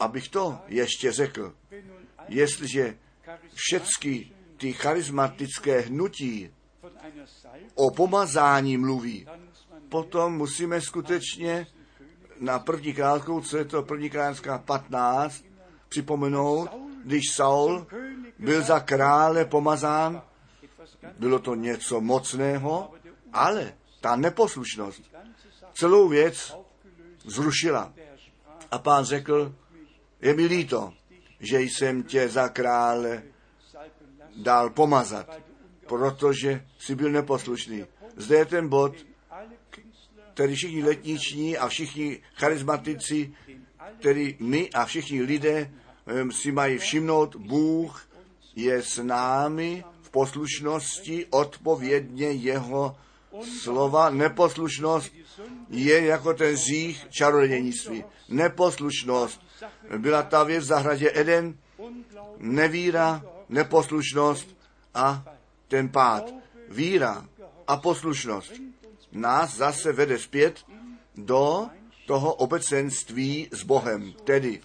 Abych 0.01 0.29
to 0.29 0.59
ještě 0.67 1.13
řekl, 1.13 1.55
jestliže 2.31 2.99
všechny 3.55 4.33
ty 4.57 4.73
charismatické 4.73 5.81
hnutí 5.81 6.51
o 7.75 7.91
pomazání 7.91 8.77
mluví, 8.77 9.27
potom 9.89 10.37
musíme 10.37 10.81
skutečně 10.81 11.67
na 12.41 12.59
první 12.59 12.95
krátkou, 12.95 13.41
co 13.41 13.57
je 13.57 13.65
to 13.65 13.83
první 13.83 14.11
krátská 14.11 14.59
15, 14.59 15.45
připomenout, 15.89 16.71
když 17.05 17.33
Saul 17.33 17.87
byl 18.39 18.63
za 18.63 18.81
krále 18.81 19.45
pomazán, 19.45 20.23
bylo 21.19 21.39
to 21.39 21.55
něco 21.55 22.01
mocného, 22.01 22.95
ale 23.33 23.75
ta 24.01 24.17
neposlušnost 24.17 25.03
celou 25.75 26.09
věc 26.09 26.57
zrušila. 27.25 27.93
A 28.71 28.79
pán 28.79 29.05
řekl, 29.05 29.55
je 30.21 30.35
mi 30.35 30.47
líto, 30.47 30.93
že 31.41 31.63
jsem 31.63 32.03
tě 32.03 32.29
za 32.29 32.49
krále 32.49 33.23
dal 34.37 34.71
pomazat, 34.71 35.41
protože 35.87 36.67
jsi 36.79 36.95
byl 36.95 37.11
neposlušný. 37.13 37.85
Zde 38.17 38.37
je 38.37 38.47
ten 38.47 38.69
bod, 38.69 38.95
který 40.35 40.55
všichni 40.55 40.85
letniční 40.85 41.59
a 41.59 41.69
všichni 41.69 42.19
charismatici, 42.35 43.33
který 43.99 44.37
my 44.41 44.71
a 44.71 44.85
všichni 44.85 45.23
lidé 45.23 45.71
si 46.31 46.53
mají 46.53 46.79
všimnout, 46.79 47.37
Bůh 47.37 48.09
je 48.57 48.83
s 48.83 49.03
námi 49.03 49.85
v 50.03 50.11
poslušnosti 50.11 51.27
odpovědně 51.31 52.31
jeho 52.31 52.97
slova. 53.61 54.11
Neposlušnost 54.11 55.13
je 55.69 56.05
jako 56.05 56.35
ten 56.35 56.57
zích 56.57 57.07
čarodějnictví. 57.11 58.05
Neposlušnost 58.29 59.41
byla 59.99 60.23
ta 60.23 60.43
věc 60.43 60.65
v 60.65 60.67
zahradě 60.67 61.11
Eden, 61.15 61.59
nevíra, 62.39 63.23
neposlušnost 63.49 64.57
a 64.95 65.25
ten 65.69 65.89
pád. 65.89 66.33
Víra 66.69 67.27
a 67.67 67.77
poslušnost 67.77 68.53
nás 69.13 69.57
zase 69.57 69.93
vede 69.93 70.19
zpět 70.19 70.65
do 71.17 71.69
toho 72.07 72.35
obecenství 72.35 73.49
s 73.53 73.63
Bohem. 73.63 74.13
Tedy 74.25 74.61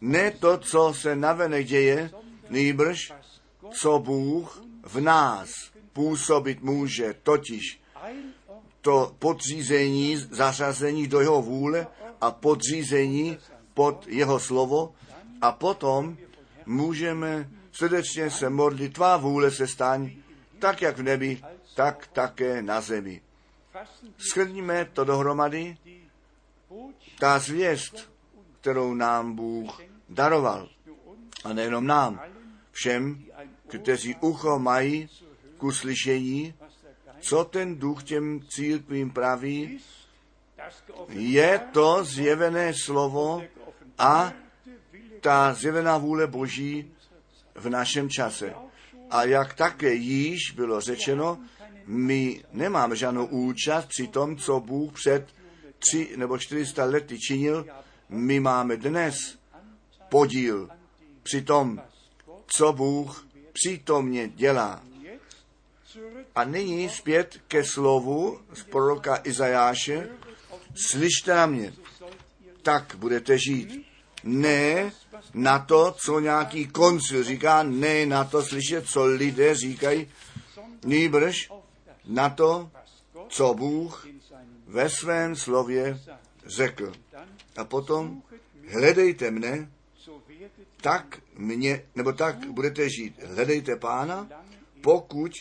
ne 0.00 0.30
to, 0.30 0.58
co 0.58 0.94
se 0.94 1.16
navenek 1.16 1.66
děje, 1.66 2.10
nýbrž 2.50 3.12
co 3.70 3.98
Bůh 3.98 4.62
v 4.82 5.00
nás 5.00 5.73
působit 5.94 6.62
může, 6.62 7.14
totiž 7.22 7.80
to 8.80 9.16
podřízení, 9.18 10.16
zařazení 10.16 11.06
do 11.06 11.20
jeho 11.20 11.42
vůle 11.42 11.86
a 12.20 12.30
podřízení 12.30 13.38
pod 13.74 14.06
jeho 14.08 14.40
slovo 14.40 14.94
a 15.40 15.52
potom 15.52 16.16
můžeme 16.66 17.50
srdečně 17.72 18.30
se 18.30 18.50
modlit, 18.50 18.92
tvá 18.92 19.16
vůle 19.16 19.50
se 19.50 19.66
staň, 19.66 20.10
tak 20.58 20.82
jak 20.82 20.98
v 20.98 21.02
nebi, 21.02 21.42
tak 21.74 22.06
také 22.06 22.62
na 22.62 22.80
zemi. 22.80 23.20
Shrníme 24.32 24.84
to 24.92 25.04
dohromady. 25.04 25.76
Ta 27.18 27.38
zvěst, 27.38 28.10
kterou 28.60 28.94
nám 28.94 29.34
Bůh 29.34 29.80
daroval, 30.08 30.68
a 31.44 31.52
nejenom 31.52 31.86
nám, 31.86 32.20
všem, 32.70 33.24
kteří 33.66 34.16
ucho 34.20 34.58
mají 34.58 35.08
k 35.58 35.62
uslyšení, 35.62 36.54
co 37.20 37.44
ten 37.44 37.78
duch 37.78 38.02
těm 38.02 38.40
církvím 38.48 39.10
praví, 39.10 39.80
je 41.08 41.60
to 41.72 42.04
zjevené 42.04 42.72
slovo 42.84 43.42
a 43.98 44.32
ta 45.20 45.54
zjevená 45.54 45.98
vůle 45.98 46.26
Boží 46.26 46.92
v 47.54 47.68
našem 47.68 48.10
čase. 48.10 48.54
A 49.10 49.24
jak 49.24 49.54
také 49.54 49.94
již 49.94 50.50
bylo 50.50 50.80
řečeno, 50.80 51.38
my 51.86 52.44
nemáme 52.52 52.96
žádnou 52.96 53.26
účast 53.26 53.86
při 53.86 54.06
tom, 54.08 54.36
co 54.36 54.60
Bůh 54.60 54.92
před 54.92 55.26
tři 55.78 56.16
nebo 56.16 56.38
400 56.38 56.84
lety 56.84 57.18
činil. 57.18 57.66
My 58.08 58.40
máme 58.40 58.76
dnes 58.76 59.14
podíl 60.08 60.68
při 61.22 61.42
tom, 61.42 61.82
co 62.46 62.72
Bůh 62.72 63.26
přítomně 63.52 64.28
dělá. 64.28 64.82
A 66.34 66.44
nyní 66.44 66.88
zpět 66.88 67.40
ke 67.48 67.64
slovu 67.64 68.40
z 68.52 68.62
proroka 68.62 69.20
Izajáše. 69.24 70.08
Slyšte 70.74 71.34
na 71.34 71.46
mě, 71.46 71.72
tak 72.62 72.94
budete 72.98 73.38
žít. 73.38 73.86
Ne 74.24 74.92
na 75.34 75.58
to, 75.58 75.94
co 75.98 76.20
nějaký 76.20 76.66
koncil 76.66 77.24
říká, 77.24 77.62
ne 77.62 78.06
na 78.06 78.24
to 78.24 78.42
slyšet, 78.42 78.86
co 78.86 79.04
lidé 79.04 79.54
říkají, 79.54 80.10
nýbrž 80.84 81.50
na 82.04 82.30
to, 82.30 82.70
co 83.28 83.54
Bůh 83.54 84.06
ve 84.66 84.90
svém 84.90 85.36
slově 85.36 86.00
řekl. 86.46 86.92
A 87.56 87.64
potom 87.64 88.22
hledejte 88.68 89.30
mne, 89.30 89.70
tak 90.80 91.20
mě, 91.36 91.82
nebo 91.94 92.12
tak 92.12 92.46
budete 92.46 92.90
žít. 92.90 93.22
Hledejte 93.22 93.76
pána, 93.76 94.28
pokud 94.80 95.32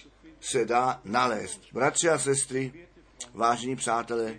se 0.52 0.66
dá 0.66 1.02
nalézt. 1.04 1.62
Bratři 1.74 2.10
a 2.10 2.20
sestry, 2.20 2.88
vážení 3.34 3.76
přátelé, 3.76 4.36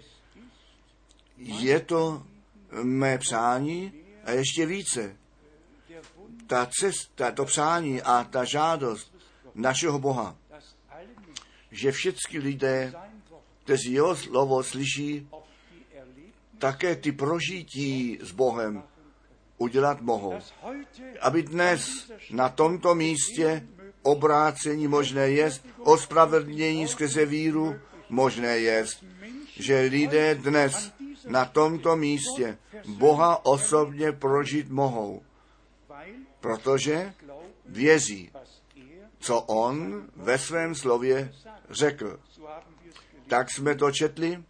je 1.37 1.81
to 1.81 2.27
mé 2.83 3.19
přání 3.19 3.93
a 4.25 4.31
ještě 4.31 4.67
více. 4.67 5.17
Ta 6.47 6.69
cesta, 6.81 7.33
to 7.33 7.45
přání 7.45 8.03
a 8.03 8.25
ta 8.25 8.45
žádost 8.45 9.15
našeho 9.55 9.99
Boha, 9.99 10.37
že 11.71 11.93
všichni 11.93 12.39
lidé, 12.39 12.95
kteří 13.65 13.93
jeho 13.93 14.17
slovo 14.17 14.63
slyší, 14.63 15.29
také 16.59 16.97
ty 16.97 17.13
prožití 17.13 18.19
s 18.23 18.33
Bohem 18.33 18.83
udělat 19.59 20.01
mohou. 20.01 20.35
Aby 21.21 21.43
dnes 21.43 22.11
na 22.31 22.49
tomto 22.49 22.95
místě 22.95 23.69
obrácení 24.05 24.89
možné 24.89 25.31
jest, 25.31 25.67
ospravedlnění 25.79 26.89
skrze 26.89 27.27
víru 27.27 27.75
možné 28.09 28.59
jest, 28.59 29.05
že 29.57 29.81
lidé 29.81 30.35
dnes 30.35 30.93
na 31.27 31.45
tomto 31.45 31.97
místě 31.97 32.59
Boha 32.87 33.47
osobně 33.47 34.13
prožít 34.13 34.69
mohou, 34.71 35.23
protože 36.41 37.15
věří, 37.67 38.31
co 39.19 39.41
On 39.41 40.05
ve 40.17 40.39
svém 40.39 40.75
slově 40.75 41.33
řekl. 41.71 42.21
Tak 43.27 43.51
jsme 43.51 43.75
to 43.75 43.91
četli, 43.91 44.45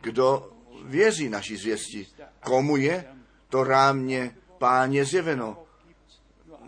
kdo 0.00 0.52
věří 0.84 1.28
naší 1.28 1.56
zvěsti. 1.56 2.06
Komu 2.40 2.76
je 2.76 3.04
to 3.48 3.64
rámě 3.64 4.36
páně 4.58 5.04
zjeveno? 5.04 5.69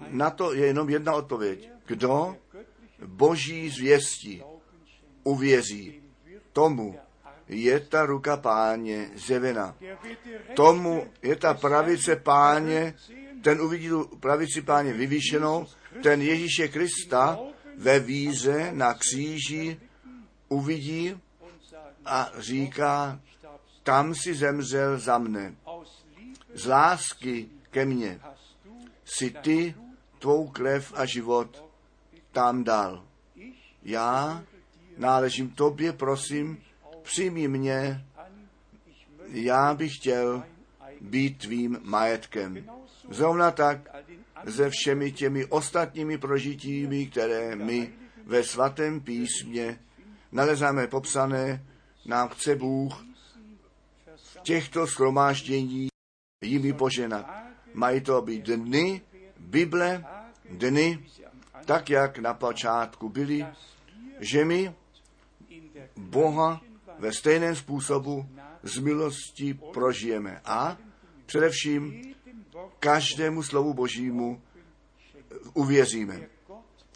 Na 0.08 0.30
to 0.30 0.54
je 0.54 0.66
jenom 0.66 0.90
jedna 0.90 1.12
odpověď. 1.12 1.70
Kdo 1.86 2.36
boží 3.06 3.70
zvěstí 3.70 4.42
uvěří, 5.24 6.02
tomu 6.52 6.98
je 7.48 7.80
ta 7.80 8.06
ruka 8.06 8.36
páně 8.36 9.10
zjevena. 9.14 9.76
Tomu 10.54 11.06
je 11.22 11.36
ta 11.36 11.54
pravice 11.54 12.16
páně, 12.16 12.94
ten 13.42 13.60
uvidí 13.60 13.88
tu 13.88 14.04
pravici 14.20 14.62
páně 14.62 14.92
vyvýšenou, 14.92 15.66
ten 16.02 16.22
Ježíše 16.22 16.68
Krista 16.68 17.38
ve 17.76 17.98
víře 18.00 18.70
na 18.72 18.94
kříži 18.94 19.80
uvidí 20.48 21.20
a 22.04 22.30
říká, 22.38 23.20
tam 23.82 24.14
si 24.14 24.34
zemřel 24.34 24.98
za 24.98 25.18
mne. 25.18 25.54
Z 26.54 26.66
lásky 26.66 27.48
ke 27.70 27.84
mně 27.84 28.20
si 29.04 29.30
ty 29.30 29.74
tvou 30.22 30.48
krev 30.48 30.92
a 30.96 31.06
život 31.06 31.64
tam 32.32 32.64
dal. 32.64 33.04
Já 33.82 34.44
náležím 34.98 35.50
tobě, 35.50 35.92
prosím, 35.92 36.62
přijmi 37.02 37.48
mě, 37.48 38.06
já 39.28 39.74
bych 39.74 39.96
chtěl 39.96 40.42
být 41.00 41.38
tvým 41.38 41.78
majetkem. 41.82 42.70
Zrovna 43.10 43.50
tak 43.50 43.78
se 44.48 44.70
všemi 44.70 45.12
těmi 45.12 45.46
ostatními 45.46 46.18
prožitími, 46.18 47.06
které 47.06 47.56
my 47.56 47.92
ve 48.26 48.44
svatém 48.44 49.00
písmě 49.00 49.78
nalezáme 50.32 50.86
popsané, 50.86 51.66
nám 52.06 52.28
chce 52.28 52.54
Bůh 52.54 53.04
v 54.16 54.40
těchto 54.42 54.86
schromáždění 54.86 55.88
jimi 56.44 56.72
poženat. 56.72 57.26
Mají 57.74 58.00
to 58.00 58.22
být 58.22 58.46
dny 58.46 59.02
Bible, 59.38 60.04
dny, 60.52 61.06
tak 61.64 61.90
jak 61.90 62.18
na 62.18 62.34
počátku 62.34 63.08
byly, 63.08 63.46
že 64.20 64.44
my 64.44 64.74
Boha 65.96 66.60
ve 66.98 67.12
stejném 67.12 67.56
způsobu 67.56 68.26
z 68.62 68.78
milostí 68.78 69.54
prožijeme. 69.54 70.40
A 70.44 70.76
především 71.26 72.14
každému 72.78 73.42
slovu 73.42 73.74
Božímu 73.74 74.42
uvěříme. 75.54 76.28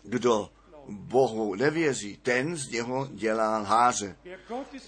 Kdo 0.02 0.50
Bohu 0.88 1.54
nevěří, 1.54 2.16
ten 2.22 2.56
z 2.56 2.70
něho 2.70 3.08
dělá 3.12 3.58
lháře. 3.58 4.16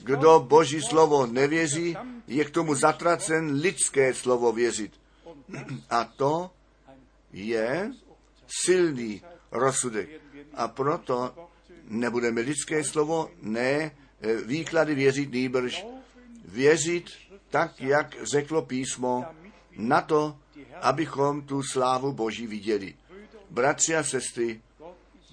Kdo 0.03 0.41
Boží 0.41 0.83
slovo 0.83 1.27
nevěří, 1.27 1.97
je 2.27 2.45
k 2.45 2.51
tomu 2.51 2.75
zatracen 2.75 3.51
lidské 3.51 4.15
slovo 4.15 4.53
věřit. 4.53 4.93
A 5.91 6.05
to 6.05 6.51
je 7.33 7.91
silný 8.65 9.23
rozsudek. 9.51 10.09
A 10.55 10.69
proto 10.69 11.49
nebudeme 11.89 12.41
lidské 12.41 12.85
slovo, 12.85 13.31
ne 13.43 13.91
eh, 14.21 14.37
výklady 14.37 14.95
věřit, 14.95 15.33
nýbrž 15.33 15.87
věřit 16.45 17.11
tak, 17.51 17.81
jak 17.81 18.17
řeklo 18.33 18.63
písmo, 18.63 19.25
na 19.77 20.01
to, 20.01 20.37
abychom 20.81 21.43
tu 21.43 21.63
slávu 21.63 22.13
Boží 22.13 22.47
viděli. 22.47 22.95
Bratři 23.51 23.97
a 23.97 24.03
sestry, 24.03 24.61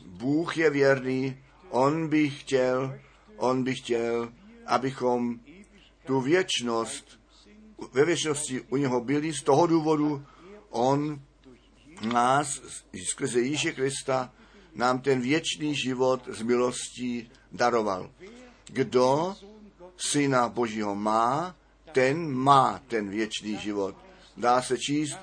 Bůh 0.05 0.57
je 0.57 0.69
věrný, 0.69 1.37
On 1.69 2.07
by 2.07 2.29
chtěl, 2.29 2.99
On 3.37 3.63
by 3.63 3.75
chtěl, 3.75 4.31
abychom 4.65 5.39
tu 6.05 6.21
věčnost, 6.21 7.19
ve 7.93 8.05
věčnosti 8.05 8.61
u 8.61 8.77
něho 8.77 9.01
byli, 9.01 9.33
z 9.33 9.41
toho 9.41 9.67
důvodu 9.67 10.25
On 10.69 11.21
nás 12.01 12.61
skrze 13.09 13.39
Ježíše 13.39 13.71
Krista 13.71 14.33
nám 14.75 14.99
ten 14.99 15.21
věčný 15.21 15.75
život 15.75 16.27
z 16.27 16.41
milostí 16.41 17.31
daroval. 17.51 18.11
Kdo 18.65 19.35
syna 19.97 20.49
Božího 20.49 20.95
má, 20.95 21.55
ten 21.91 22.31
má 22.31 22.81
ten 22.87 23.09
věčný 23.09 23.57
život. 23.57 23.95
Dá 24.37 24.61
se 24.61 24.77
číst, 24.77 25.17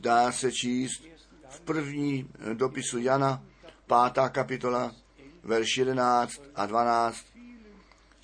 dá 0.00 0.32
se 0.32 0.52
číst 0.52 1.04
v 1.48 1.60
první 1.60 2.28
dopisu 2.54 2.98
Jana, 2.98 3.42
pátá 3.86 4.28
kapitola, 4.28 4.94
verš 5.42 5.76
11 5.76 6.42
a 6.54 6.66
12 6.66 7.26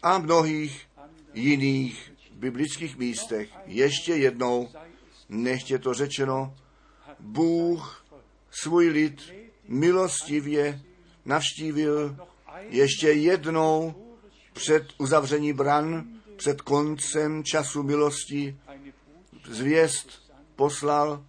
a 0.02 0.18
mnohých 0.18 0.88
jiných 1.34 2.12
biblických 2.32 2.96
místech. 2.96 3.48
Ještě 3.66 4.12
jednou, 4.12 4.68
nechtě 5.28 5.78
to 5.78 5.94
řečeno, 5.94 6.54
Bůh 7.20 8.04
svůj 8.50 8.88
lid 8.88 9.32
milostivě 9.68 10.80
navštívil 11.24 12.16
ještě 12.68 13.08
jednou 13.10 13.94
před 14.52 14.86
uzavření 14.98 15.52
bran, 15.52 16.04
před 16.36 16.62
koncem 16.62 17.44
času 17.44 17.82
milosti, 17.82 18.60
zvěst 19.44 20.32
poslal 20.56 21.24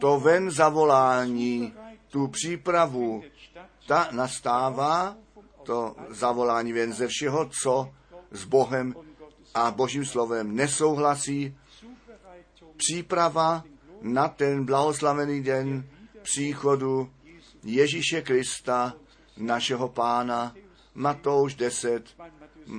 to 0.00 0.20
ven 0.20 0.50
zavolání, 0.50 1.74
tu 2.10 2.28
přípravu, 2.28 3.22
ta 3.86 4.08
nastává, 4.12 5.16
to 5.62 5.96
zavolání 6.08 6.72
ven 6.72 6.92
ze 6.92 7.08
všeho, 7.08 7.50
co 7.62 7.90
s 8.30 8.44
Bohem 8.44 8.94
a 9.54 9.70
Božím 9.70 10.04
slovem 10.04 10.56
nesouhlasí, 10.56 11.56
příprava 12.76 13.64
na 14.02 14.28
ten 14.28 14.64
blahoslavený 14.64 15.42
den 15.42 15.88
příchodu 16.22 17.10
Ježíše 17.64 18.22
Krista, 18.22 18.94
našeho 19.36 19.88
pána, 19.88 20.54
Matouš 20.94 21.54
10, 21.54 22.16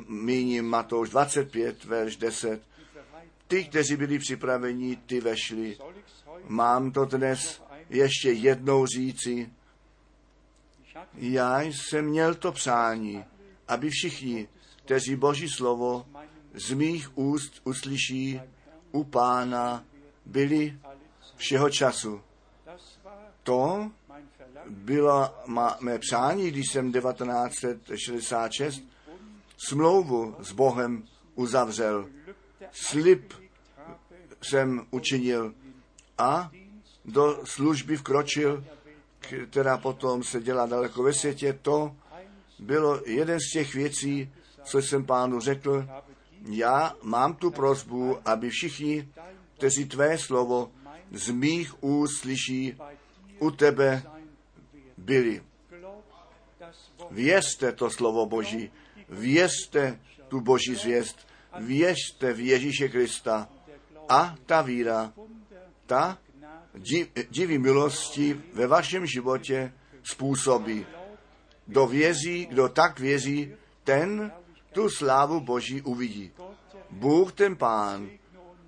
míním 0.07 0.65
Matouš 0.65 1.09
25, 1.09 1.85
verš 1.85 2.15
10. 2.15 2.61
Ty, 3.47 3.63
kteří 3.63 3.95
byli 3.95 4.19
připraveni, 4.19 4.95
ty 4.95 5.21
vešli. 5.21 5.77
Mám 6.47 6.91
to 6.91 7.05
dnes 7.05 7.61
ještě 7.89 8.31
jednou 8.31 8.85
říci. 8.85 9.49
Já 11.13 11.61
jsem 11.61 12.05
měl 12.05 12.35
to 12.35 12.51
přání, 12.51 13.25
aby 13.67 13.89
všichni, 13.89 14.47
kteří 14.85 15.15
Boží 15.15 15.49
slovo 15.49 16.05
z 16.53 16.73
mých 16.73 17.17
úst 17.17 17.61
uslyší 17.63 18.41
u 18.91 19.03
pána, 19.03 19.85
byli 20.25 20.79
všeho 21.39 21.69
času. 21.69 22.21
To 23.43 23.91
bylo 24.69 25.35
mé 25.79 25.99
přání, 25.99 26.51
když 26.51 26.71
jsem 26.71 26.91
1966 26.91 28.83
smlouvu 29.57 30.35
s 30.39 30.51
Bohem 30.51 31.03
uzavřel. 31.35 32.09
Slib 32.71 33.33
jsem 34.41 34.85
učinil 34.91 35.53
a 36.17 36.51
do 37.05 37.41
služby 37.43 37.97
vkročil, 37.97 38.63
která 39.49 39.77
potom 39.77 40.23
se 40.23 40.41
dělá 40.41 40.65
daleko 40.65 41.03
ve 41.03 41.13
světě. 41.13 41.59
To 41.61 41.95
bylo 42.59 43.01
jeden 43.05 43.39
z 43.39 43.51
těch 43.53 43.73
věcí, 43.73 44.31
co 44.63 44.77
jsem 44.77 45.05
pánu 45.05 45.39
řekl. 45.39 45.87
Já 46.49 46.95
mám 47.03 47.35
tu 47.35 47.51
prozbu, 47.51 48.17
aby 48.25 48.49
všichni, 48.49 49.09
kteří 49.57 49.85
tvé 49.85 50.17
slovo 50.17 50.71
z 51.11 51.29
mých 51.29 51.83
úst 51.83 52.17
slyší, 52.17 52.75
u 53.39 53.51
tebe 53.51 54.03
byli. 54.97 55.43
Vězte 57.11 57.71
to 57.71 57.89
slovo 57.89 58.25
Boží, 58.25 58.71
vězte 59.09 59.99
tu 60.27 60.41
Boží 60.41 60.75
zvěst, 60.75 61.27
věřte 61.59 62.33
v 62.33 62.39
Ježíše 62.39 62.89
Krista 62.89 63.49
a 64.09 64.35
ta 64.45 64.61
víra, 64.61 65.13
ta 65.85 66.17
divy 67.29 67.57
milosti 67.57 68.41
ve 68.53 68.67
vašem 68.67 69.05
životě 69.05 69.73
způsobí. 70.03 70.85
Kdo 71.65 71.87
věří, 71.87 72.45
kdo 72.45 72.69
tak 72.69 72.99
věří, 72.99 73.53
ten 73.83 74.31
tu 74.73 74.89
slávu 74.89 75.39
Boží 75.39 75.81
uvidí. 75.81 76.31
Bůh 76.89 77.33
ten 77.33 77.55
Pán 77.55 78.09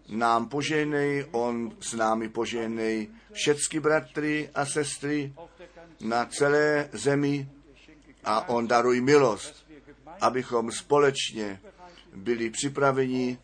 nám 0.09 0.47
poženej, 0.47 1.25
On 1.31 1.71
s 1.79 1.93
námi 1.93 2.29
poženej, 2.29 3.09
všecky 3.31 3.79
bratry 3.79 4.49
a 4.55 4.65
sestry 4.65 5.33
na 6.01 6.25
celé 6.25 6.89
zemi 6.91 7.49
a 8.23 8.49
On 8.49 8.67
daruj 8.67 9.01
milost, 9.01 9.65
abychom 10.21 10.71
společně 10.71 11.61
byli 12.15 12.49
připraveni 12.49 13.37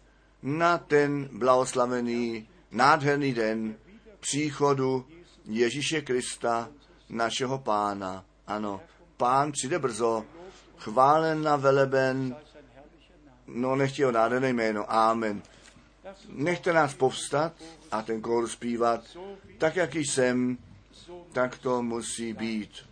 na 0.43 0.77
ten 0.77 1.29
blahoslavený, 1.31 2.49
nádherný 2.71 3.33
den 3.33 3.75
příchodu 4.19 5.05
Ježíše 5.45 6.01
Krista, 6.01 6.69
našeho 7.09 7.57
pána. 7.57 8.25
Ano, 8.47 8.81
pán 9.17 9.51
přijde 9.51 9.79
brzo, 9.79 10.25
chválen 10.77 11.43
na 11.43 11.55
veleben, 11.55 12.35
no 13.47 13.75
nechtě 13.75 14.05
ho 14.05 14.11
nádherné 14.11 14.49
jméno, 14.49 14.91
amen. 14.93 15.41
Nechte 16.29 16.73
nás 16.73 16.93
povstat 16.93 17.53
a 17.91 18.01
ten 18.01 18.21
kór 18.21 18.47
zpívat, 18.47 19.17
tak 19.57 19.75
jak 19.75 19.95
jsem, 19.95 20.57
tak 21.33 21.57
to 21.57 21.83
musí 21.83 22.33
být. 22.33 22.87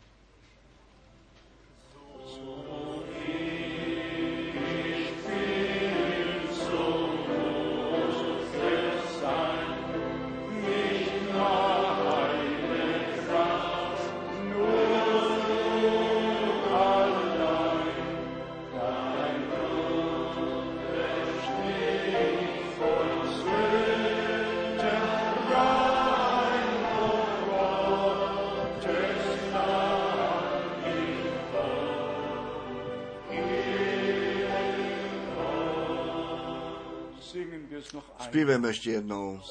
Zpíveme 38.20 38.68
ještě 38.68 38.92
jednou. 38.92 39.42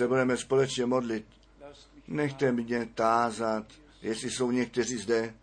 Se 0.00 0.08
budeme 0.08 0.36
společně 0.36 0.86
modlit. 0.86 1.26
Nechte 2.08 2.52
mě 2.52 2.86
tázat, 2.94 3.66
jestli 4.02 4.30
jsou 4.30 4.50
někteří 4.50 4.96
zde, 4.96 5.34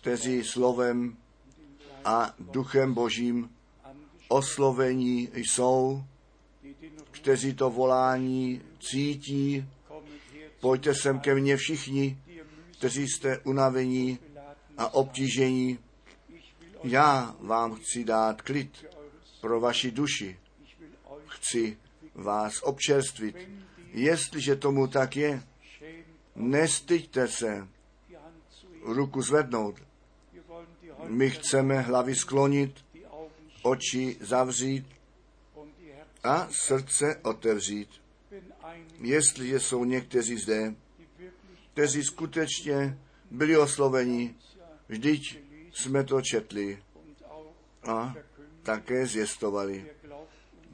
kteří 0.00 0.44
slovem 0.44 1.16
a 2.04 2.34
duchem 2.38 2.94
božím 2.94 3.50
oslovení 4.28 5.28
jsou, 5.34 6.04
kteří 7.10 7.54
to 7.54 7.70
volání 7.70 8.62
cítí. 8.80 9.64
Pojďte 10.60 10.94
sem 10.94 11.20
ke 11.20 11.34
mně 11.34 11.56
všichni, 11.56 12.18
kteří 12.78 13.08
jste 13.08 13.38
unavení 13.38 14.18
a 14.78 14.94
obtížení. 14.94 15.78
Já 16.84 17.36
vám 17.40 17.74
chci 17.74 18.04
dát 18.04 18.42
klid 18.42 18.86
pro 19.40 19.60
vaši 19.60 19.90
duši. 19.90 20.38
Chci 21.26 21.78
vás 22.14 22.62
občerstvit. 22.62 23.36
Jestliže 23.92 24.56
tomu 24.56 24.86
tak 24.86 25.16
je, 25.16 25.42
nestyďte 26.36 27.28
se 27.28 27.68
ruku 28.82 29.22
zvednout. 29.22 29.82
My 31.08 31.30
chceme 31.30 31.80
hlavy 31.80 32.14
sklonit, 32.14 32.84
oči 33.62 34.16
zavřít 34.20 34.86
a 36.24 36.48
srdce 36.50 37.20
otevřít. 37.22 37.88
Jestliže 39.00 39.60
jsou 39.60 39.84
někteří 39.84 40.36
zde, 40.36 40.74
kteří 41.72 42.02
skutečně 42.02 42.98
byli 43.30 43.56
osloveni, 43.56 44.34
vždyť 44.88 45.38
jsme 45.72 46.04
to 46.04 46.22
četli 46.22 46.82
a 47.82 48.14
také 48.62 49.06
zjistovali. 49.06 49.90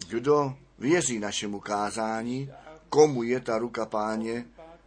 Kdo 0.07 0.55
věří 0.79 1.19
našemu 1.19 1.61
kázání, 1.61 2.51
komu 2.89 3.23
je 3.23 3.41
ta 3.41 3.59
ruka 3.59 3.87
páně 3.87 4.45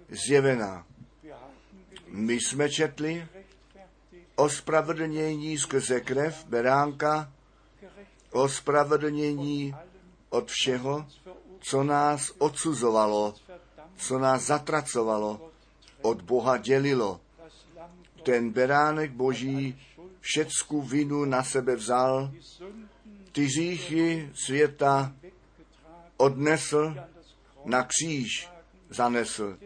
zjevená. 0.10 0.86
My 2.08 2.34
jsme 2.34 2.70
četli 2.70 3.28
ospravedlnění 4.36 5.58
skrze 5.58 6.00
krev 6.00 6.46
beránka, 6.46 7.32
ospravedlnění 8.32 9.76
od 10.30 10.52
všeho, 10.52 11.06
co 11.60 11.84
nás 11.84 12.32
odsuzovalo, 12.38 13.36
co 13.98 14.20
nás 14.20 14.44
zatracovalo, 14.44 15.52
od 16.02 16.22
Boha 16.22 16.58
dělilo. 16.58 17.20
Ten 18.24 18.50
beránek 18.50 19.12
boží 19.12 19.82
všecku 20.20 20.82
vinu 20.82 21.26
na 21.26 21.44
sebe 21.44 21.76
vzal, 21.76 22.32
ty 23.32 23.48
říchy 23.48 24.30
světa 24.45 25.16
odnesl, 26.18 26.95
na 27.66 27.84
kříž 27.84 28.49
zanesl. 28.90 29.58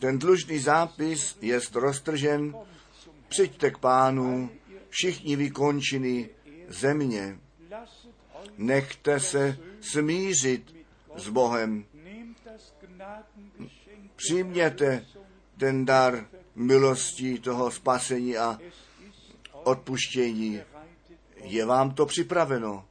Ten 0.00 0.18
dlužný 0.18 0.58
zápis 0.58 1.38
je 1.40 1.60
roztržen, 1.74 2.54
přijďte 3.28 3.70
k 3.70 3.78
pánu, 3.78 4.50
všichni 4.88 5.36
vykončiny 5.36 6.30
země. 6.68 7.38
Nechte 8.58 9.20
se 9.20 9.58
smířit 9.80 10.76
s 11.16 11.28
Bohem. 11.28 11.84
Přijměte 14.16 15.06
ten 15.58 15.84
dar 15.84 16.26
milosti 16.54 17.38
toho 17.38 17.70
spasení 17.70 18.36
a 18.36 18.58
odpuštění. 19.52 20.60
Je 21.42 21.64
vám 21.64 21.94
to 21.94 22.06
připraveno 22.06 22.84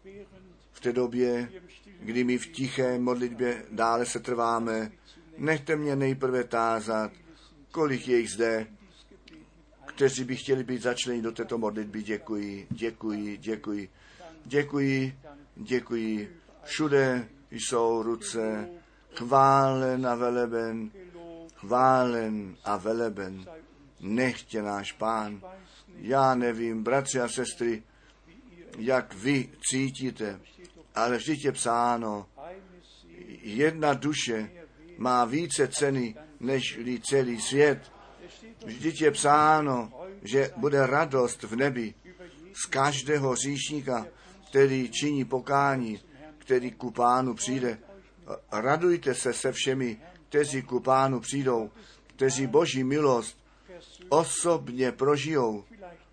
v 0.79 0.81
té 0.81 0.91
době, 0.91 1.49
kdy 1.99 2.23
my 2.23 2.37
v 2.37 2.47
tiché 2.47 2.99
modlitbě 2.99 3.65
dále 3.71 4.05
se 4.05 4.19
trváme, 4.19 4.91
nechte 5.37 5.75
mě 5.75 5.95
nejprve 5.95 6.43
tázat, 6.43 7.11
kolik 7.71 8.07
je 8.07 8.17
jich 8.17 8.29
zde, 8.29 8.67
kteří 9.85 10.23
by 10.23 10.35
chtěli 10.35 10.63
být 10.63 10.81
začleni 10.81 11.21
do 11.21 11.31
této 11.31 11.57
modlitby. 11.57 12.03
Děkuji, 12.03 12.67
děkuji, 12.69 13.37
děkuji, 13.37 13.89
děkuji, 14.45 15.15
děkuji. 15.55 16.37
Všude 16.63 17.27
jsou 17.51 18.03
ruce, 18.03 18.69
chválen 19.15 20.07
a 20.07 20.15
veleben, 20.15 20.91
chválen 21.55 22.55
a 22.63 22.77
veleben. 22.77 23.45
Nechtě 23.99 24.61
náš 24.61 24.91
pán. 24.91 25.41
Já 25.95 26.35
nevím, 26.35 26.83
bratři 26.83 27.19
a 27.19 27.27
sestry, 27.27 27.83
jak 28.77 29.13
vy 29.13 29.49
cítíte, 29.69 30.39
ale 30.95 31.17
vždyť 31.17 31.45
je 31.45 31.51
psáno, 31.51 32.25
jedna 33.41 33.93
duše 33.93 34.51
má 34.97 35.25
více 35.25 35.67
ceny 35.67 36.15
než 36.39 36.79
celý 37.09 37.41
svět. 37.41 37.91
Vždyť 38.65 39.01
je 39.01 39.11
psáno, 39.11 39.91
že 40.23 40.51
bude 40.57 40.87
radost 40.87 41.43
v 41.43 41.55
nebi 41.55 41.93
z 42.53 42.65
každého 42.65 43.35
říšníka, 43.35 44.07
který 44.49 44.89
činí 44.89 45.25
pokání, 45.25 45.99
který 46.37 46.71
ku 46.71 46.91
pánu 46.91 47.33
přijde. 47.33 47.77
Radujte 48.51 49.15
se 49.15 49.33
se 49.33 49.51
všemi, 49.51 50.01
kteří 50.29 50.61
ku 50.61 50.79
pánu 50.79 51.19
přijdou, 51.19 51.71
kteří 52.07 52.47
boží 52.47 52.83
milost 52.83 53.37
osobně 54.09 54.91
prožijou. 54.91 55.63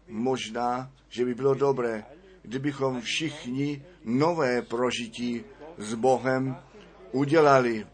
Možná, 0.09 0.93
že 1.09 1.25
by 1.25 1.35
bylo 1.35 1.55
dobré, 1.55 2.05
kdybychom 2.47 3.01
všichni 3.01 3.85
nové 4.05 4.63
prožití 4.63 5.45
s 5.79 5.95
Bohem 5.95 6.57
udělali. 7.13 7.87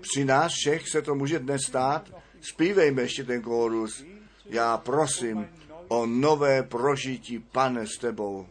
Při 0.00 0.24
nás 0.24 0.52
všech 0.52 0.88
se 0.88 1.02
to 1.02 1.14
může 1.14 1.38
dnes 1.38 1.60
stát. 1.62 2.10
Zpívejme 2.40 3.02
ještě 3.02 3.24
ten 3.24 3.42
kórus. 3.42 4.04
Já 4.46 4.78
prosím 4.78 5.48
o 5.88 6.06
nové 6.06 6.62
prožití, 6.62 7.38
pane, 7.38 7.86
s 7.86 7.98
tebou. 7.98 8.46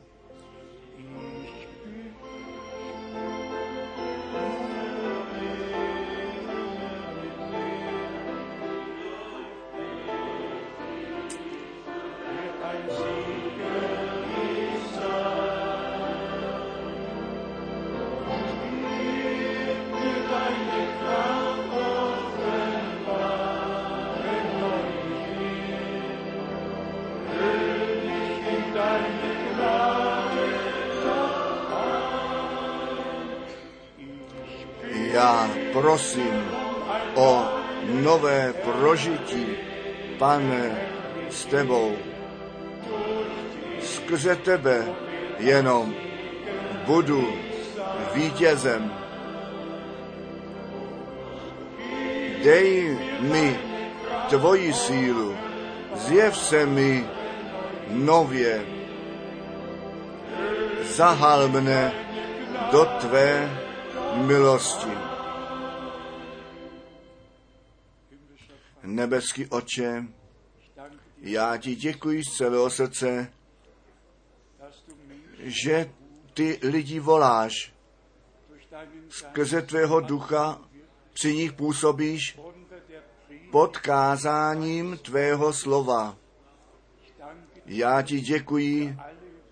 Já 35.19 35.49
prosím 35.73 36.51
o 37.15 37.43
nové 37.84 38.53
prožití, 38.53 39.45
pane, 40.18 40.77
s 41.30 41.45
tebou. 41.45 41.95
Skrze 43.81 44.35
tebe 44.35 44.85
jenom 45.39 45.93
budu 46.85 47.34
vítězem. 48.14 48.93
Dej 52.43 52.97
mi 53.19 53.60
tvoji 54.30 54.73
sílu, 54.73 55.38
zjev 55.95 56.38
se 56.38 56.65
mi 56.65 57.18
nově. 57.90 58.66
Zahal 60.95 61.48
mne 61.48 61.94
do 62.72 62.86
tvé 62.86 63.60
milosti. 64.16 64.91
Nebeský 68.84 69.45
oče, 69.48 70.06
já 71.22 71.57
ti 71.57 71.76
děkuji 71.76 72.24
z 72.24 72.38
celého 72.38 72.70
srdce, 72.70 73.34
že 75.40 75.90
ty 76.34 76.60
lidi 76.64 76.99
voláš 76.99 77.74
skrze 79.10 79.61
tvého 79.61 79.99
ducha, 79.99 80.61
při 81.14 81.36
nich 81.36 81.53
působíš 81.53 82.40
pod 83.52 83.78
kázáním 83.78 84.98
tvého 84.98 85.53
slova. 85.53 86.18
Já 87.69 88.01
ti 88.01 88.21
děkuji 88.21 88.97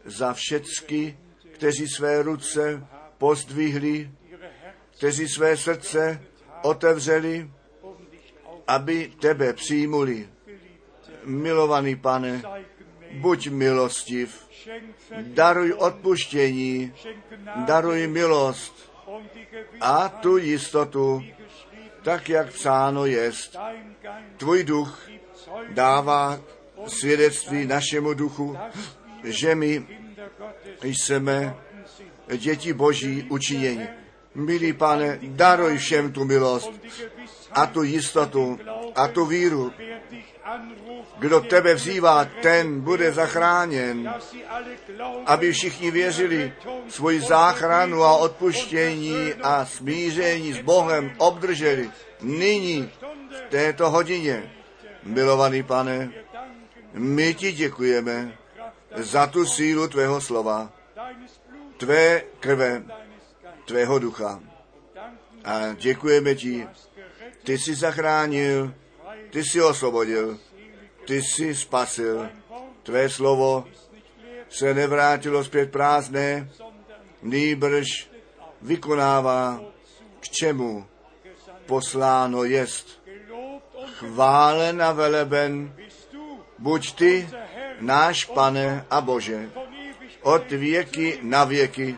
za 0.05 0.33
všecky, 0.33 1.17
kteří 1.51 1.87
své 1.87 2.21
ruce 2.21 2.87
pozdvihli, 3.17 4.11
kteří 4.97 5.27
své 5.27 5.57
srdce 5.57 6.21
otevřeli, 6.61 7.51
aby 8.67 9.11
tebe 9.19 9.53
přijmuli. 9.53 10.29
Milovaný 11.25 11.95
pane, 11.95 12.41
buď 13.11 13.47
milostiv, 13.47 14.47
daruj 15.21 15.73
odpuštění, 15.73 16.93
daruj 17.65 18.07
milost 18.07 18.91
a 19.81 20.09
tu 20.09 20.37
jistotu, 20.37 21.23
tak 22.03 22.29
jak 22.29 22.53
psáno 22.53 23.05
jest. 23.05 23.57
Tvůj 24.37 24.63
duch 24.63 25.09
dává 25.69 26.39
svědectví 26.87 27.65
našemu 27.65 28.13
duchu, 28.13 28.57
že 29.23 29.55
my 29.55 29.87
jsme 30.83 31.55
děti 32.37 32.73
Boží 32.73 33.27
učinění. 33.29 33.87
Milý 34.35 34.73
pane, 34.73 35.19
daruj 35.21 35.77
všem 35.77 36.11
tu 36.11 36.25
milost 36.25 36.71
a 37.51 37.65
tu 37.65 37.83
jistotu 37.83 38.59
a 38.95 39.07
tu 39.07 39.25
víru. 39.25 39.73
Kdo 41.17 41.41
tebe 41.41 41.73
vzývá, 41.73 42.25
ten 42.25 42.81
bude 42.81 43.11
zachráněn, 43.11 44.13
aby 45.25 45.53
všichni 45.53 45.91
věřili 45.91 46.53
svoji 46.87 47.21
záchranu 47.21 48.03
a 48.03 48.17
odpuštění 48.17 49.33
a 49.43 49.65
smíření 49.65 50.53
s 50.53 50.61
Bohem 50.61 51.11
obdrželi 51.17 51.89
nyní, 52.21 52.91
v 53.47 53.49
této 53.49 53.89
hodině. 53.89 54.51
Milovaný 55.03 55.63
pane, 55.63 56.09
my 56.93 57.33
ti 57.33 57.51
děkujeme 57.51 58.37
za 58.95 59.27
tu 59.27 59.45
sílu 59.45 59.87
tvého 59.87 60.21
slova, 60.21 60.71
tvé 61.77 62.21
krve, 62.39 62.83
tvého 63.65 63.99
ducha. 63.99 64.43
A 65.43 65.73
děkujeme 65.73 66.35
ti, 66.35 66.67
ty 67.43 67.57
jsi 67.57 67.75
zachránil, 67.75 68.73
ty 69.29 69.43
jsi 69.43 69.61
osvobodil, 69.61 70.39
ty 71.05 71.21
jsi 71.21 71.55
spasil. 71.55 72.29
Tvé 72.83 73.09
slovo 73.09 73.65
se 74.49 74.73
nevrátilo 74.73 75.43
zpět 75.43 75.71
prázdné, 75.71 76.49
nýbrž 77.21 78.09
vykonává, 78.61 79.61
k 80.19 80.29
čemu 80.29 80.87
posláno 81.65 82.43
jest. 82.43 82.99
Chválen 83.93 84.81
a 84.81 84.91
veleben, 84.91 85.73
buď 86.59 86.95
ty, 86.95 87.29
náš 87.79 88.25
pane 88.25 88.85
a 88.89 89.01
Bože, 89.01 89.49
od 90.21 90.51
věky 90.51 91.19
na 91.21 91.43
věky, 91.43 91.97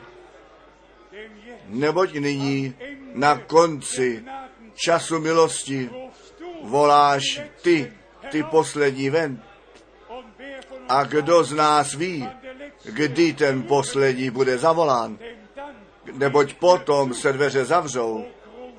neboť 1.65 2.14
nyní 2.14 2.73
na 3.14 3.38
konci 3.38 4.23
času 4.76 5.19
milosti 5.19 5.90
voláš 6.64 7.41
ty, 7.61 7.94
ty 8.31 8.44
poslední 8.44 9.10
ven. 9.10 9.44
A 10.90 11.03
kdo 11.03 11.44
z 11.44 11.53
nás 11.53 11.94
ví, 11.94 12.30
kdy 12.84 13.34
ten 13.34 13.64
poslední 13.64 14.30
bude 14.30 14.57
zavolán? 14.57 15.18
Neboť 16.14 16.53
potom 16.53 17.14
se 17.14 17.34
dveře 17.34 17.65
zavřou. 17.65 18.26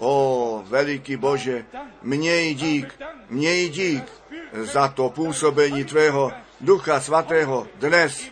O, 0.01 0.65
veliký 0.67 1.17
Bože, 1.17 1.65
měj 2.03 2.55
dík, 2.55 3.01
měj 3.29 3.69
dík 3.69 4.05
za 4.53 4.89
to 4.89 5.11
působení 5.11 5.85
Tvého 5.85 6.33
Ducha 6.61 7.01
Svatého 7.01 7.69
dnes 7.75 8.25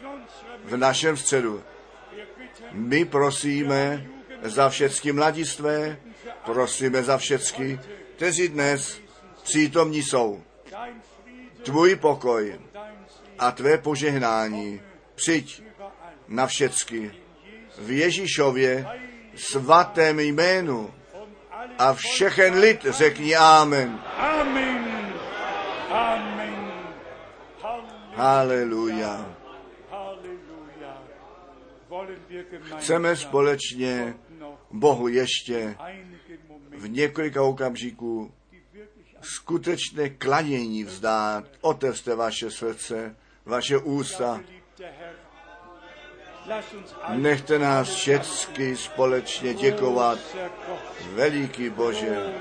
v 0.64 0.76
našem 0.76 1.16
středu. 1.16 1.62
My 2.72 3.04
prosíme 3.04 4.06
za 4.42 4.68
všechny 4.68 5.12
mladistvé, 5.12 5.98
prosíme 6.44 7.02
za 7.02 7.18
všechny, 7.18 7.80
kteří 8.16 8.48
dnes 8.48 9.00
přítomní 9.42 10.02
jsou. 10.02 10.42
Tvůj 11.62 11.96
pokoj 11.96 12.60
a 13.38 13.52
tvé 13.52 13.78
požehnání 13.78 14.80
přijď 15.14 15.62
na 16.28 16.46
všecky. 16.46 17.12
V 17.78 17.90
Ježíšově 17.90 18.86
svatém 19.36 20.20
jménu 20.20 20.94
a 21.78 21.94
všechen 21.94 22.54
lid 22.58 22.86
řekni 22.90 23.36
Amen. 23.36 24.00
Amen. 24.16 25.12
Amen. 25.90 26.72
Haleluja. 28.14 29.34
Chceme 32.78 33.16
společně 33.16 34.14
noch 34.38 34.66
Bohu 34.70 35.08
ještě 35.08 35.76
v 36.78 36.88
několika 36.88 37.42
okamžiků 37.42 38.32
skutečné 39.22 40.10
klanění 40.10 40.84
vzdát. 40.84 41.44
Otevřte 41.60 42.14
vaše 42.14 42.50
srdce, 42.50 43.16
vaše 43.44 43.78
ústa. 43.78 44.40
Nechte 47.08 47.58
nás 47.58 47.88
všechny 47.88 48.76
společně 48.76 49.54
děkovat. 49.54 50.18
Veliký 51.12 51.70
Bože. 51.70 52.34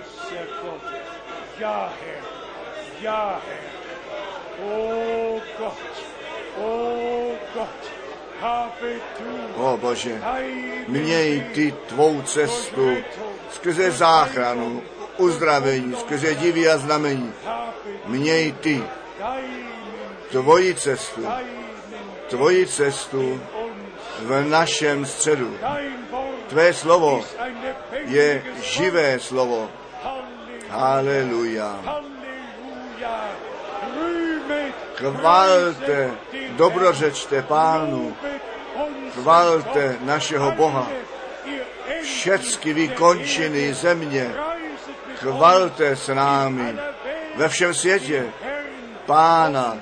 O 9.56 9.78
Bože, 9.78 10.22
měj 10.88 11.42
ty 11.54 11.76
tvou 11.88 12.22
cestu 12.22 12.98
skrze 13.52 13.92
záchranu, 13.92 14.84
uzdravení, 15.18 15.96
skrze 15.96 16.36
divy 16.36 16.70
a 16.70 16.78
znamení. 16.78 17.34
Měj 18.06 18.52
ty 18.52 18.84
tvoji 20.32 20.76
cestu, 20.76 21.26
tvoji 22.30 22.68
cestu. 22.68 23.42
V 24.19 24.44
našem 24.49 25.06
středu. 25.06 25.57
Tvé 26.48 26.73
slovo 26.73 27.23
je 28.06 28.44
živé 28.61 29.19
slovo. 29.19 29.69
Haleluja. 30.69 31.80
Chvalte, 34.95 36.11
dobrořečte. 36.49 37.41
Pánu, 37.41 38.15
chvalte 39.14 39.98
našeho 40.02 40.52
Boha. 40.52 40.88
Všecky 42.03 42.73
vykončiny 42.73 43.73
země, 43.73 44.31
chvalte 45.15 45.95
s 45.95 46.07
námi 46.14 46.77
ve 47.35 47.49
všem 47.49 47.73
světě 47.73 48.26
Pána, 49.06 49.77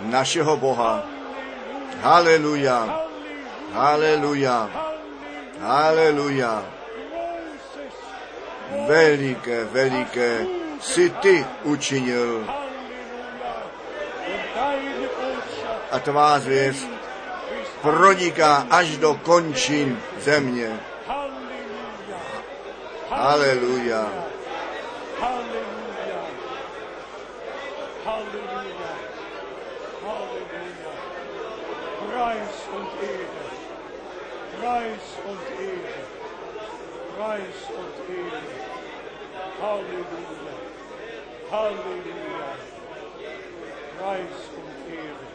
našeho 0.00 0.56
Boha. 0.56 1.02
Haleluja, 2.00 3.09
haleluja, 3.72 4.70
haleluja. 5.60 6.64
Veliké, 8.86 9.64
veliké 9.64 10.46
si 10.80 11.10
ty 11.10 11.46
učinil 11.62 12.46
a 15.90 15.98
tvá 15.98 16.38
zvěst 16.38 16.88
proniká 17.82 18.66
až 18.70 18.96
do 18.96 19.14
končin 19.14 19.98
země. 20.18 20.80
Halleluja. 21.06 22.20
Haleluja. 23.10 24.02
Halleluja. 25.20 26.20
Halleluja. 28.04 28.92
Halleluja. 30.04 30.70
Preis 34.60 35.06
und 35.30 35.42
Ehre. 35.66 36.00
Preis 37.16 37.60
und 37.80 37.94
Ehre. 38.16 38.42
Halleluja. 39.62 40.56
Halleluja. 41.50 42.50
Preis 43.98 44.40
und 44.60 44.92
Ehre. 44.94 45.26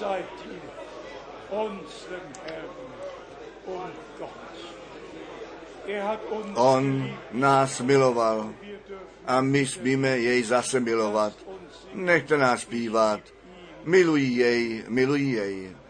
Sei 0.00 0.24
dir, 0.40 1.58
unserem 1.58 2.28
Herrn 2.46 2.84
und 3.66 3.94
Gott. 4.18 4.30
Er 5.86 6.08
hat 6.08 6.20
uns 6.30 6.58
On 6.58 7.10
nás 7.32 7.80
miloval 7.80 8.54
a 9.26 9.40
my 9.40 9.66
smíme 9.66 10.18
jej 10.18 10.42
zase 10.42 10.80
milovat. 10.80 11.32
Nechte 11.94 12.38
nás 12.38 12.60
zpívat. 12.60 13.20
Milují 13.84 14.36
jej, 14.36 14.84
milují 14.88 15.32
jej. 15.32 15.83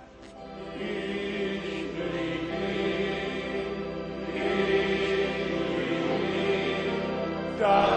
God. 7.64 7.93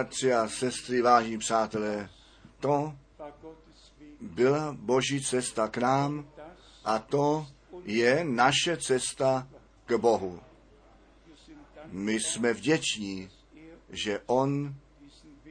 Bratři 0.00 0.32
a 0.32 0.48
sestry, 0.48 1.02
vážní 1.02 1.38
přátelé, 1.38 2.10
to 2.60 2.94
byla 4.20 4.76
boží 4.80 5.24
cesta 5.24 5.68
k 5.68 5.76
nám 5.76 6.28
a 6.84 6.98
to 6.98 7.46
je 7.84 8.24
naše 8.24 8.76
cesta 8.76 9.48
k 9.86 9.96
Bohu. 9.96 10.40
My 11.86 12.20
jsme 12.20 12.52
vděční, 12.52 13.30
že 13.90 14.20
On 14.26 14.74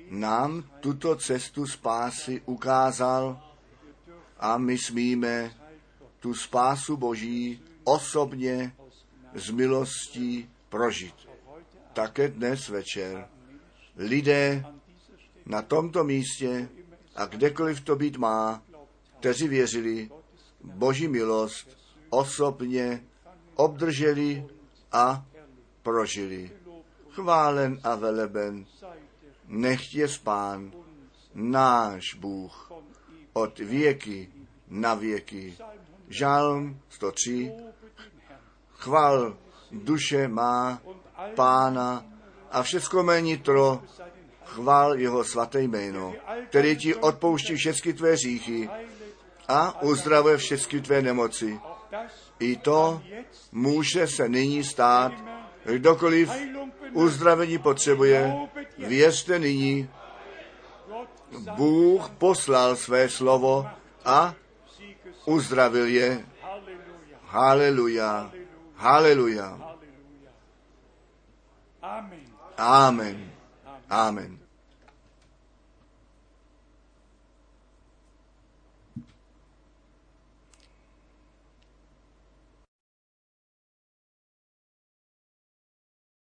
nám 0.09 0.63
tuto 0.80 1.15
cestu 1.15 1.67
spásy 1.67 2.41
ukázal 2.45 3.41
a 4.39 4.57
my 4.57 4.77
smíme 4.77 5.53
tu 6.19 6.34
spásu 6.34 6.97
Boží 6.97 7.61
osobně 7.84 8.76
z 9.34 9.49
milostí 9.49 10.49
prožit. 10.69 11.15
Také 11.93 12.27
dnes 12.27 12.69
večer 12.69 13.30
lidé 13.99 14.65
na 15.45 15.61
tomto 15.61 16.03
místě 16.03 16.69
a 17.15 17.26
kdekoliv 17.26 17.81
to 17.81 17.95
být 17.95 18.17
má, 18.17 18.63
kteří 19.19 19.47
věřili, 19.47 20.09
Boží 20.63 21.07
milost 21.07 21.77
osobně 22.09 23.03
obdrželi 23.55 24.47
a 24.91 25.26
prožili. 25.84 26.51
Chválen 27.09 27.80
a 27.84 27.95
veleben, 27.95 28.65
nechť 29.47 29.95
je 29.95 30.07
spán, 30.07 30.71
náš 31.34 32.13
Bůh, 32.13 32.71
od 33.34 33.59
věky 33.59 34.30
na 34.67 34.93
věky. 34.93 35.57
Žálm 36.09 36.80
103, 36.89 37.31
Lobe 37.34 37.53
den 37.53 37.73
Herrn 38.27 38.41
chval 38.80 39.38
duše 39.71 40.27
má 40.27 40.81
pána 41.35 42.05
a 42.51 42.63
všecko 42.63 43.03
mé 43.03 43.21
nitro, 43.21 43.84
chval 44.45 44.99
jeho 44.99 45.23
svaté 45.23 45.61
jméno, 45.61 46.13
který 46.49 46.77
ti 46.77 46.95
odpouští 46.95 47.55
všechny 47.55 47.93
tvé 47.93 48.17
říchy 48.17 48.69
a 49.47 49.81
uzdravuje 49.81 50.38
všechny 50.38 50.81
tvé 50.81 51.01
nemoci. 51.01 51.59
I 52.39 52.55
to 52.55 53.01
může 53.51 54.07
se 54.07 54.30
nyní 54.30 54.63
stát, 54.63 55.11
kdokoliv 55.65 56.31
uzdravení 56.93 57.57
potřebuje, 57.57 58.34
věřte 58.77 59.39
nyní, 59.39 59.89
Bůh 61.55 62.09
poslal 62.09 62.76
své 62.76 63.09
slovo 63.09 63.67
a 64.05 64.35
uzdravil 65.26 65.85
je. 65.85 66.26
Haleluja, 67.26 68.31
haleluja. 68.76 69.77
Amen. 71.81 72.28
Amen, 72.60 73.31
amen. 73.90 74.40